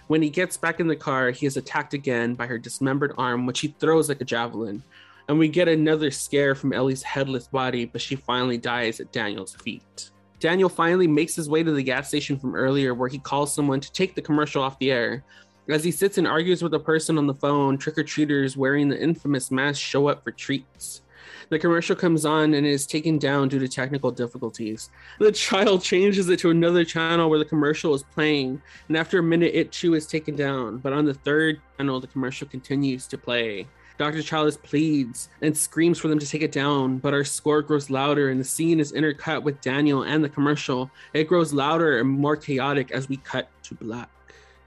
[0.07, 3.45] When he gets back in the car, he is attacked again by her dismembered arm,
[3.45, 4.83] which he throws like a javelin.
[5.27, 9.55] And we get another scare from Ellie's headless body, but she finally dies at Daniel's
[9.55, 10.11] feet.
[10.39, 13.79] Daniel finally makes his way to the gas station from earlier, where he calls someone
[13.79, 15.23] to take the commercial off the air.
[15.67, 18.87] As he sits and argues with a person on the phone, trick or treaters wearing
[18.87, 21.01] the infamous mask show up for treats.
[21.49, 24.89] The commercial comes on and is taken down due to technical difficulties.
[25.19, 29.23] The child changes it to another channel where the commercial is playing, and after a
[29.23, 30.77] minute, it too is taken down.
[30.77, 33.67] But on the third channel, the commercial continues to play.
[33.97, 34.19] Dr.
[34.19, 38.29] Challis pleads and screams for them to take it down, but our score grows louder
[38.29, 40.91] and the scene is intercut with Daniel and the commercial.
[41.13, 44.09] It grows louder and more chaotic as we cut to black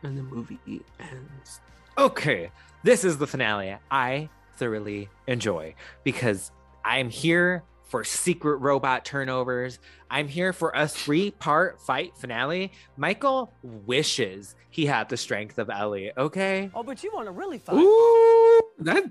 [0.03, 0.59] and the movie
[0.99, 1.61] ends.
[1.99, 2.51] Okay,
[2.83, 5.75] this is the finale I thoroughly enjoy
[6.05, 6.51] because
[6.85, 9.81] I'm here for secret robot turnovers.
[10.11, 12.73] I'm here for a three part fight finale.
[12.97, 16.71] Michael wishes he had the strength of Ellie, okay?
[16.73, 17.77] Oh, but you want to really fight?
[17.77, 19.05] Ooh, that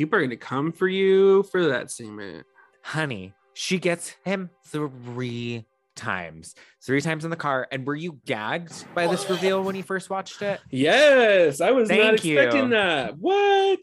[0.00, 2.46] people are gonna come for you for that statement.
[2.82, 6.54] Honey, she gets him three times.
[6.82, 7.68] Three times in the car.
[7.70, 10.58] And were you gagged by this reveal when you first watched it?
[10.70, 12.38] Yes, I was not Thank you.
[12.40, 13.18] expecting that.
[13.18, 13.80] What?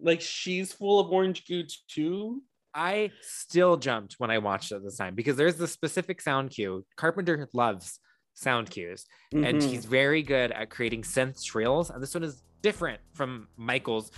[0.00, 2.42] Like she's full of orange goo too?
[2.72, 6.86] I still jumped when I watched it this time because there's the specific sound cue.
[6.96, 8.00] Carpenter loves
[8.32, 9.68] sound cues, and Mhm.
[9.68, 11.90] he's very good at creating synth trills.
[11.90, 14.10] And this one is different from Michael's.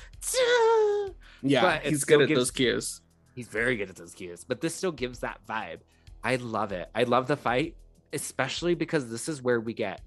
[1.43, 3.01] Yeah, But he's good at gives- those cues.
[3.35, 5.79] He's very good at those cues, but this still gives that vibe.
[6.23, 6.91] I love it.
[6.95, 7.77] I love the fight,
[8.12, 10.03] especially because this is where we get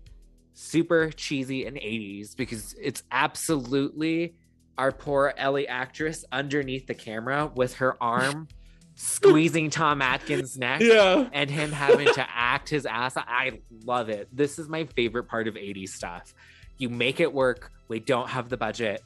[0.53, 4.35] super cheesy in 80s because it's absolutely
[4.77, 8.47] our poor Ellie actress underneath the camera with her arm
[8.95, 11.27] squeezing Tom Atkins' neck Yeah.
[11.34, 13.14] and him having to act his ass.
[13.18, 14.27] I love it.
[14.31, 16.34] This is my favorite part of 80s stuff.
[16.77, 17.72] You make it work.
[17.88, 19.01] We don't have the budget.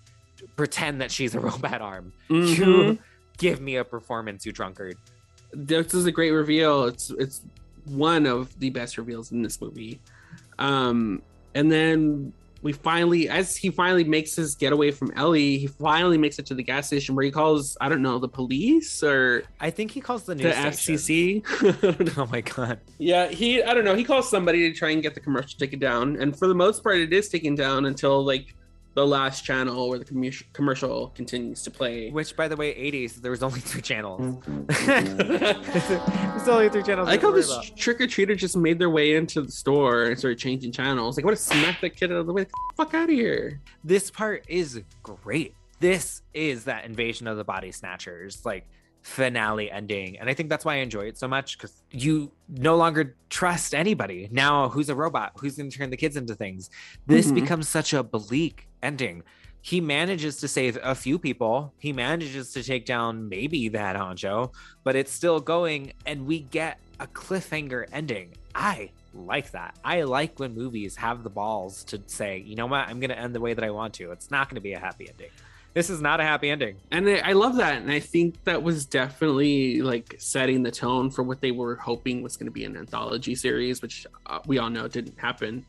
[0.55, 2.14] Pretend that she's a robot arm.
[2.30, 2.99] You Mhm.
[3.38, 4.97] give me a performance, you drunkard.
[5.53, 6.85] This is a great reveal.
[6.85, 7.41] It's it's
[7.85, 9.99] one of the best reveals in this movie.
[10.59, 11.22] Um,
[11.55, 12.34] and then
[12.64, 16.55] we finally, as he finally makes his getaway from Ellie, he finally makes it to
[16.55, 20.01] the gas station where he calls, I don't know, the police or I think he
[20.01, 21.43] calls the the news FCC.
[22.18, 22.80] oh my god.
[22.97, 25.80] Yeah, he I don't know, he calls somebody to try and get the commercial taken
[25.80, 26.18] down.
[26.19, 28.55] And for the most part it is taken down until like
[28.98, 32.10] the last channel where the commu- commercial continues to play.
[32.10, 34.44] Which, by the way, 80s, there was only three channels.
[34.68, 37.07] There's only three channels.
[37.07, 40.18] I like how this trick or treater just made their way into the store and
[40.18, 41.15] started changing channels.
[41.15, 42.41] Like, what to smack that kid out of the way?
[42.45, 43.61] Get the fuck out of here.
[43.84, 45.53] This part is great.
[45.80, 48.65] This is that invasion of the body snatchers, like
[49.03, 50.18] finale ending.
[50.19, 53.76] And I think that's why I enjoy it so much because you no longer trust
[53.76, 54.28] anybody.
[54.32, 55.34] Now, who's a robot?
[55.40, 56.72] Who's going to turn the kids into things?
[57.06, 57.36] This Mhm.
[57.36, 59.24] becomes such a bleak ending.
[59.62, 61.74] He manages to save a few people.
[61.78, 66.80] He manages to take down maybe that honcho, but it's still going, and we get
[66.99, 68.34] a cliffhanger ending.
[68.56, 69.78] I like that.
[69.84, 73.20] I like when movies have the balls to say, you know what, I'm going to
[73.20, 74.12] end the way that I want to.
[74.12, 75.30] It's not going to be a happy ending.
[75.74, 76.78] This is not a happy ending.
[76.90, 77.82] And I, I love that.
[77.82, 82.24] And I think that was definitely like setting the tone for what they were hoping
[82.24, 85.66] was going to be an anthology series, which uh, we all know didn't happen.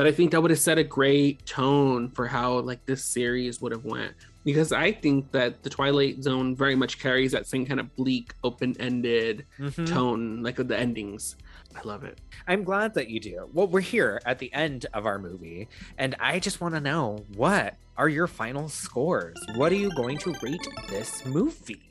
[0.00, 3.60] But I think that would have set a great tone for how like this series
[3.60, 4.14] would have went.
[4.46, 8.32] Because I think that the Twilight Zone very much carries that same kind of bleak,
[8.42, 9.86] open-ended Mhm.
[9.86, 11.36] tone, like with the endings.
[11.76, 12.18] I love it.
[12.48, 13.50] I'm glad that you do.
[13.52, 15.68] Well, we're here at the end of our movie,
[15.98, 19.36] and I just want to know what are your final scores?
[19.56, 21.82] What are you going to rate this movie?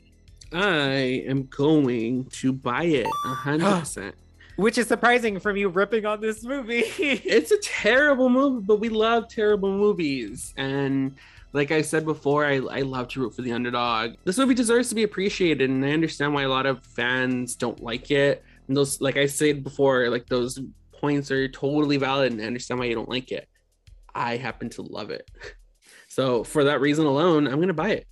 [0.52, 4.16] I am going to buy it a hundred percent.
[4.60, 6.82] Which is surprising from you ripping on this movie.
[6.98, 10.52] it's a terrible movie, but we love terrible movies.
[10.58, 11.14] And
[11.54, 14.16] like I said before, I, I love to root for the underdog.
[14.24, 17.82] This movie deserves to be appreciated, and I understand why a lot of fans don't
[17.82, 18.44] like it.
[18.68, 20.60] And those, like I said before, like those
[20.92, 23.48] points are totally valid and I understand why you don't like it.
[24.14, 25.30] I happen to love it.
[26.12, 28.08] So for that reason alone, I'm gonna buy it.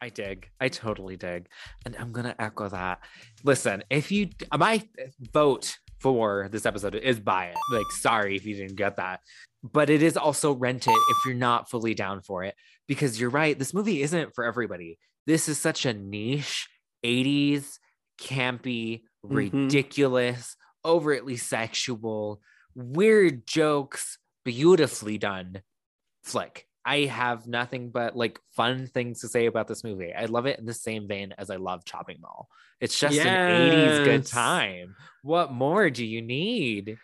[0.00, 0.48] I dig.
[0.60, 1.48] I totally dig.
[1.84, 3.00] And I'm going to echo that.
[3.42, 4.86] Listen, if you, my
[5.32, 7.56] vote for this episode is buy it.
[7.72, 9.20] Like, sorry if you didn't get that.
[9.62, 12.54] But it is also rent it if you're not fully down for it.
[12.86, 14.98] Because you're right, this movie isn't for everybody.
[15.26, 16.68] This is such a niche
[17.04, 17.78] 80s,
[18.20, 19.36] campy, Mhm.
[19.36, 22.40] ridiculous, overtly sexual,
[22.74, 25.62] weird jokes, beautifully done
[26.22, 26.67] flick.
[26.88, 30.14] I have nothing but like fun things to say about this movie.
[30.14, 32.48] I love it in the same vein as I love Chopping Mall.
[32.80, 34.96] It's just an 80s good time.
[35.22, 36.96] What more do you need?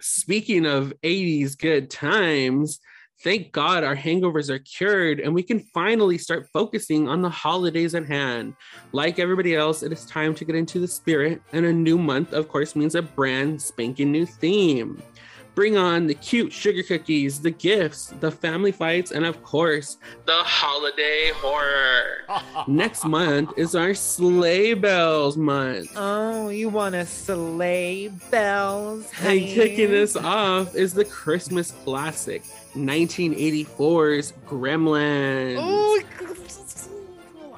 [0.00, 2.80] Speaking of 80s good times,
[3.22, 7.94] thank God our hangovers are cured and we can finally start focusing on the holidays
[7.94, 8.54] at hand.
[8.92, 12.32] Like everybody else, it is time to get into the spirit, and a new month,
[12.32, 15.02] of course, means a brand spanking new theme.
[15.56, 19.96] Bring on the cute sugar cookies, the gifts, the family fights, and of course,
[20.26, 22.26] the holiday horror.
[22.68, 25.90] Next month is our Sleigh Bells month.
[25.96, 29.10] Oh, you want to sleigh bells?
[29.22, 35.56] And kicking this off is the Christmas classic, 1984's Gremlins.
[35.58, 36.02] Oh,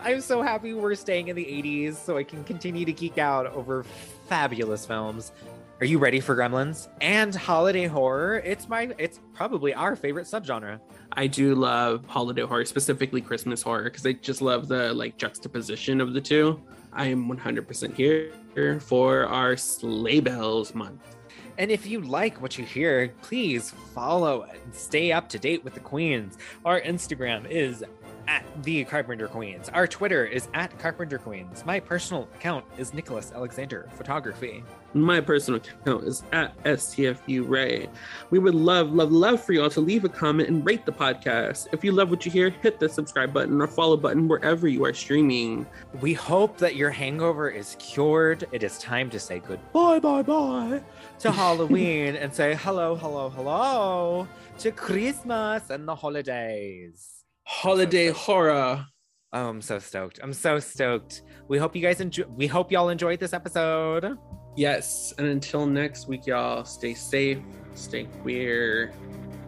[0.00, 3.46] I'm so happy we're staying in the 80s so I can continue to geek out
[3.48, 3.84] over
[4.28, 5.32] fabulous films.
[5.80, 8.38] Are you ready for Gremlins and holiday horror?
[8.44, 10.80] It's my it's probably our favorite subgenre.
[11.12, 16.00] I do love holiday horror, specifically Christmas horror, because I just love the like juxtaposition
[16.00, 16.60] of the two.
[16.92, 21.16] I am 100% here for our Sleigh Bells month.
[21.58, 25.74] And if you like what you hear, please follow and stay up to date with
[25.74, 26.38] the Queens.
[26.64, 27.84] Our Instagram is
[28.28, 29.70] at the Carpenter Queens.
[29.70, 31.64] Our Twitter is at Carpenter Queens.
[31.64, 34.62] My personal account is Nicholas Alexander Photography.
[34.94, 37.88] My personal account is at STFU Ray.
[38.30, 41.68] We would love, love, love for y'all to leave a comment and rate the podcast.
[41.72, 44.84] If you love what you hear, hit the subscribe button or follow button wherever you
[44.84, 45.66] are streaming.
[46.00, 48.46] We hope that your hangover is cured.
[48.52, 50.82] It is time to say goodbye, bye, bye
[51.20, 54.28] to Halloween and say hello, hello, hello
[54.58, 57.17] to Christmas and the holidays.
[57.48, 58.84] Holiday horror.
[59.32, 60.20] Oh, I'm so stoked.
[60.22, 61.22] I'm so stoked.
[61.48, 64.18] We hope you guys enjoy we hope y'all enjoyed this episode.
[64.54, 67.38] Yes, and until next week, y'all, stay safe,
[67.74, 68.92] stay queer,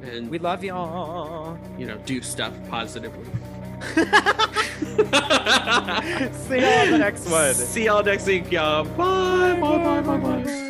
[0.03, 1.59] and We love y'all.
[1.79, 3.25] you know, do stuff positively.
[3.91, 4.01] See
[6.61, 7.55] y'all the next one.
[7.55, 8.85] See y'all next week, y'all.
[8.85, 10.70] Bye, bye, bye, bye, bye.